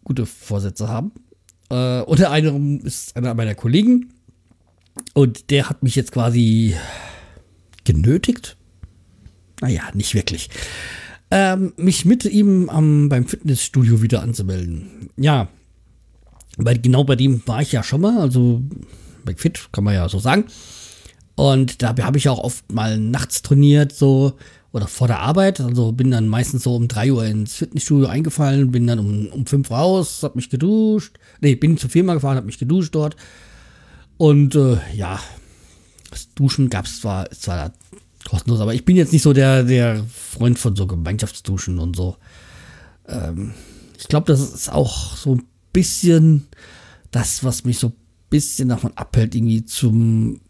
gute 0.04 0.26
Vorsätze 0.26 0.88
haben. 0.88 1.12
Äh, 1.70 2.02
unter 2.02 2.30
anderem 2.30 2.80
ist 2.80 3.16
einer 3.16 3.34
meiner 3.34 3.54
Kollegen 3.54 4.12
und 5.14 5.50
der 5.50 5.68
hat 5.68 5.82
mich 5.82 5.96
jetzt 5.96 6.12
quasi 6.12 6.74
genötigt. 7.84 8.56
Naja, 9.60 9.82
nicht 9.94 10.14
wirklich. 10.14 10.50
Ähm, 11.30 11.72
mich 11.76 12.04
mit 12.04 12.24
ihm 12.26 12.68
am, 12.68 13.08
beim 13.08 13.26
Fitnessstudio 13.26 14.02
wieder 14.02 14.22
anzumelden. 14.22 15.10
Ja, 15.16 15.48
weil 16.56 16.78
genau 16.78 17.04
bei 17.04 17.16
dem 17.16 17.42
war 17.46 17.62
ich 17.62 17.72
ja 17.72 17.82
schon 17.82 18.02
mal, 18.02 18.20
also 18.20 18.62
bei 19.24 19.34
Fit 19.34 19.68
kann 19.72 19.84
man 19.84 19.94
ja 19.94 20.08
so 20.08 20.18
sagen. 20.18 20.44
Und 21.36 21.82
da 21.82 21.96
habe 21.98 22.18
ich 22.18 22.28
auch 22.28 22.38
oft 22.38 22.70
mal 22.72 22.98
nachts 22.98 23.42
trainiert, 23.42 23.92
so, 23.92 24.34
oder 24.72 24.88
vor 24.88 25.06
der 25.06 25.20
Arbeit. 25.20 25.60
Also 25.60 25.92
bin 25.92 26.10
dann 26.10 26.28
meistens 26.28 26.64
so 26.64 26.74
um 26.74 26.88
3 26.88 27.12
Uhr 27.12 27.24
ins 27.24 27.54
Fitnessstudio 27.54 28.08
eingefallen, 28.08 28.72
bin 28.72 28.86
dann 28.86 28.98
um, 28.98 29.26
um 29.28 29.46
5 29.46 29.70
raus, 29.70 30.20
hab 30.22 30.36
mich 30.36 30.50
geduscht. 30.50 31.16
Nee, 31.40 31.54
bin 31.54 31.78
zur 31.78 31.90
Firma 31.90 32.14
gefahren, 32.14 32.36
hab 32.36 32.44
mich 32.44 32.58
geduscht 32.58 32.94
dort. 32.94 33.16
Und 34.16 34.54
äh, 34.54 34.78
ja, 34.94 35.20
das 36.10 36.32
Duschen 36.34 36.70
gab 36.70 36.86
es 36.86 37.00
zwar, 37.00 37.30
zwar 37.30 37.72
kostenlos, 38.28 38.60
aber 38.60 38.74
ich 38.74 38.84
bin 38.84 38.96
jetzt 38.96 39.12
nicht 39.12 39.22
so 39.22 39.32
der, 39.32 39.64
der 39.64 40.04
Freund 40.04 40.58
von 40.58 40.74
so 40.74 40.86
Gemeinschaftsduschen 40.86 41.78
und 41.78 41.96
so. 41.96 42.16
Ähm, 43.08 43.54
ich 43.98 44.08
glaube, 44.08 44.26
das 44.26 44.40
ist 44.40 44.72
auch 44.72 45.16
so 45.16 45.36
ein 45.36 45.44
bisschen 45.72 46.46
das, 47.10 47.44
was 47.44 47.64
mich 47.64 47.78
so 47.78 47.88
ein 47.88 47.94
bisschen 48.30 48.68
davon 48.70 48.92
abhält, 48.96 49.34
irgendwie 49.34 49.64
zum, 49.64 50.40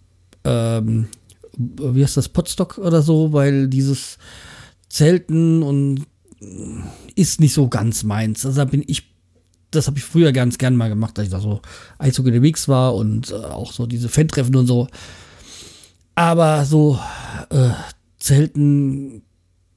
ähm, 0.45 1.09
wie 1.57 2.03
heißt 2.03 2.17
das, 2.17 2.29
Potstock 2.29 2.79
oder 2.79 3.03
so, 3.03 3.33
weil 3.33 3.69
dieses 3.69 4.19
Zelten 4.89 5.63
und 5.63 6.07
ist 7.15 7.41
nicht 7.41 7.55
so 7.55 7.69
ganz 7.69 8.03
meins. 8.03 8.45
Also 8.45 8.59
da 8.59 8.65
bin 8.65 8.85
ich, 8.87 9.15
das 9.71 9.87
habe 9.87 9.99
ich 9.99 10.05
früher 10.05 10.33
ganz 10.33 10.59
gern 10.59 10.77
mal 10.77 10.89
gemacht, 10.89 11.17
dass 11.17 11.25
ich 11.25 11.31
da 11.31 11.41
so 11.41 11.61
Eizug 11.99 12.27
unterwegs 12.27 12.69
war 12.69 12.95
und 12.95 13.31
äh, 13.31 13.35
auch 13.35 13.73
so 13.73 13.87
diese 13.87 14.09
Fan-Treffen 14.09 14.57
und 14.57 14.67
so. 14.67 14.89
Aber 16.15 16.65
so 16.65 16.99
äh, 17.51 17.71
Zelten, 18.19 19.23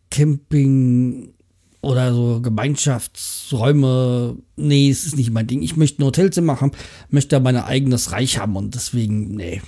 Camping 0.10 1.34
oder 1.82 2.14
so 2.14 2.42
Gemeinschaftsräume, 2.42 4.38
nee, 4.56 4.90
es 4.90 5.06
ist 5.06 5.18
nicht 5.18 5.32
mein 5.32 5.48
Ding. 5.48 5.62
Ich 5.62 5.78
möchte 5.78 6.02
ein 6.02 6.06
Hotelzimmer 6.06 6.60
haben, 6.62 6.72
möchte 7.10 7.36
da 7.36 7.40
mein 7.40 7.56
eigenes 7.56 8.12
Reich 8.12 8.40
haben 8.40 8.56
und 8.56 8.76
deswegen, 8.76 9.36
nee. 9.36 9.62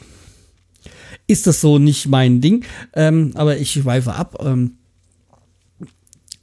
Ist 1.29 1.45
das 1.45 1.61
so 1.61 1.77
nicht 1.77 2.07
mein 2.07 2.41
Ding, 2.41 2.65
ähm, 2.93 3.33
aber 3.35 3.55
ich 3.55 3.73
schweife 3.73 4.13
ab. 4.13 4.43
Ähm, 4.43 4.77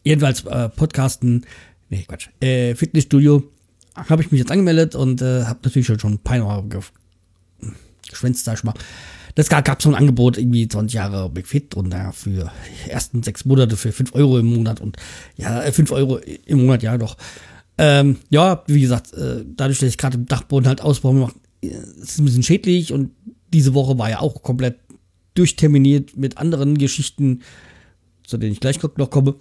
jedenfalls 0.05 0.45
äh, 0.45 0.69
Podcasten, 0.69 1.45
nee, 1.89 2.05
Quatsch, 2.07 2.29
äh, 2.39 2.77
Fitnessstudio 2.77 3.43
habe 3.97 4.23
ich 4.23 4.31
mich 4.31 4.39
jetzt 4.39 4.53
angemeldet 4.53 4.95
und 4.95 5.21
äh, 5.23 5.43
habe 5.43 5.59
natürlich 5.65 5.89
schon 5.89 6.13
ein 6.13 6.19
paar 6.21 6.65
geschwänzt, 8.09 8.45
sag 8.45 8.59
ich 8.59 8.63
mal. 8.63 8.75
Das 9.35 9.49
gab, 9.49 9.83
so 9.83 9.89
ein 9.89 9.97
Angebot, 9.97 10.39
irgendwie 10.39 10.69
20 10.69 10.95
Jahre 10.95 11.33
McFit 11.35 11.75
und 11.75 11.91
da 11.91 12.13
für 12.13 12.53
die 12.87 12.91
ersten 12.91 13.25
sechs 13.25 13.45
Monate 13.45 13.77
für 13.77 13.91
5 13.91 14.15
Euro 14.15 14.39
im 14.39 14.55
Monat 14.55 14.81
und 14.81 14.99
ja, 15.37 15.63
5 15.63 15.91
Euro 15.91 16.19
im 16.19 16.65
Monat, 16.65 16.85
ja 16.85 16.97
doch. 16.97 17.17
Ähm, 17.77 18.19
ja, 18.31 18.63
wie 18.69 18.83
gesagt, 18.83 19.13
äh, 19.15 19.45
dadurch, 19.45 19.81
dass 19.81 19.89
ich 19.89 19.99
gerade 19.99 20.17
im 20.17 20.27
Dachboden 20.27 20.69
halt 20.69 20.81
Ausbau 20.81 21.13
mache, 21.13 21.35
ist 21.61 22.21
ein 22.21 22.25
bisschen 22.25 22.45
schädlich 22.45 22.93
und 22.93 23.11
diese 23.57 23.73
Woche 23.73 23.97
war 23.99 24.11
ja 24.11 24.21
auch 24.21 24.43
komplett 24.43 24.79
durchterminiert 25.33 26.15
mit 26.15 26.37
anderen 26.37 26.77
Geschichten, 26.77 27.41
zu 28.23 28.37
denen 28.37 28.53
ich 28.53 28.61
gleich 28.61 28.83
noch 28.83 29.09
komme. 29.09 29.37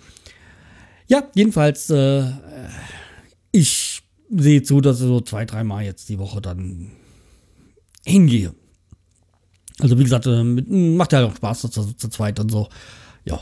Ja, 1.08 1.30
jedenfalls, 1.36 1.90
äh, 1.90 2.24
ich 3.52 4.04
sehe 4.30 4.64
zu, 4.64 4.80
dass 4.80 5.02
ich 5.02 5.08
so 5.08 5.20
zwei, 5.20 5.44
dreimal 5.44 5.84
jetzt 5.84 6.08
die 6.08 6.18
Woche 6.18 6.42
dann 6.42 6.92
hingehe. 8.06 8.56
Also 9.80 10.00
wie 10.00 10.04
gesagt, 10.04 10.28
äh, 10.28 10.44
macht 10.44 11.12
ja 11.12 11.26
auch 11.26 11.36
Spaß 11.36 11.62
zu, 11.64 11.68
zu 11.70 12.08
zweit 12.08 12.40
und 12.40 12.50
so. 12.50 12.70
Ja. 13.26 13.42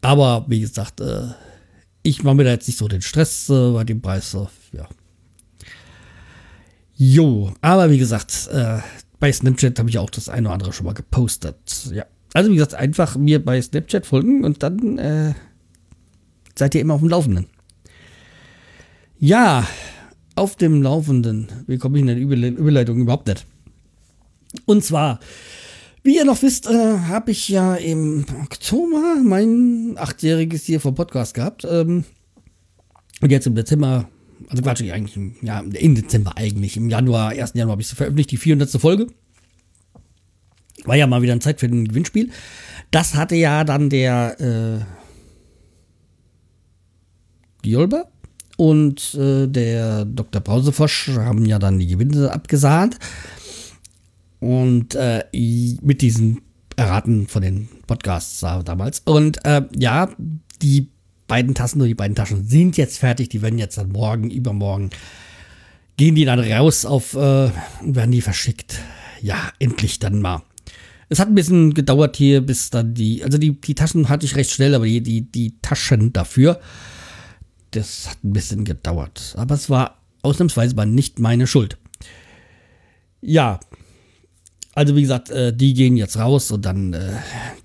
Aber 0.00 0.46
wie 0.48 0.60
gesagt, 0.60 1.02
äh, 1.02 1.28
ich 2.02 2.22
mache 2.22 2.36
mir 2.36 2.44
da 2.44 2.50
jetzt 2.50 2.66
nicht 2.66 2.78
so 2.78 2.88
den 2.88 3.02
Stress 3.02 3.50
äh, 3.50 3.72
bei 3.72 3.84
dem 3.84 4.00
Preis. 4.00 4.34
ja. 4.72 4.88
Jo, 6.96 7.52
aber 7.60 7.90
wie 7.90 7.98
gesagt, 7.98 8.48
äh, 8.52 8.78
bei 9.20 9.32
Snapchat 9.32 9.78
habe 9.78 9.88
ich 9.88 9.98
auch 9.98 10.10
das 10.10 10.28
eine 10.28 10.48
oder 10.48 10.54
andere 10.54 10.72
schon 10.72 10.86
mal 10.86 10.92
gepostet. 10.92 11.88
Ja. 11.92 12.04
Also 12.32 12.50
wie 12.50 12.54
gesagt, 12.54 12.74
einfach 12.74 13.16
mir 13.16 13.44
bei 13.44 13.60
Snapchat 13.60 14.06
folgen 14.06 14.44
und 14.44 14.62
dann 14.62 14.98
äh, 14.98 15.34
seid 16.56 16.74
ihr 16.74 16.80
immer 16.80 16.94
auf 16.94 17.00
dem 17.00 17.08
Laufenden. 17.08 17.46
Ja, 19.18 19.66
auf 20.34 20.56
dem 20.56 20.82
Laufenden. 20.82 21.48
Wie 21.66 21.78
komme 21.78 21.98
ich 21.98 22.02
in 22.02 22.08
der 22.08 22.16
Überleitung 22.16 23.00
überhaupt 23.00 23.28
nicht? 23.28 23.46
Und 24.66 24.84
zwar, 24.84 25.20
wie 26.02 26.16
ihr 26.16 26.24
noch 26.24 26.42
wisst, 26.42 26.66
äh, 26.66 26.98
habe 26.98 27.30
ich 27.30 27.48
ja 27.48 27.76
im 27.76 28.24
Oktober 28.42 29.16
mein 29.24 29.94
achtjähriges 29.96 30.64
hier 30.64 30.80
vom 30.80 30.94
Podcast 30.94 31.34
gehabt. 31.34 31.64
Ähm, 31.68 32.04
und 33.20 33.30
jetzt 33.30 33.46
im 33.46 33.54
Dezember, 33.54 34.08
also 34.48 34.62
Quatsch, 34.62 34.82
eigentlich 34.82 35.16
im, 35.16 35.36
ja, 35.42 35.60
im 35.60 35.94
Dezember 35.94 36.36
eigentlich, 36.36 36.76
im 36.76 36.88
Januar, 36.88 37.30
1. 37.30 37.52
Januar 37.54 37.72
habe 37.72 37.82
ich 37.82 37.88
es 37.88 37.94
veröffentlicht, 37.94 38.30
die 38.30 38.36
400. 38.36 38.70
Folge. 38.80 39.06
War 40.84 40.96
ja 40.96 41.06
mal 41.06 41.22
wieder 41.22 41.32
eine 41.32 41.40
Zeit 41.40 41.60
für 41.60 41.66
ein 41.66 41.88
Gewinnspiel. 41.88 42.30
Das 42.90 43.14
hatte 43.14 43.36
ja 43.36 43.64
dann 43.64 43.88
der 43.90 44.40
äh, 44.40 44.84
Giolber 47.62 48.10
und 48.56 49.14
äh, 49.14 49.46
der 49.46 50.04
Dr. 50.04 50.40
Brausefosch 50.40 51.08
haben 51.16 51.44
ja 51.44 51.58
dann 51.58 51.78
die 51.78 51.86
Gewinne 51.86 52.30
abgesahnt. 52.30 52.98
Und 54.40 54.94
äh, 54.94 55.24
mit 55.82 56.02
diesen 56.02 56.42
Erraten 56.76 57.26
von 57.28 57.42
den 57.42 57.68
Podcasts 57.86 58.40
damals. 58.40 59.00
Und 59.04 59.44
äh, 59.44 59.62
ja, 59.76 60.10
die 60.60 60.90
beiden 61.26 61.54
Tassen 61.54 61.80
oder 61.80 61.88
die 61.88 61.94
beiden 61.94 62.16
Taschen 62.16 62.46
sind 62.46 62.76
jetzt 62.76 62.98
fertig. 62.98 63.28
Die 63.28 63.42
werden 63.42 63.58
jetzt 63.58 63.78
dann 63.78 63.90
morgen, 63.90 64.30
übermorgen, 64.30 64.90
gehen 65.96 66.14
die 66.14 66.24
dann 66.24 66.40
raus 66.40 66.84
auf, 66.84 67.14
äh, 67.14 67.50
werden 67.82 68.12
die 68.12 68.20
verschickt. 68.20 68.78
Ja, 69.20 69.52
endlich 69.58 69.98
dann 69.98 70.20
mal. 70.20 70.42
Es 71.08 71.18
hat 71.18 71.28
ein 71.28 71.34
bisschen 71.34 71.74
gedauert 71.74 72.16
hier, 72.16 72.40
bis 72.40 72.70
dann 72.70 72.94
die, 72.94 73.22
also 73.22 73.38
die, 73.38 73.60
die 73.60 73.74
Taschen 73.74 74.08
hatte 74.08 74.26
ich 74.26 74.36
recht 74.36 74.50
schnell, 74.50 74.74
aber 74.74 74.86
die, 74.86 75.02
die, 75.02 75.22
die 75.22 75.54
Taschen 75.60 76.12
dafür, 76.12 76.60
das 77.70 78.08
hat 78.08 78.24
ein 78.24 78.32
bisschen 78.32 78.64
gedauert. 78.64 79.34
Aber 79.36 79.54
es 79.54 79.68
war 79.70 79.98
ausnahmsweise 80.22 80.74
mal 80.74 80.86
nicht 80.86 81.18
meine 81.18 81.46
Schuld. 81.46 81.76
Ja, 83.20 83.60
also 84.74 84.96
wie 84.96 85.02
gesagt, 85.02 85.30
äh, 85.30 85.54
die 85.54 85.72
gehen 85.74 85.96
jetzt 85.96 86.18
raus 86.18 86.50
und 86.50 86.64
dann 86.64 86.92
äh, 86.92 87.12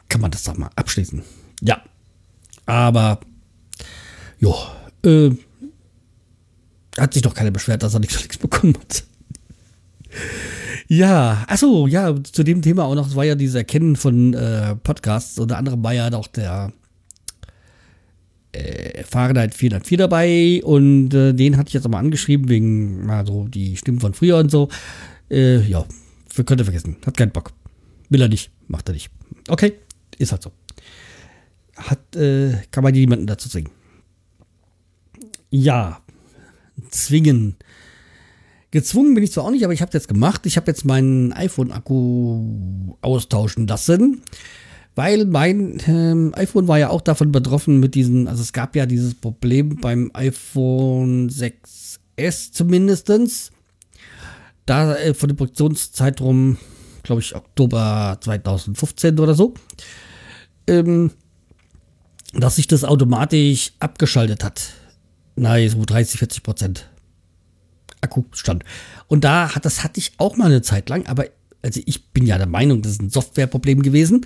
kann 0.07 0.21
man 0.21 0.31
das 0.31 0.43
doch 0.43 0.57
mal 0.57 0.69
abschließen. 0.75 1.23
Ja. 1.61 1.81
Aber, 2.65 3.19
jo, 4.39 4.55
äh, 5.05 5.31
hat 6.97 7.13
sich 7.13 7.21
doch 7.21 7.33
keiner 7.33 7.51
beschwert, 7.51 7.83
dass 7.83 7.93
er 7.93 7.99
nichts, 7.99 8.17
nichts 8.17 8.37
bekommen 8.37 8.77
hat. 8.77 9.03
Ja, 10.87 11.45
achso, 11.47 11.85
ja, 11.85 12.15
zu 12.23 12.43
dem 12.43 12.61
Thema 12.61 12.85
auch 12.85 12.95
noch, 12.95 13.07
es 13.07 13.15
war 13.15 13.23
ja 13.23 13.35
dieses 13.35 13.55
Erkennen 13.55 13.95
von 13.95 14.33
äh, 14.33 14.75
Podcasts. 14.75 15.37
Unter 15.37 15.57
anderem 15.57 15.83
war 15.83 15.93
ja 15.93 16.11
auch 16.13 16.27
der 16.27 16.73
äh, 18.53 19.03
Fahrenheit 19.03 19.53
404 19.53 19.97
dabei 19.99 20.61
und 20.63 21.13
äh, 21.13 21.33
den 21.33 21.57
hatte 21.57 21.67
ich 21.67 21.75
jetzt 21.75 21.85
auch 21.85 21.91
mal 21.91 21.99
angeschrieben, 21.99 22.49
wegen 22.49 23.05
mal 23.05 23.25
so 23.25 23.47
die 23.47 23.77
Stimmen 23.77 23.99
von 23.99 24.15
früher 24.15 24.37
und 24.37 24.49
so. 24.49 24.69
Äh, 25.29 25.61
ja, 25.61 25.85
für, 26.27 26.43
könnt 26.43 26.61
ihr 26.61 26.65
vergessen. 26.65 26.97
Hat 27.05 27.15
keinen 27.15 27.31
Bock. 27.31 27.51
Will 28.09 28.21
er 28.21 28.27
nicht. 28.27 28.49
Macht 28.67 28.89
er 28.89 28.93
nicht. 28.93 29.11
Okay, 29.47 29.73
ist 30.17 30.31
halt 30.31 30.41
so. 30.41 30.51
Hat, 31.77 32.15
äh, 32.15 32.53
kann 32.71 32.83
man 32.83 32.93
niemanden 32.93 33.27
dazu 33.27 33.47
zwingen. 33.47 33.69
Ja, 35.49 36.01
zwingen. 36.89 37.55
Gezwungen 38.71 39.15
bin 39.15 39.23
ich 39.23 39.31
zwar 39.31 39.45
auch 39.45 39.51
nicht, 39.51 39.63
aber 39.63 39.73
ich 39.73 39.81
habe 39.81 39.91
jetzt 39.93 40.07
gemacht. 40.07 40.45
Ich 40.45 40.57
habe 40.57 40.67
jetzt 40.67 40.85
meinen 40.85 41.33
iPhone-Akku 41.33 42.95
austauschen 43.01 43.65
lassen, 43.65 44.21
weil 44.95 45.25
mein 45.25 45.81
ähm, 45.87 46.33
iPhone 46.35 46.67
war 46.67 46.77
ja 46.77 46.89
auch 46.89 47.01
davon 47.01 47.31
betroffen 47.31 47.79
mit 47.79 47.95
diesen, 47.95 48.27
also 48.27 48.43
es 48.43 48.53
gab 48.53 48.75
ja 48.75 48.85
dieses 48.85 49.15
Problem 49.15 49.77
beim 49.77 50.11
iPhone 50.13 51.29
6S 51.29 52.51
zumindestens 52.51 53.51
da 54.67 54.95
äh, 54.95 55.15
von 55.15 55.29
dem 55.29 55.35
Produktionszeitraum, 55.37 56.57
glaube 57.01 57.21
ich, 57.21 57.35
Oktober 57.35 58.19
2015 58.21 59.19
oder 59.19 59.33
so, 59.33 59.55
ähm, 60.67 61.09
dass 62.33 62.57
sich 62.57 62.67
das 62.67 62.83
automatisch 62.83 63.71
abgeschaltet 63.79 64.43
hat. 64.43 64.73
Nein, 65.39 65.69
so 65.69 65.83
30, 65.85 66.19
40 66.19 66.43
Prozent 66.43 66.89
Akkustand. 68.01 68.63
Und 69.07 69.23
da 69.23 69.55
hat, 69.55 69.65
das 69.65 69.83
hatte 69.83 69.99
ich 69.99 70.13
auch 70.17 70.37
mal 70.37 70.45
eine 70.45 70.61
Zeit 70.61 70.89
lang, 70.89 71.05
aber 71.07 71.25
also 71.61 71.81
ich 71.85 72.11
bin 72.11 72.25
ja 72.25 72.37
der 72.37 72.47
Meinung, 72.47 72.81
das 72.81 72.93
ist 72.93 73.01
ein 73.01 73.09
Softwareproblem 73.09 73.81
gewesen. 73.81 74.25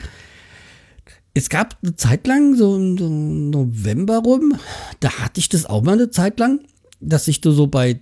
Es 1.34 1.50
gab 1.50 1.78
eine 1.82 1.96
Zeit 1.96 2.28
lang, 2.28 2.56
so 2.56 2.76
im 2.76 3.50
November 3.50 4.20
rum, 4.20 4.56
da 5.00 5.10
hatte 5.20 5.40
ich 5.40 5.50
das 5.50 5.66
auch 5.66 5.82
mal 5.82 5.94
eine 5.94 6.12
Zeit 6.12 6.40
lang, 6.40 6.60
dass 7.00 7.28
ich 7.28 7.42
so 7.44 7.68
bei 7.68 8.00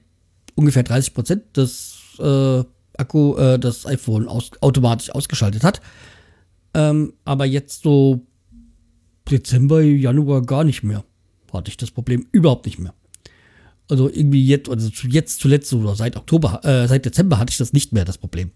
ungefähr 0.55 0.83
30 0.83 1.13
Prozent 1.13 1.57
des 1.57 1.95
äh, 2.19 2.63
Akku 2.97 3.35
äh, 3.37 3.57
das 3.57 3.85
iPhone 3.85 4.27
aus, 4.27 4.51
automatisch 4.61 5.09
ausgeschaltet 5.11 5.63
hat. 5.63 5.81
Ähm, 6.73 7.13
aber 7.23 7.45
jetzt 7.45 7.83
so 7.83 8.25
Dezember, 9.29 9.81
Januar 9.81 10.41
gar 10.41 10.63
nicht 10.63 10.83
mehr. 10.83 11.03
Hatte 11.53 11.69
ich 11.69 11.77
das 11.77 11.91
Problem 11.91 12.27
überhaupt 12.31 12.65
nicht 12.65 12.79
mehr. 12.79 12.93
Also 13.91 14.09
irgendwie 14.09 14.45
jetzt, 14.45 14.69
also 14.69 14.89
jetzt 15.07 15.41
zuletzt 15.41 15.73
oder 15.73 15.95
seit 15.95 16.15
Oktober, 16.15 16.63
äh, 16.63 16.87
seit 16.87 17.05
Dezember 17.05 17.37
hatte 17.37 17.51
ich 17.51 17.57
das 17.57 17.73
nicht 17.73 17.91
mehr, 17.91 18.05
das 18.05 18.17
Problem. 18.17 18.51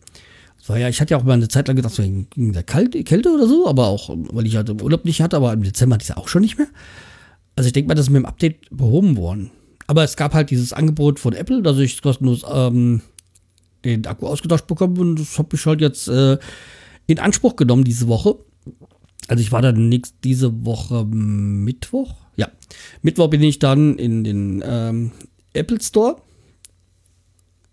Das 0.57 0.69
war 0.69 0.77
ja, 0.77 0.87
ich 0.87 1.01
hatte 1.01 1.11
ja 1.11 1.17
auch 1.17 1.25
mal 1.25 1.33
eine 1.33 1.49
Zeit 1.49 1.67
lang 1.67 1.75
gedacht, 1.75 1.97
wegen 1.99 2.53
der 2.53 2.63
Kälte, 2.63 3.03
Kälte 3.03 3.29
oder 3.33 3.45
so, 3.45 3.67
aber 3.67 3.87
auch, 3.87 4.09
weil 4.31 4.47
ich 4.47 4.55
halt 4.55 4.69
im 4.69 4.81
Urlaub 4.81 5.03
nicht 5.03 5.21
hatte, 5.21 5.35
aber 5.35 5.51
im 5.51 5.61
Dezember 5.61 5.95
hatte 5.95 6.03
ich 6.03 6.09
es 6.09 6.15
auch 6.15 6.29
schon 6.29 6.41
nicht 6.41 6.57
mehr. 6.57 6.69
Also 7.57 7.67
ich 7.67 7.73
denke 7.73 7.89
mal, 7.89 7.95
das 7.95 8.05
ist 8.05 8.11
mit 8.11 8.21
dem 8.21 8.25
Update 8.25 8.69
behoben 8.71 9.17
worden. 9.17 9.51
Aber 9.87 10.03
es 10.03 10.15
gab 10.15 10.33
halt 10.33 10.51
dieses 10.51 10.71
Angebot 10.71 11.19
von 11.19 11.33
Apple, 11.33 11.61
dass 11.61 11.77
ich 11.79 12.01
kostenlos 12.01 12.43
ähm, 12.49 13.01
den 13.83 14.07
Akku 14.07 14.27
ausgetauscht 14.27 14.67
bekommen 14.67 14.97
und 14.97 15.19
das 15.19 15.37
habe 15.37 15.55
ich 15.55 15.65
halt 15.65 15.81
jetzt 15.81 16.07
äh, 16.07 16.37
in 17.07 17.19
Anspruch 17.19 17.57
genommen 17.57 17.83
diese 17.83 18.07
Woche. 18.07 18.37
Also 19.27 19.41
ich 19.41 19.51
war 19.51 19.61
dann 19.61 19.89
nächst, 19.89 20.15
diese 20.23 20.65
Woche 20.65 21.05
Mittwoch. 21.05 22.24
Ja, 22.35 22.49
Mittwoch 23.01 23.29
bin 23.29 23.43
ich 23.43 23.59
dann 23.59 23.97
in 23.97 24.23
den 24.23 24.63
ähm, 24.65 25.11
Apple 25.53 25.81
Store 25.81 26.17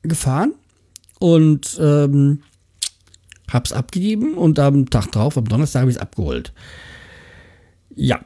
gefahren 0.02 0.54
und 1.18 1.78
ähm, 1.80 2.42
hab's 3.50 3.72
abgegeben 3.72 4.34
und 4.34 4.58
am 4.58 4.88
Tag 4.90 5.12
drauf, 5.12 5.36
am 5.36 5.44
Donnerstag, 5.44 5.80
habe 5.80 5.90
ich 5.90 5.96
es 5.96 6.02
abgeholt. 6.02 6.52
Ja, 7.94 8.24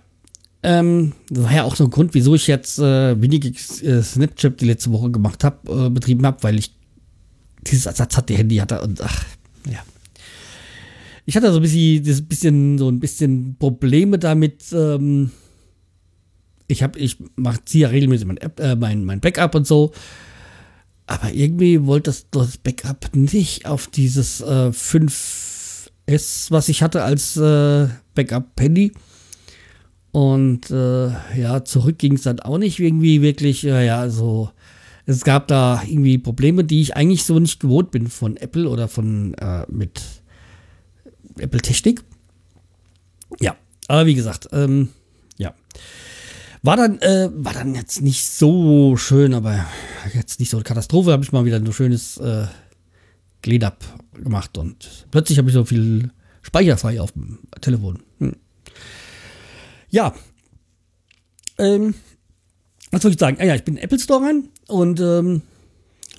ähm, 0.63 1.13
das 1.31 1.45
war 1.45 1.55
ja 1.55 1.65
auch 1.65 1.77
so 1.77 1.85
ein 1.85 1.91
Grund, 1.91 2.15
wieso 2.15 2.35
ich 2.35 2.47
jetzt 2.47 2.79
äh, 2.79 3.21
wenige 3.21 3.49
äh, 3.49 4.03
Snapchat 4.03 4.61
die 4.61 4.67
letzte 4.67 4.93
Woche 4.93 5.11
gemacht 5.11 5.45
habe, 5.45 5.87
äh, 5.87 5.91
betrieben 5.91 6.27
habe, 6.27 6.43
weil 6.43 6.59
ich 6.59 6.75
dieses 7.67 7.87
Ersatz 7.87 8.17
hatte, 8.17 8.35
Handy 8.35 8.57
hatte 8.57 8.81
und 8.83 9.01
ach, 9.01 9.25
ja. 9.71 9.79
Ich 11.25 11.37
hatte 11.37 11.51
so 11.53 11.59
ein 11.59 11.63
bisschen, 11.63 12.05
das 12.05 12.23
bisschen 12.23 12.79
so 12.79 12.89
ein 12.89 13.01
bisschen 13.01 13.57
Probleme 13.59 14.19
damit. 14.19 14.65
Ähm, 14.73 15.31
ich 16.69 16.83
habe, 16.83 16.99
ich 16.99 17.19
mache 17.37 17.65
ziehe 17.65 17.83
ja 17.83 17.89
regelmäßig 17.89 18.27
mein, 18.27 18.37
App, 18.39 18.61
äh, 18.61 18.77
mein, 18.77 19.05
mein 19.05 19.21
Backup 19.21 19.55
und 19.55 19.67
so. 19.67 19.93
Aber 21.07 21.33
irgendwie 21.33 21.87
wollte 21.87 22.11
das, 22.11 22.27
das 22.31 22.57
Backup 22.59 23.15
nicht 23.15 23.67
auf 23.67 23.87
dieses 23.87 24.41
äh, 24.41 24.71
5S, 24.71 26.51
was 26.51 26.69
ich 26.69 26.83
hatte 26.83 27.05
als 27.05 27.37
äh, 27.37 27.89
Backup-Handy. 28.15 28.93
Und 30.11 30.71
äh, 30.71 31.09
ja, 31.39 31.65
zurück 31.65 31.99
ging 31.99 32.15
es 32.15 32.23
dann 32.23 32.41
auch 32.41 32.59
nicht 32.59 32.79
irgendwie 32.79 33.23
wirklich, 33.23 33.63
ja, 33.63 34.09
so. 34.09 34.51
Es 35.05 35.23
gab 35.23 35.47
da 35.47 35.83
irgendwie 35.87 36.19
Probleme, 36.19 36.65
die 36.65 36.81
ich 36.81 36.97
eigentlich 36.97 37.23
so 37.23 37.39
nicht 37.39 37.61
gewohnt 37.61 37.93
bin 37.93 38.09
von 38.09 38.37
Apple 38.37 38.69
oder 38.69 38.89
von 38.89 39.35
äh, 39.35 39.65
mit 39.69 40.01
Apple-Technik. 41.39 42.03
Ja, 43.41 43.57
aber 43.87 44.07
wie 44.07 44.15
gesagt, 44.15 44.49
ähm, 44.53 44.89
ja. 45.37 45.55
War 46.67 46.77
dann, 46.77 46.99
äh, 46.99 47.31
war 47.33 47.53
dann 47.53 47.77
jetzt 47.77 48.03
nicht 48.03 48.25
so 48.25 48.97
schön, 48.97 49.35
aber 49.35 49.65
jetzt 50.13 50.41
nicht 50.41 50.51
so 50.51 50.57
eine 50.57 50.65
Katastrophe. 50.65 51.13
Habe 51.13 51.23
ich 51.23 51.31
mal 51.31 51.45
wieder 51.45 51.59
ein 51.59 51.73
schönes 51.73 52.17
äh, 52.19 52.47
Cleanup 53.41 53.77
gemacht 54.15 54.59
und 54.59 55.07
plötzlich 55.13 55.39
habe 55.39 55.49
ich 55.49 55.55
so 55.55 55.65
viel 55.65 56.11
Speicher 56.43 56.77
frei 56.77 57.01
auf 57.01 57.13
dem 57.13 57.39
Telefon. 57.61 58.03
Hm. 58.19 58.35
Ja. 59.91 60.13
Ähm, 61.57 61.95
was 62.91 63.03
soll 63.03 63.13
ich 63.13 63.19
sagen? 63.21 63.39
Ja, 63.41 63.55
ich 63.55 63.63
bin 63.63 63.77
in 63.77 63.85
Apple 63.85 64.01
Store 64.01 64.27
rein 64.27 64.49
und 64.67 64.99
ähm, 64.99 65.43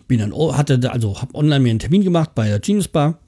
bin 0.08 0.20
dann, 0.20 0.34
hatte, 0.34 0.80
also 0.90 1.22
habe 1.22 1.36
online 1.36 1.60
mir 1.60 1.72
einen 1.72 1.80
Termin 1.80 2.06
gemacht 2.06 2.36
bei 2.36 2.48
der 2.48 2.62
Genius 2.62 2.88
Bar. 2.88 3.20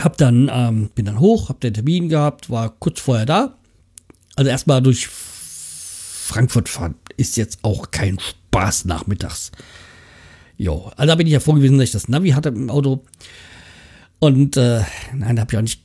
Hab 0.00 0.16
dann, 0.16 0.50
ähm, 0.52 0.90
bin 0.96 1.04
dann 1.04 1.20
hoch, 1.20 1.48
hab 1.48 1.60
den 1.60 1.74
Termin 1.74 2.08
gehabt, 2.08 2.50
war 2.50 2.70
kurz 2.70 2.98
vorher 2.98 3.26
da. 3.26 3.61
Also 4.36 4.50
erstmal 4.50 4.82
durch 4.82 5.08
Frankfurt 5.08 6.68
fahren 6.68 6.94
ist 7.16 7.36
jetzt 7.36 7.58
auch 7.62 7.90
kein 7.90 8.18
Spaß 8.18 8.86
nachmittags. 8.86 9.52
Jo, 10.56 10.92
also 10.96 11.06
da 11.08 11.14
bin 11.14 11.26
ich 11.26 11.32
ja 11.32 11.40
froh 11.40 11.54
gewesen, 11.54 11.78
dass 11.78 11.88
ich 11.88 11.92
das 11.92 12.08
Navi 12.08 12.30
hatte 12.30 12.50
im 12.50 12.70
Auto. 12.70 13.04
Und 14.18 14.56
äh, 14.56 14.82
nein, 15.14 15.36
da 15.36 15.42
habe 15.42 15.52
ich 15.52 15.58
auch 15.58 15.62
nicht 15.62 15.82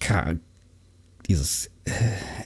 dieses 1.28 1.68
äh, 1.86 1.92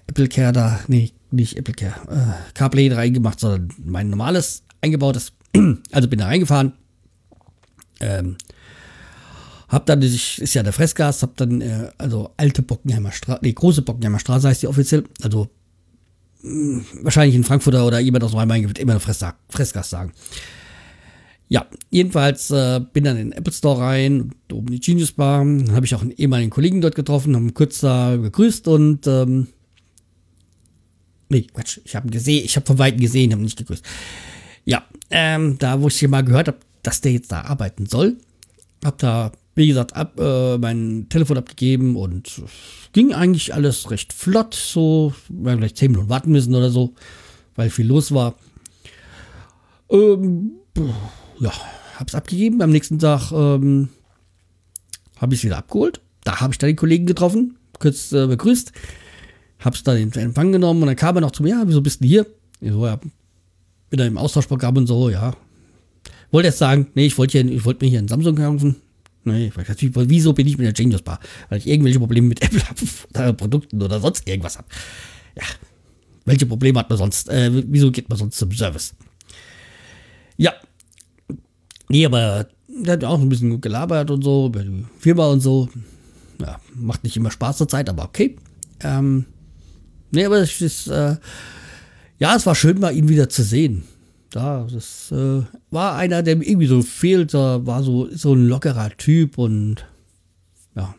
Apple 0.08 0.30
Care 0.30 0.54
da, 0.54 0.80
nee, 0.88 1.12
nicht 1.32 1.58
Apple 1.58 1.74
Care, 1.74 1.96
äh, 2.10 2.54
CarPlay 2.54 2.92
reingemacht, 2.94 3.40
sondern 3.40 3.70
mein 3.84 4.10
normales 4.10 4.64
eingebautes. 4.82 5.34
also 5.92 6.08
bin 6.08 6.20
da 6.20 6.28
reingefahren. 6.28 6.74
Ähm, 8.00 8.38
hab 9.68 9.86
dann, 9.86 10.02
ist 10.02 10.54
ja 10.54 10.64
der 10.64 10.74
Fressgas, 10.74 11.22
hab 11.22 11.38
dann, 11.38 11.62
äh, 11.62 11.92
also 11.98 12.34
alte 12.38 12.62
Bockenheimer 12.62 13.12
Straße, 13.12 13.40
nee, 13.42 13.54
große 13.54 13.84
Bockenheimer 13.84 14.20
Straße 14.20 14.48
heißt 14.48 14.64
die 14.64 14.68
offiziell, 14.68 15.06
also 15.22 15.50
wahrscheinlich 16.44 17.36
ein 17.36 17.44
Frankfurter 17.44 17.86
oder 17.86 18.00
jemand 18.00 18.24
aus 18.24 18.34
Rhein-Main 18.34 18.68
wird 18.68 18.80
immer 18.80 19.00
Fressgas, 19.00 19.36
Fressgas 19.50 19.90
sagen. 19.90 20.12
Ja, 21.48 21.68
jedenfalls 21.90 22.50
äh, 22.52 22.80
bin 22.94 23.04
dann 23.04 23.18
in 23.18 23.32
den 23.32 23.38
Apple 23.38 23.52
Store 23.52 23.82
rein, 23.82 24.32
oben 24.52 24.68
die 24.68 24.80
Genius 24.80 25.12
Bar, 25.12 25.40
dann 25.40 25.74
habe 25.74 25.86
ich 25.86 25.94
auch 25.94 26.02
einen 26.02 26.12
ehemaligen 26.12 26.50
Kollegen 26.50 26.80
dort 26.80 26.96
getroffen, 26.96 27.36
haben 27.36 27.54
kurz 27.54 27.82
da 27.82 28.16
gegrüßt 28.16 28.70
und 28.70 29.06
ähm, 29.06 29.48
nee, 31.28 31.48
Quatsch, 31.54 31.80
ich 31.84 31.94
habe 31.96 32.10
gesehen, 32.10 32.46
ich 32.46 32.56
habe 32.56 32.66
von 32.66 32.80
Weitem 32.80 33.02
gesehen, 33.02 33.34
habe 33.34 33.42
nicht 33.42 33.58
gegrüßt. 33.58 33.84
Ja, 34.64 34.86
ähm, 35.10 35.58
da 35.60 35.82
wo 35.82 35.90
ich 35.90 36.00
hier 36.00 36.08
mal 36.08 36.24
gehört 36.24 36.48
habe, 36.48 36.60
dass 36.84 37.02
der 37.02 37.12
jetzt 37.12 37.34
da 37.34 37.42
arbeiten 37.42 37.86
soll, 37.86 38.16
hab 38.86 38.98
da 39.00 39.34
wie 39.56 39.68
gesagt, 39.68 39.96
ab, 39.96 40.20
äh, 40.20 40.58
mein 40.58 41.08
Telefon 41.10 41.38
abgegeben 41.38 41.96
und 41.96 42.42
ging 42.94 43.14
eigentlich 43.14 43.54
alles 43.54 43.92
recht 43.92 44.14
flott. 44.14 44.54
So, 44.54 45.14
wir 45.30 45.52
haben 45.52 45.60
vielleicht 45.60 45.78
10 45.78 45.92
Minuten 45.92 46.10
warten 46.10 46.32
müssen 46.32 46.56
oder 46.56 46.70
so, 46.70 46.94
weil 47.56 47.70
viel 47.70 47.88
los 47.88 48.14
war. 48.14 48.36
Ähm, 49.90 50.52
ja, 51.40 51.52
hab's 51.98 52.16
abgegeben. 52.16 52.62
Am 52.62 52.70
nächsten 52.70 53.00
Tag 53.00 53.32
ähm, 53.32 53.90
habe 55.18 55.34
ich 55.34 55.42
es 55.42 55.44
wieder 55.44 55.58
abgeholt. 55.58 56.02
Da 56.24 56.40
habe 56.40 56.54
ich 56.54 56.58
dann 56.58 56.70
den 56.70 56.76
Kollegen 56.78 57.06
getroffen, 57.06 57.58
kurz 57.80 58.12
äh, 58.14 58.28
begrüßt. 58.28 58.72
Hab's 59.60 59.84
dann 59.84 59.98
in 59.98 60.12
Empfang 60.14 60.52
genommen 60.52 60.82
und 60.82 60.88
dann 60.88 60.96
kam 60.96 61.16
er 61.16 61.22
noch 61.22 61.32
zu 61.32 61.44
mir, 61.44 61.50
ja, 61.50 61.64
wieso 61.66 61.82
bist 61.82 62.02
du 62.02 62.08
hier? 62.08 62.26
Ich 62.62 62.72
so, 62.72 62.86
ja, 62.86 63.00
bin 63.90 64.00
im 64.00 64.18
Austauschprogramm 64.18 64.78
und 64.78 64.88
so, 64.88 65.10
ja. 65.10 65.36
Wollte 66.32 66.48
erst 66.48 66.60
sagen, 66.60 66.88
nee, 66.96 67.06
ich 67.06 67.18
wollte 67.18 67.66
wollt 67.66 67.82
mir 67.82 67.90
hier 67.90 68.00
einen 68.00 68.08
Samsung 68.08 68.36
kaufen. 68.36 68.78
Nee, 69.24 69.52
wieso 69.56 70.34
bin 70.34 70.48
ich 70.48 70.58
mit 70.58 70.66
der 70.66 70.74
Genius 70.74 71.04
Bar? 71.04 71.20
Weil 71.50 71.60
ich 71.60 71.68
irgendwelche 71.68 72.00
Probleme 72.00 72.28
mit 72.28 72.42
Apple 72.44 72.62
habe, 72.68 72.80
oder 73.14 73.34
Produkten 73.34 73.82
oder 73.82 74.00
sonst 74.00 74.28
irgendwas 74.28 74.58
habe. 74.58 74.68
Ja, 75.36 75.44
welche 76.26 76.46
Probleme 76.46 76.80
hat 76.80 76.90
man 76.90 76.98
sonst? 76.98 77.30
Äh, 77.30 77.52
wieso 77.68 77.92
geht 77.92 78.10
man 78.10 78.18
sonst 78.18 78.38
zum 78.38 78.52
Service? 78.52 78.94
Ja, 80.38 80.54
nee, 81.90 82.06
aber 82.06 82.48
der 82.68 82.94
hat 82.94 83.04
auch 83.04 83.22
ein 83.22 83.30
bisschen 83.30 83.62
gelabert 83.62 84.10
und 84.10 84.24
so, 84.24 84.48
über 84.48 84.64
die 84.64 84.86
Firma 85.00 85.28
und 85.28 85.42
so. 85.42 85.70
Ja, 86.40 86.60
macht 86.74 87.04
nicht 87.04 87.16
immer 87.16 87.30
Spaß 87.30 87.58
zur 87.58 87.68
Zeit, 87.68 87.90
aber 87.90 88.06
okay. 88.06 88.38
Ähm, 88.80 89.26
nee, 90.12 90.26
aber 90.26 90.38
es 90.38 90.62
ist, 90.62 90.88
äh, 90.88 91.18
ja, 92.18 92.36
es 92.36 92.46
war 92.48 92.56
schön 92.56 92.80
mal 92.80 92.96
ihn 92.96 93.10
wieder 93.10 93.30
zu 93.30 93.44
sehen 93.44 93.84
da, 94.32 94.68
das 94.72 95.12
äh, 95.12 95.44
war 95.70 95.96
einer, 95.96 96.24
der 96.24 96.36
irgendwie 96.36 96.68
so 96.68 96.82
fehlt. 96.82 97.34
Da 97.34 97.66
war 97.66 97.84
so, 97.84 98.10
so 98.14 98.34
ein 98.34 98.48
lockerer 98.48 98.90
Typ 98.98 99.38
und 99.38 99.86
ja, 100.76 100.96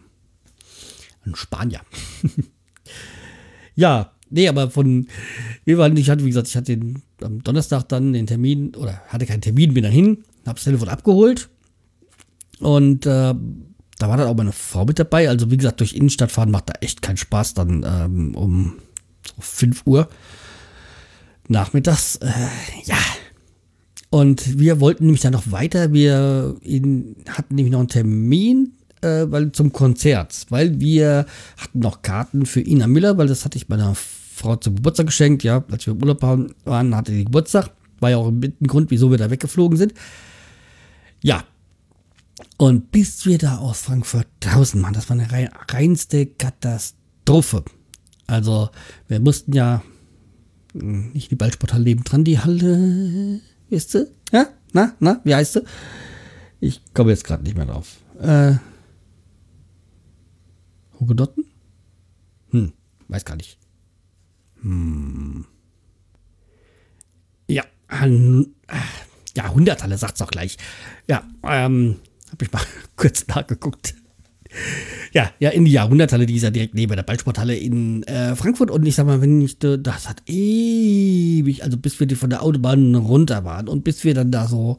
ein 1.25 1.35
Spanier. 1.35 1.81
ja, 3.75 4.13
nee, 4.31 4.49
aber 4.49 4.71
von, 4.71 5.09
wir 5.65 5.79
waren, 5.79 5.97
ich 5.97 6.11
hatte, 6.11 6.25
wie 6.25 6.29
gesagt, 6.29 6.49
ich 6.49 6.57
hatte 6.57 6.77
den, 6.77 7.03
am 7.23 7.43
Donnerstag 7.43 7.89
dann 7.89 8.13
den 8.13 8.27
Termin, 8.27 8.75
oder 8.75 9.03
hatte 9.09 9.27
keinen 9.27 9.41
Termin, 9.41 9.75
bin 9.75 9.83
dann 9.83 9.93
hin, 9.93 10.25
hab's 10.47 10.65
Telefon 10.65 10.89
abgeholt 10.89 11.49
und 12.61 13.07
äh, 13.07 13.35
da 13.99 14.09
war 14.09 14.17
dann 14.17 14.29
auch 14.29 14.37
meine 14.37 14.53
Frau 14.53 14.85
mit 14.85 14.99
dabei. 14.99 15.29
Also, 15.29 15.51
wie 15.51 15.57
gesagt, 15.57 15.81
durch 15.81 15.95
Innenstadt 15.95 16.33
fahren 16.33 16.51
macht 16.51 16.69
da 16.69 16.75
echt 16.81 17.03
keinen 17.03 17.17
Spaß 17.17 17.55
dann 17.55 17.85
ähm, 17.87 18.35
um 18.35 18.79
so 19.27 19.35
5 19.41 19.83
Uhr 19.87 20.09
nachmittags. 21.49 22.17
Äh, 22.17 22.31
ja, 22.85 22.99
und 24.13 24.59
wir 24.59 24.79
wollten 24.79 25.07
nämlich 25.07 25.23
dann 25.23 25.33
noch 25.33 25.51
weiter. 25.51 25.95
Wir 25.95 26.55
hatten 27.29 27.55
nämlich 27.55 27.73
noch 27.73 27.79
einen 27.79 27.89
Termin 27.89 28.73
äh, 29.01 29.25
weil, 29.31 29.53
zum 29.53 29.73
Konzert, 29.73 30.45
weil 30.51 30.79
wir 30.81 31.25
hatten 31.57 31.79
noch 31.79 32.03
Karten 32.03 32.45
für 32.45 32.61
Ina 32.61 32.89
Miller, 32.89 33.17
weil 33.17 33.27
das 33.27 33.47
hatte 33.47 33.57
ich 33.57 33.71
meiner 33.71 33.95
Frau 33.95 34.57
zum 34.57 34.75
Geburtstag 34.75 35.07
geschenkt. 35.07 35.45
Ja, 35.45 35.65
als 35.71 35.87
wir 35.87 35.95
im 35.95 36.03
Urlaub 36.03 36.21
waren, 36.21 36.95
hatte 36.95 37.11
sie 37.13 37.25
Geburtstag. 37.25 37.71
War 38.01 38.11
ja 38.11 38.19
auch 38.19 38.29
ein 38.29 38.55
Grund, 38.67 38.91
wieso 38.91 39.11
wir 39.11 39.17
da 39.17 39.31
weggeflogen 39.31 39.79
sind. 39.79 39.95
Ja. 41.23 41.45
Und 42.59 42.91
bis 42.91 43.25
wir 43.25 43.39
da 43.39 43.57
aus 43.57 43.81
Frankfurt 43.81 44.27
draußen 44.41 44.83
waren, 44.83 44.93
das 44.93 45.09
war 45.09 45.19
eine 45.19 45.51
reinste 45.71 46.27
Katastrophe. 46.27 47.65
Also, 48.27 48.69
wir 49.09 49.21
mussten 49.21 49.55
ja 49.55 49.83
hm, 50.75 51.13
nicht 51.13 51.31
die 51.31 51.37
Ballsporthalle 51.37 51.85
nebendran, 51.85 52.25
die 52.25 52.39
Halle 52.39 53.41
Weißt 53.73 53.95
du? 53.95 54.15
Ja? 54.33 54.49
Na, 54.75 54.95
na, 55.01 55.23
wie 55.25 55.35
heißt 55.35 55.57
du? 55.57 55.65
Ich 56.61 56.83
komme 56.93 57.11
jetzt 57.11 57.25
gerade 57.25 57.43
nicht 57.43 57.57
mehr 57.57 57.65
drauf. 57.65 57.97
Äh. 58.21 58.57
Hugedotten? 61.01 61.47
Hm, 62.51 62.75
weiß 63.09 63.25
gar 63.25 63.37
nicht. 63.37 63.59
Hm. 64.61 65.47
Ja, 67.49 67.65
äh, 67.89 68.45
ja, 69.35 69.49
Hunderthalle 69.49 69.97
sagt's 69.97 70.21
auch 70.21 70.31
gleich. 70.31 70.59
Ja, 71.09 71.27
ähm, 71.43 72.01
hab 72.31 72.43
ich 72.43 72.53
mal 72.53 72.63
kurz 72.97 73.27
nachgeguckt 73.27 73.95
ja, 75.13 75.31
ja, 75.39 75.51
in 75.51 75.65
die 75.65 75.73
Jahrhunderthalle, 75.73 76.27
die 76.27 76.37
ist 76.37 76.43
ja 76.43 76.51
direkt 76.51 76.75
neben 76.75 76.97
der 76.97 77.03
Ballsporthalle 77.03 77.57
in 77.57 78.03
äh, 78.05 78.37
Frankfurt. 78.37 78.71
Und 78.71 78.87
ich 78.87 78.95
sag 78.95 79.07
mal, 79.07 79.21
wenn 79.21 79.41
ich, 79.41 79.59
das 79.59 80.09
hat 80.09 80.23
ewig, 80.27 81.65
also 81.65 81.77
bis 81.77 81.99
wir 82.01 82.07
die 82.07 82.15
von 82.15 82.31
der 82.31 82.43
Autobahn 82.43 82.95
runter 82.95 83.45
waren 83.45 83.69
und 83.69 83.85
bis 83.85 84.05
wir 84.05 84.15
dann 84.15 84.31
da 84.31 84.47
so, 84.47 84.77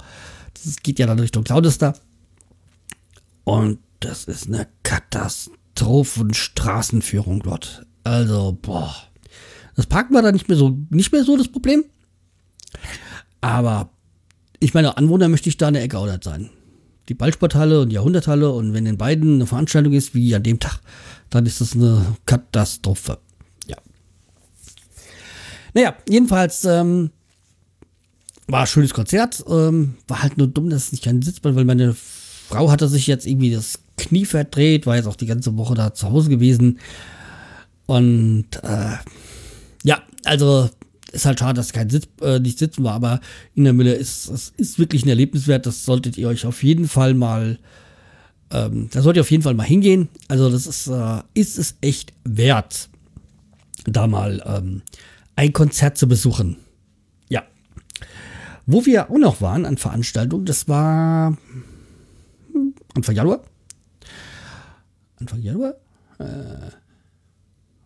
das 0.54 0.78
geht 0.78 1.00
ja 1.00 1.08
dann 1.08 1.20
Richtung 1.20 1.44
Claudester. 1.44 1.96
Und 3.44 3.80
das 4.00 4.24
ist 4.26 4.48
eine 4.48 4.68
Katastrophenstraßenführung 4.84 7.42
dort. 7.42 7.86
Also, 8.04 8.58
boah. 8.62 8.94
Das 9.76 9.88
Parken 9.88 10.14
war 10.14 10.22
da 10.22 10.32
nicht 10.32 10.48
mehr 10.48 10.58
so, 10.58 10.78
nicht 10.90 11.12
mehr 11.12 11.24
so 11.24 11.36
das 11.36 11.48
Problem. 11.48 11.84
Aber 13.42 13.90
ich 14.60 14.74
meine, 14.74 14.98
Anwohner 14.98 15.30
möchte 15.30 15.50
ich 15.50 15.58
da 15.58 15.68
in 15.68 15.74
der 15.74 15.84
Ecke 15.84 15.98
auch 15.98 16.08
sein 16.22 16.52
die 17.10 17.14
Ballsporthalle 17.14 17.82
und 17.82 17.90
die 17.90 17.96
Jahrhunderthalle 17.96 18.50
und 18.52 18.74
wenn 18.74 18.86
in 18.86 18.98
beiden 18.98 19.36
eine 19.36 19.46
Veranstaltung 19.46 19.94
ist, 19.94 20.16
wie 20.16 20.36
an 20.36 20.44
dem 20.44 20.60
Tag, 20.60 20.80
dann 21.30 21.46
ist 21.46 21.62
das 21.62 21.74
eine 21.74 22.16
Katastrophe. 22.26 23.20
Ja. 23.68 23.78
Naja, 25.74 25.96
jedenfalls 26.08 26.64
ähm, 26.66 27.12
war 28.48 28.62
ein 28.62 28.68
schönes 28.68 28.94
Konzert. 28.94 29.44
Ähm, 29.48 29.96
war 30.08 30.22
halt 30.22 30.38
nur 30.38 30.48
dumm, 30.48 30.70
dass 30.70 30.86
es 30.86 30.92
nicht 30.92 31.04
kein 31.04 31.22
Sitzband, 31.22 31.56
weil 31.56 31.66
meine 31.66 31.94
Frau 31.94 32.72
hatte 32.72 32.88
sich 32.88 33.08
jetzt 33.08 33.26
irgendwie 33.26 33.52
das 33.52 33.80
Knie 33.98 34.26
verdreht, 34.26 34.86
war 34.86 34.96
jetzt 34.96 35.08
auch 35.08 35.16
die 35.16 35.26
ganze 35.26 35.58
Woche 35.58 35.76
da 35.76 35.94
zu 35.94 36.10
Hause 36.10 36.30
gewesen. 36.30 36.80
Und 37.86 38.48
äh, 38.64 38.98
ja, 39.84 40.02
also 40.24 40.70
ist 41.14 41.26
halt 41.26 41.40
schade, 41.40 41.54
dass 41.54 41.72
kein 41.74 41.90
Sitz, 41.90 42.08
äh, 42.22 42.40
nicht 42.40 42.58
sitzen 42.58 42.84
war, 42.84 42.94
aber 42.94 43.22
in 43.56 43.64
der 43.64 43.74
Mülle 43.74 43.94
ist 43.94 44.30
es 44.30 44.52
ist 44.58 44.80
wirklich 44.80 45.06
ein 45.06 45.10
Erlebnis 45.10 45.48
wert. 45.48 45.66
Das 45.66 45.86
solltet 45.86 46.18
ihr 46.18 46.28
euch 46.28 46.46
auf 46.46 46.64
jeden 46.64 46.88
Fall 46.88 47.14
mal, 47.14 47.60
ähm, 48.52 48.90
da 48.92 49.02
solltet 49.02 49.20
ihr 49.20 49.22
auf 49.22 49.32
jeden 49.32 49.44
Fall 49.44 49.54
mal 49.54 49.64
hingehen. 49.64 50.10
Also 50.28 50.50
das 50.50 50.66
ist, 50.66 50.88
äh, 50.88 51.22
ist 51.34 51.58
es 51.58 51.76
echt 51.82 52.14
wert, 52.24 52.90
da 53.86 54.08
mal 54.08 54.42
ähm, 54.46 54.82
ein 55.36 55.54
Konzert 55.54 55.98
zu 55.98 56.08
besuchen. 56.08 56.58
Ja. 57.30 57.44
Wo 58.66 58.86
wir 58.86 59.12
auch 59.12 59.18
noch 59.18 59.40
waren 59.40 59.66
an 59.66 59.78
Veranstaltungen, 59.78 60.46
das 60.46 60.68
war 60.68 61.38
hm, 62.52 62.74
Anfang 62.96 63.16
Januar. 63.16 63.44
Anfang 65.20 65.42
Januar? 65.42 65.76
Äh, 66.18 66.72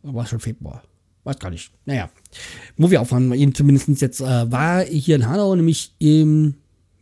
war 0.03 0.25
schon 0.25 0.39
Februar. 0.39 0.81
Weiß 1.27 1.39
gar 1.39 1.49
nicht. 1.49 1.73
Naja, 1.83 2.09
wo 2.77 2.89
wir 2.89 3.01
aufhören, 3.01 3.33
eben 3.33 3.53
zumindest 3.53 3.89
jetzt 3.99 4.21
äh, 4.21 4.49
war 4.49 4.85
hier 4.85 5.17
in 5.17 5.27
Hanau, 5.27 5.53
nämlich 5.57 5.93
im, 5.99 6.53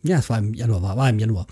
ja, 0.01 0.17
es 0.17 0.31
war 0.31 0.39
im 0.39 0.55
Januar, 0.55 0.81
war, 0.81 0.97
war 0.97 1.09
im 1.11 1.19
Januar, 1.19 1.45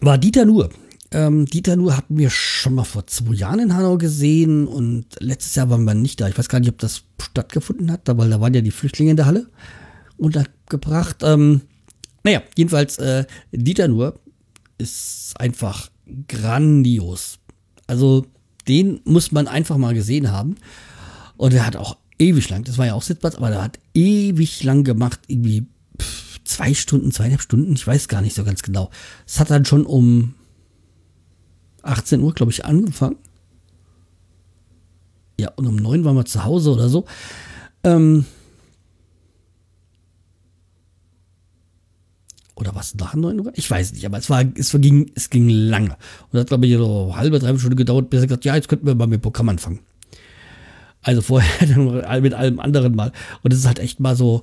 war 0.00 0.16
Dieter 0.16 0.44
Nuhr. 0.44 0.70
Ähm, 1.10 1.44
Dieter 1.46 1.74
Nuhr 1.74 1.96
hatten 1.96 2.18
wir 2.18 2.30
schon 2.30 2.76
mal 2.76 2.84
vor 2.84 3.08
zwei 3.08 3.34
Jahren 3.34 3.58
in 3.58 3.74
Hanau 3.74 3.98
gesehen 3.98 4.68
und 4.68 5.06
letztes 5.18 5.56
Jahr 5.56 5.68
waren 5.70 5.82
wir 5.82 5.94
nicht 5.94 6.20
da. 6.20 6.28
Ich 6.28 6.38
weiß 6.38 6.48
gar 6.48 6.60
nicht, 6.60 6.70
ob 6.70 6.78
das 6.78 7.02
stattgefunden 7.20 7.90
hat, 7.90 8.02
weil 8.04 8.30
da 8.30 8.40
waren 8.40 8.54
ja 8.54 8.60
die 8.60 8.70
Flüchtlinge 8.70 9.10
in 9.10 9.16
der 9.16 9.26
Halle 9.26 9.48
untergebracht. 10.18 11.24
Ähm, 11.24 11.62
naja, 12.22 12.44
jedenfalls, 12.56 12.96
äh, 12.98 13.24
Dieter 13.50 13.88
Nuhr 13.88 14.20
ist 14.78 15.34
einfach 15.36 15.90
grandios. 16.28 17.40
Also, 17.88 18.24
den 18.68 19.00
muss 19.02 19.32
man 19.32 19.48
einfach 19.48 19.78
mal 19.78 19.94
gesehen 19.94 20.30
haben. 20.30 20.54
Und 21.38 21.54
er 21.54 21.64
hat 21.64 21.76
auch 21.76 21.96
ewig 22.18 22.50
lang, 22.50 22.64
das 22.64 22.76
war 22.78 22.86
ja 22.86 22.94
auch 22.94 23.02
Sitzplatz, 23.02 23.36
aber 23.36 23.50
er 23.50 23.62
hat 23.62 23.78
ewig 23.94 24.62
lang 24.64 24.82
gemacht, 24.82 25.20
irgendwie 25.28 25.66
pff, 25.98 26.42
zwei 26.44 26.74
Stunden, 26.74 27.12
zweieinhalb 27.12 27.40
Stunden, 27.40 27.74
ich 27.74 27.86
weiß 27.86 28.08
gar 28.08 28.20
nicht 28.20 28.34
so 28.34 28.44
ganz 28.44 28.62
genau. 28.62 28.90
Es 29.24 29.38
hat 29.38 29.50
dann 29.50 29.64
schon 29.64 29.86
um 29.86 30.34
18 31.82 32.20
Uhr, 32.20 32.34
glaube 32.34 32.50
ich, 32.50 32.64
angefangen. 32.64 33.16
Ja, 35.40 35.52
und 35.54 35.68
um 35.68 35.76
9 35.76 36.04
waren 36.04 36.16
wir 36.16 36.24
zu 36.24 36.44
Hause 36.44 36.72
oder 36.72 36.88
so. 36.88 37.06
Ähm, 37.84 38.24
oder 42.56 42.74
was 42.74 42.96
nach 42.96 43.14
9 43.14 43.38
Uhr? 43.38 43.52
Ich 43.54 43.70
weiß 43.70 43.92
nicht, 43.92 44.04
aber 44.04 44.18
es 44.18 44.28
war, 44.28 44.44
es 44.56 44.72
ging, 44.72 45.12
es 45.14 45.30
ging 45.30 45.48
lange. 45.48 45.96
Und 46.32 46.40
hat, 46.40 46.48
glaube 46.48 46.66
ich, 46.66 46.76
so 46.76 47.14
halbe, 47.14 47.38
dreiviertel 47.38 47.60
Stunde 47.60 47.76
gedauert, 47.76 48.10
bis 48.10 48.22
er 48.22 48.26
gesagt, 48.26 48.44
ja, 48.44 48.56
jetzt 48.56 48.68
könnten 48.68 48.86
wir 48.86 48.96
mal 48.96 49.06
mit 49.06 49.22
Programm 49.22 49.50
anfangen. 49.50 49.78
Also 51.08 51.22
vorher 51.22 51.78
mit 52.20 52.34
allem 52.34 52.60
anderen 52.60 52.94
mal. 52.94 53.12
Und 53.42 53.54
es 53.54 53.60
ist 53.60 53.66
halt 53.66 53.78
echt 53.78 53.98
mal 53.98 54.14
so 54.14 54.42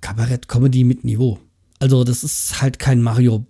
Kabarett-Comedy 0.00 0.84
mit 0.84 1.04
Niveau. 1.04 1.38
Also 1.78 2.02
das 2.02 2.24
ist 2.24 2.62
halt 2.62 2.78
kein 2.78 3.02
Mario 3.02 3.44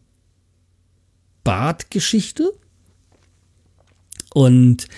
Bart-Geschichte. 1.45 2.53
Und 4.35 4.89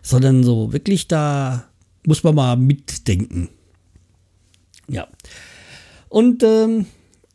sondern 0.00 0.44
so 0.44 0.72
wirklich 0.72 1.08
da 1.08 1.68
muss 2.06 2.24
man 2.24 2.36
mal 2.36 2.56
mitdenken. 2.56 3.50
Ja. 4.88 5.08
Und 6.08 6.42
ähm, 6.42 6.86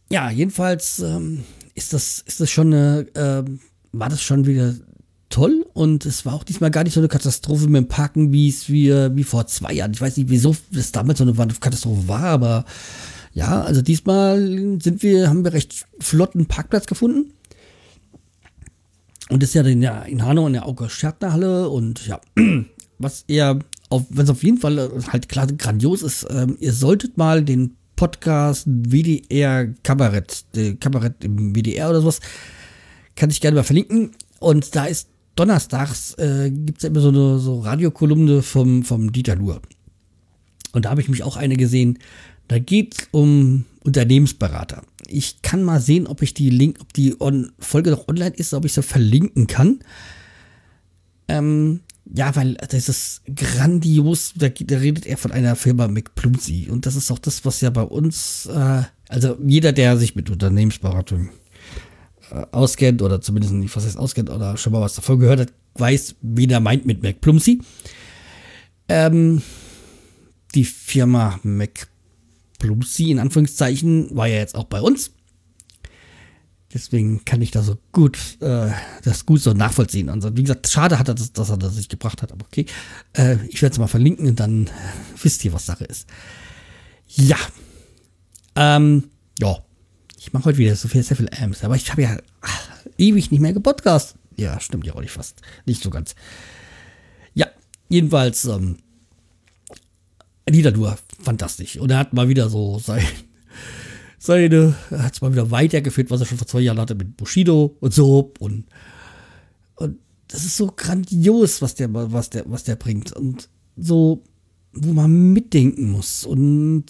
ja, 0.10 0.32
jedenfalls 0.32 0.98
ähm, 0.98 1.44
ist 1.76 1.94
das, 1.94 2.22
ist 2.26 2.40
das 2.40 2.50
schon 2.50 2.74
eine, 2.74 3.02
äh, 3.14 3.44
war 3.92 4.10
das 4.10 4.24
schon 4.24 4.48
wieder 4.48 4.74
toll 5.34 5.66
und 5.74 6.06
es 6.06 6.28
war 6.28 6.34
auch 6.34 6.44
diesmal 6.44 6.70
gar 6.70 6.84
nicht 6.84 6.94
so 6.94 7.00
eine 7.00 7.08
Katastrophe 7.08 7.66
mit 7.66 7.76
dem 7.76 7.88
Parken, 7.88 8.32
wie 8.32 8.50
es 8.50 8.70
wie, 8.70 8.92
wie 8.92 9.24
vor 9.24 9.48
zwei 9.48 9.74
Jahren. 9.74 9.92
Ich 9.92 10.00
weiß 10.00 10.18
nicht, 10.18 10.30
wieso 10.30 10.56
es 10.76 10.92
damals 10.92 11.18
so 11.18 11.24
eine 11.24 11.54
Katastrophe 11.60 12.08
war, 12.08 12.26
aber 12.26 12.66
ja, 13.34 13.64
also 13.64 13.82
diesmal 13.82 14.40
sind 14.80 15.02
wir, 15.02 15.30
haben 15.30 15.44
wir 15.44 15.54
recht 15.54 15.88
flotten 16.00 16.46
Parkplatz 16.46 16.86
gefunden. 16.86 17.34
Und 19.30 19.42
das 19.42 19.50
ist 19.50 19.56
ja 19.56 19.64
in, 19.64 19.82
der, 19.82 20.06
in 20.06 20.24
Hanau 20.24 20.46
in 20.46 20.54
der 20.54 20.68
August-Schärtner-Halle 20.68 21.68
und 21.68 22.06
ja, 22.06 22.22
was 23.00 23.24
eher, 23.28 23.58
wenn 23.90 24.24
es 24.24 24.30
auf 24.30 24.44
jeden 24.44 24.60
Fall 24.60 24.92
halt 25.12 25.30
klar 25.30 25.48
grandios 25.48 26.04
ist, 26.04 26.28
ähm, 26.30 26.58
ihr 26.60 26.74
solltet 26.74 27.18
mal 27.18 27.44
den 27.44 27.76
Podcast 27.96 28.68
WDR 28.68 29.74
Kabarett, 29.82 30.46
Kabarett 30.80 31.24
im 31.24 31.56
WDR 31.56 31.90
oder 31.90 32.02
sowas, 32.02 32.20
kann 33.16 33.32
ich 33.32 33.42
gerne 33.42 33.56
mal 33.56 33.64
verlinken. 33.64 34.12
Und 34.40 34.76
da 34.76 34.86
ist 34.86 35.08
donnerstags 35.36 36.14
äh, 36.16 36.52
gibt 36.52 36.78
es 36.78 36.84
ja 36.84 36.90
immer 36.90 37.02
so 37.02 37.10
eine 37.10 37.40
so 37.40 37.60
Radiokolumne 37.60 38.42
vom, 38.42 38.84
vom 38.84 39.12
Dieter 39.12 39.36
Nuhr. 39.36 39.62
Und 40.72 40.86
da 40.86 40.90
habe 40.90 41.02
ich 41.02 41.10
mich 41.10 41.24
auch 41.24 41.38
eine 41.38 41.56
gesehen. 41.56 42.00
Da 42.48 42.60
geht 42.60 42.96
es 43.00 43.08
um 43.12 43.66
Unternehmensberater. 43.84 44.84
Ich 45.08 45.42
kann 45.42 45.64
mal 45.64 45.80
sehen, 45.80 46.08
ob 46.08 46.22
ich 46.22 46.34
die 46.34 46.50
Link, 46.50 46.78
ob 46.82 46.94
die 46.94 47.20
on, 47.20 47.52
Folge 47.60 47.92
noch 47.92 48.08
online 48.08 48.36
ist, 48.36 48.54
ob 48.54 48.66
ich 48.66 48.74
sie 48.74 48.84
verlinken 48.84 49.48
kann. 49.48 49.80
Ähm, 51.28 51.82
ja, 52.12 52.36
weil 52.36 52.56
das 52.56 52.90
ist 52.90 53.22
grandios. 53.34 54.34
Da, 54.36 54.50
da, 54.50 54.78
redet 54.78 55.06
er 55.06 55.18
von 55.18 55.32
einer 55.32 55.56
Firma 55.56 55.88
McPlumsey. 55.88 56.70
Und 56.70 56.86
das 56.86 56.96
ist 56.96 57.12
auch 57.12 57.20
das, 57.20 57.46
was 57.46 57.62
ja 57.62 57.70
bei 57.70 57.84
uns, 57.84 58.48
äh, 58.48 58.84
also 59.10 59.38
jeder, 59.46 59.72
der 59.72 59.98
sich 59.98 60.16
mit 60.16 60.30
Unternehmensberatung 60.30 61.30
auskennt 62.52 63.02
oder 63.02 63.22
zumindest 63.22 63.54
nicht, 63.54 63.76
was 63.76 63.86
heißt 63.86 63.98
auskennt 63.98 64.30
oder 64.30 64.58
schon 64.58 64.74
mal 64.74 64.82
was 64.82 64.96
davon 64.96 65.20
gehört 65.20 65.40
hat, 65.40 65.54
weiß, 65.76 66.16
wie 66.22 66.48
der 66.48 66.60
meint 66.60 66.86
mit 66.86 67.04
McPlumsey. 67.04 67.62
Ähm, 68.88 69.42
die 70.56 70.66
Firma 70.66 71.40
McPlumsey 71.44 73.12
in 73.12 73.20
Anführungszeichen 73.20 74.16
war 74.16 74.28
ja 74.28 74.38
jetzt 74.38 74.56
auch 74.56 74.66
bei 74.66 74.82
uns. 74.82 75.12
Deswegen 76.74 77.24
kann 77.24 77.42
ich 77.42 77.52
da 77.52 77.62
so 77.62 77.78
gut, 77.92 78.18
äh, 78.42 78.72
das 79.04 79.28
gut 79.28 79.42
so 79.42 79.54
nachvollziehen. 79.54 80.10
Also, 80.10 80.36
wie 80.36 80.42
gesagt, 80.42 80.68
schade 80.68 80.98
hat 80.98 81.08
er, 81.08 81.14
das, 81.14 81.32
dass 81.32 81.52
er 81.52 81.58
das 81.58 81.76
nicht 81.76 81.90
gebracht 81.90 82.24
hat, 82.24 82.32
aber 82.32 82.46
okay. 82.46 82.66
Äh, 83.14 83.38
ich 83.48 83.62
werde 83.62 83.74
es 83.74 83.80
mal 83.80 83.88
verlinken 83.88 84.28
und 84.28 84.40
dann 84.40 84.70
wisst 85.22 85.46
ihr, 85.46 85.54
was 85.54 85.68
Sache 85.68 85.86
ist. 85.86 86.10
Ja. 87.08 87.38
Ähm, 88.56 89.04
ja. 89.40 89.58
Ich 90.24 90.32
mache 90.32 90.46
heute 90.46 90.58
wieder 90.58 90.74
so 90.78 90.88
viel, 90.88 91.04
sehr 91.04 91.18
viel 91.18 91.30
Ams, 91.38 91.66
aber 91.66 91.76
ich 91.76 91.92
habe 91.92 92.04
ja 92.04 92.18
ach, 92.40 92.70
ewig 92.98 93.30
nicht 93.30 93.42
mehr 93.42 93.52
gepodcast. 93.52 94.16
Ja, 94.38 94.58
stimmt 94.62 94.88
ja 94.88 94.96
auch 94.96 95.02
nicht 95.02 95.12
fast. 95.12 95.42
Nicht 95.66 95.84
so 95.84 95.90
ganz. 95.90 96.16
Ja, 97.34 97.48
jedenfalls, 97.90 98.46
ähm, 98.46 98.78
Niederdur, 100.50 100.98
fantastisch. 101.20 101.76
Und 101.76 101.92
er 101.92 101.98
hat 101.98 102.14
mal 102.14 102.30
wieder 102.30 102.48
so 102.48 102.80
sein, 102.80 103.04
seine, 104.18 104.76
er 104.92 105.04
hat 105.04 105.14
es 105.14 105.22
mal 105.22 105.34
wieder 105.34 105.52
weitergeführt, 105.52 106.10
was 106.10 106.22
er 106.22 106.26
schon 106.26 106.38
vor 106.38 106.48
zwei 106.48 106.62
Jahren 106.62 106.80
hatte 106.80 106.96
mit 106.96 107.18
Bushido 107.18 107.76
und 107.82 107.94
so. 107.94 108.32
Und, 108.40 108.64
und 109.76 109.98
das 110.30 110.46
ist 110.46 110.56
so 110.56 110.68
grandios, 110.68 111.62
was 111.62 111.76
der, 111.76 111.94
was 111.94 112.30
der, 112.30 112.50
was 112.50 112.64
der 112.64 112.78
bringt. 112.78 113.12
Und 113.12 113.50
so, 113.76 114.24
wo 114.72 114.94
man 114.94 115.34
mitdenken 115.34 115.92
muss. 115.92 116.24
Und 116.24 116.86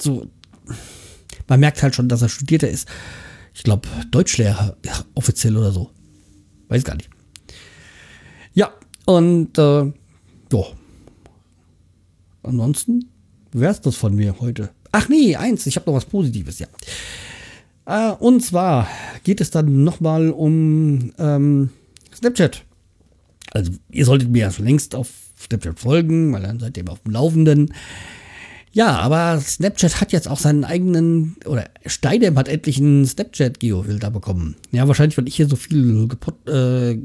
so, 0.00 0.30
man 1.48 1.60
merkt 1.60 1.82
halt 1.82 1.94
schon, 1.94 2.08
dass 2.08 2.22
er 2.22 2.28
studierter 2.28 2.68
ist. 2.68 2.88
Ich 3.54 3.62
glaube, 3.62 3.88
Deutschlehrer 4.10 4.76
ja, 4.84 4.92
offiziell 5.14 5.56
oder 5.56 5.72
so. 5.72 5.90
Weiß 6.68 6.84
gar 6.84 6.96
nicht. 6.96 7.08
Ja, 8.52 8.72
und 9.06 9.56
äh, 9.58 9.84
ja. 9.84 10.64
Ansonsten 12.42 13.06
wäre 13.52 13.72
es 13.72 13.80
das 13.80 13.96
von 13.96 14.14
mir 14.14 14.38
heute. 14.40 14.70
Ach 14.92 15.08
nee, 15.08 15.36
eins, 15.36 15.66
ich 15.66 15.76
habe 15.76 15.90
noch 15.90 15.96
was 15.96 16.04
Positives, 16.04 16.58
ja. 16.58 16.68
Äh, 17.86 18.14
und 18.16 18.42
zwar 18.42 18.88
geht 19.24 19.40
es 19.40 19.50
dann 19.50 19.84
nochmal 19.84 20.30
um 20.30 21.12
ähm, 21.18 21.70
Snapchat. 22.14 22.64
Also 23.52 23.72
ihr 23.90 24.04
solltet 24.04 24.30
mir 24.30 24.42
ja 24.42 24.50
schon 24.50 24.66
längst 24.66 24.94
auf 24.94 25.08
Snapchat 25.40 25.78
folgen, 25.78 26.32
weil 26.32 26.42
dann 26.42 26.60
seid 26.60 26.76
ihr 26.76 26.88
auf 26.90 27.00
dem 27.00 27.12
Laufenden. 27.12 27.72
Ja, 28.76 28.98
aber 28.98 29.40
Snapchat 29.40 30.02
hat 30.02 30.12
jetzt 30.12 30.28
auch 30.28 30.38
seinen 30.38 30.62
eigenen, 30.62 31.36
oder 31.46 31.64
Steidem 31.86 32.36
hat 32.36 32.46
endlich 32.46 32.76
einen 32.76 33.06
Snapchat-Geofilter 33.06 34.10
bekommen. 34.10 34.54
Ja, 34.70 34.86
wahrscheinlich, 34.86 35.16
weil 35.16 35.26
ich 35.28 35.34
hier 35.34 35.48
so 35.48 35.56
viel 35.56 36.06
äh, 36.46 36.98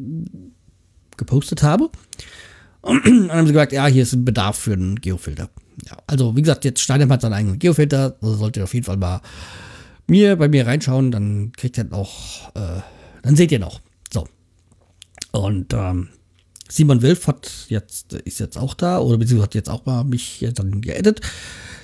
gepostet 1.15 1.63
habe. 1.63 1.89
Und 2.81 3.05
dann 3.05 3.31
haben 3.31 3.47
sie 3.47 3.53
gesagt, 3.53 3.71
ja, 3.71 3.87
hier 3.87 4.03
ist 4.03 4.11
ein 4.11 4.25
Bedarf 4.25 4.57
für 4.57 4.73
einen 4.73 4.99
Geofilter. 4.99 5.49
Ja, 5.89 5.95
also, 6.07 6.35
wie 6.35 6.41
gesagt, 6.41 6.65
jetzt 6.65 6.81
Steidem 6.81 7.09
hat 7.09 7.21
seinen 7.21 7.31
eigenen 7.31 7.57
Geofilter. 7.57 8.17
Also 8.21 8.35
solltet 8.35 8.57
ihr 8.57 8.63
auf 8.65 8.73
jeden 8.73 8.85
Fall 8.85 8.97
mal 8.97 9.21
mir 10.07 10.35
bei 10.35 10.49
mir 10.49 10.67
reinschauen, 10.67 11.09
dann 11.09 11.53
kriegt 11.53 11.77
ihr 11.77 11.85
noch, 11.85 12.53
äh, 12.53 12.81
dann 13.23 13.37
seht 13.37 13.53
ihr 13.53 13.59
noch. 13.59 13.79
So. 14.11 14.27
Und 15.31 15.73
ähm, 15.73 16.09
Simon 16.71 17.01
Wilf 17.01 17.27
hat 17.27 17.51
jetzt, 17.67 18.13
ist 18.13 18.39
jetzt 18.39 18.57
auch 18.57 18.73
da, 18.73 18.99
oder 18.99 19.17
beziehungsweise 19.17 19.43
hat 19.43 19.55
jetzt 19.55 19.69
auch 19.69 19.85
mal 19.85 20.05
mich 20.05 20.47
dann 20.53 20.79
geedit. 20.79 21.19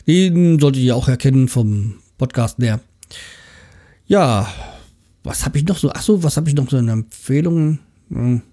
Den 0.08 0.60
solltet 0.60 0.82
ihr 0.82 0.96
auch 0.96 1.10
erkennen 1.10 1.50
vom 1.50 1.96
Podcast 2.18 2.58
her. 2.60 2.80
Ja, 4.06 4.48
was 5.24 5.46
habe 5.46 5.58
ich 5.58 5.66
noch 5.66 5.78
so? 5.78 5.90
Achso, 5.90 6.24
was 6.24 6.38
habe 6.38 6.48
ich 6.48 6.56
noch 6.56 6.70
so 6.70 6.78
in 6.78 6.88
Empfehlungen? 6.88 7.80
Hm, 8.10 8.44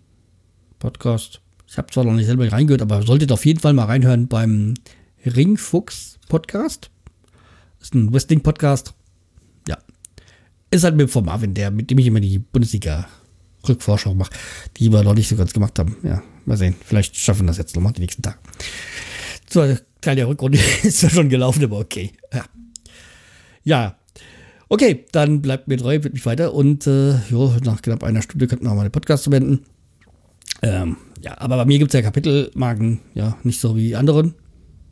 Podcast. 0.80 1.40
Ich 1.68 1.78
habe 1.78 1.92
zwar 1.92 2.02
noch 2.02 2.14
nicht 2.14 2.26
selber 2.26 2.50
reingehört, 2.50 2.82
aber 2.82 3.02
solltet 3.02 3.30
auf 3.30 3.46
jeden 3.46 3.60
Fall 3.60 3.72
mal 3.72 3.84
reinhören 3.84 4.26
beim 4.26 4.74
Ringfuchs 5.24 6.18
Podcast. 6.28 6.90
Das 7.78 7.90
ist 7.90 7.94
ein 7.94 8.12
Wrestling-Podcast. 8.12 8.92
Ja. 9.68 9.78
Ist 10.72 10.82
halt 10.82 10.96
mit 10.96 11.12
von 11.12 11.26
Marvin, 11.26 11.54
der, 11.54 11.70
mit 11.70 11.92
dem 11.92 11.98
ich 11.98 12.08
immer 12.08 12.18
die 12.18 12.40
Bundesliga-Rückvorschau 13.64 14.14
mache, 14.14 14.32
die 14.76 14.92
wir 14.92 15.02
noch 15.02 15.14
nicht 15.14 15.28
so 15.28 15.36
ganz 15.36 15.52
gemacht 15.52 15.78
haben. 15.78 15.96
Ja, 16.02 16.22
mal 16.44 16.56
sehen. 16.56 16.74
Vielleicht 16.84 17.16
schaffen 17.16 17.42
wir 17.42 17.48
das 17.48 17.58
jetzt 17.58 17.74
nochmal 17.74 17.92
die 17.92 18.00
nächsten 18.00 18.22
Tage. 18.22 18.38
So, 19.48 19.76
kleine 20.00 20.26
Rückrunde 20.26 20.58
ist 20.82 21.02
ja 21.02 21.10
schon 21.10 21.28
gelaufen, 21.28 21.64
aber 21.64 21.78
okay. 21.78 22.12
Ja. 22.32 22.44
ja. 23.64 23.98
Okay, 24.68 25.04
dann 25.12 25.42
bleibt 25.42 25.68
mir 25.68 25.76
treu, 25.76 26.02
wird 26.02 26.14
mich 26.14 26.26
weiter 26.26 26.54
und 26.54 26.86
äh, 26.86 27.18
jo, 27.30 27.54
nach 27.64 27.82
knapp 27.82 28.02
einer 28.02 28.22
Stunde 28.22 28.46
könnten 28.46 28.64
wir 28.64 28.74
mal 28.74 28.84
den 28.84 28.92
Podcast 28.92 29.28
beenden. 29.28 29.64
Ähm, 30.62 30.96
ja, 31.20 31.38
aber 31.38 31.56
bei 31.56 31.64
mir 31.64 31.78
gibt 31.78 31.92
es 31.92 31.98
ja 31.98 32.02
Kapitelmarken, 32.02 33.00
ja, 33.14 33.36
nicht 33.42 33.60
so 33.60 33.76
wie 33.76 33.94
anderen. 33.94 34.34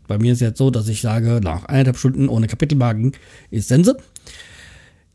Bei 0.08 0.18
mir 0.18 0.32
ist 0.32 0.40
jetzt 0.40 0.58
so, 0.58 0.70
dass 0.70 0.88
ich 0.88 1.00
sage, 1.00 1.40
nach 1.42 1.64
eineinhalb 1.64 1.96
Stunden 1.96 2.28
ohne 2.28 2.46
Kapitelmarken 2.48 3.12
ist 3.50 3.68
Sense. 3.68 3.96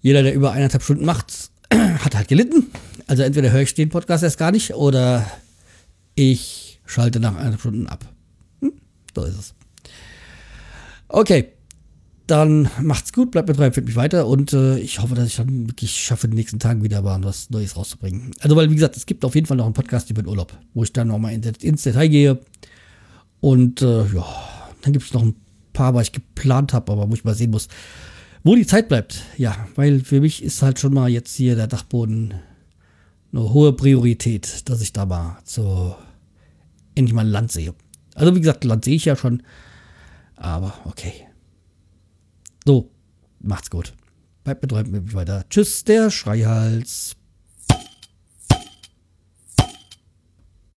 Jeder, 0.01 0.24
der 0.24 0.34
über 0.34 0.51
eineinhalb 0.51 0.82
Stunden 0.84 1.05
macht, 1.05 1.51
hat 1.74 2.16
halt 2.16 2.28
gelitten. 2.28 2.68
Also 3.08 3.24
entweder 3.24 3.51
höre 3.51 3.62
ich 3.62 3.74
den 3.74 3.89
Podcast 3.89 4.24
erst 4.24 4.38
gar 4.38 4.51
nicht 4.51 4.74
oder 4.74 5.26
ich 6.16 6.80
schalte 6.86 7.20
nach 7.20 7.36
eineinhalb 7.36 7.60
Stunden 7.60 7.88
ab. 7.88 8.05
Hm, 8.62 8.74
so 9.16 9.24
ist 9.24 9.39
es. 9.39 9.55
Okay, 11.08 11.53
dann 12.28 12.70
macht's 12.82 13.14
gut, 13.14 13.32
bleibt 13.32 13.47
mir 13.47 13.55
treu, 13.55 13.66
empfiehlt 13.66 13.86
mich 13.86 13.95
weiter 13.95 14.28
und 14.28 14.51
äh, 14.51 14.78
ich 14.80 14.99
hoffe, 15.01 15.16
dass 15.16 15.28
ich 15.28 15.38
dann 15.38 15.70
wirklich 15.70 15.95
schaffe, 15.95 16.28
in 16.28 16.32
den 16.32 16.38
nächsten 16.38 16.60
Tagen 16.60 16.84
wieder 16.84 17.01
mal 17.01 17.24
was 17.24 17.49
Neues 17.49 17.78
rauszubringen. 17.78 18.32
Also, 18.41 18.58
weil, 18.58 18.70
wie 18.70 18.76
gesagt, 18.76 18.97
es 18.97 19.05
gibt 19.05 19.24
auf 19.24 19.34
jeden 19.34 19.47
Fall 19.47 19.55
noch 19.55 19.66
einen 19.66 19.74
Podcast 19.74 20.10
über 20.10 20.22
den 20.22 20.28
Urlaub, 20.28 20.58
wo 20.74 20.84
ich 20.84 20.91
dann 20.91 21.08
nochmal 21.08 21.34
ins 21.34 21.84
Detail 21.84 22.10
gehe. 22.10 22.39
Und 23.39 23.82
äh, 23.82 24.05
ja, 24.14 24.26
dann 24.82 24.91
gibt 24.91 25.05
es 25.05 25.14
noch 25.14 25.24
ein 25.24 25.36
paar, 25.72 25.93
was 25.93 26.08
ich 26.08 26.12
geplant 26.12 26.74
habe, 26.74 26.91
aber 26.91 27.10
wo 27.10 27.14
ich 27.14 27.24
mal 27.24 27.36
sehen 27.36 27.51
muss, 27.51 27.70
wo 28.43 28.55
die 28.55 28.68
Zeit 28.68 28.89
bleibt. 28.89 29.24
Ja, 29.38 29.68
weil 29.76 30.01
für 30.01 30.20
mich 30.20 30.43
ist 30.43 30.62
halt 30.62 30.80
schon 30.80 30.93
mal 30.93 31.10
jetzt 31.10 31.34
hier 31.36 31.55
der 31.55 31.68
Dachboden 31.68 32.34
eine 33.32 33.53
hohe 33.53 33.73
Priorität, 33.73 34.69
dass 34.69 34.82
ich 34.82 34.93
da 34.93 35.05
mal 35.05 35.39
so 35.43 35.95
endlich 36.95 37.13
mal 37.13 37.28
Land 37.28 37.51
sehe. 37.51 37.73
Also, 38.15 38.36
wie 38.36 38.39
gesagt, 38.39 38.63
Land 38.63 38.86
sehe 38.86 38.95
ich 38.95 39.05
ja 39.05 39.15
schon. 39.15 39.43
Aber 40.36 40.73
okay. 40.86 41.28
So, 42.65 42.89
macht's 43.39 43.69
gut. 43.69 43.93
Bleibt 44.43 44.61
betreut 44.61 44.88
mit 44.88 45.13
weiter. 45.13 45.45
Tschüss, 45.49 45.84
der 45.84 46.09
Schreihals. 46.09 47.15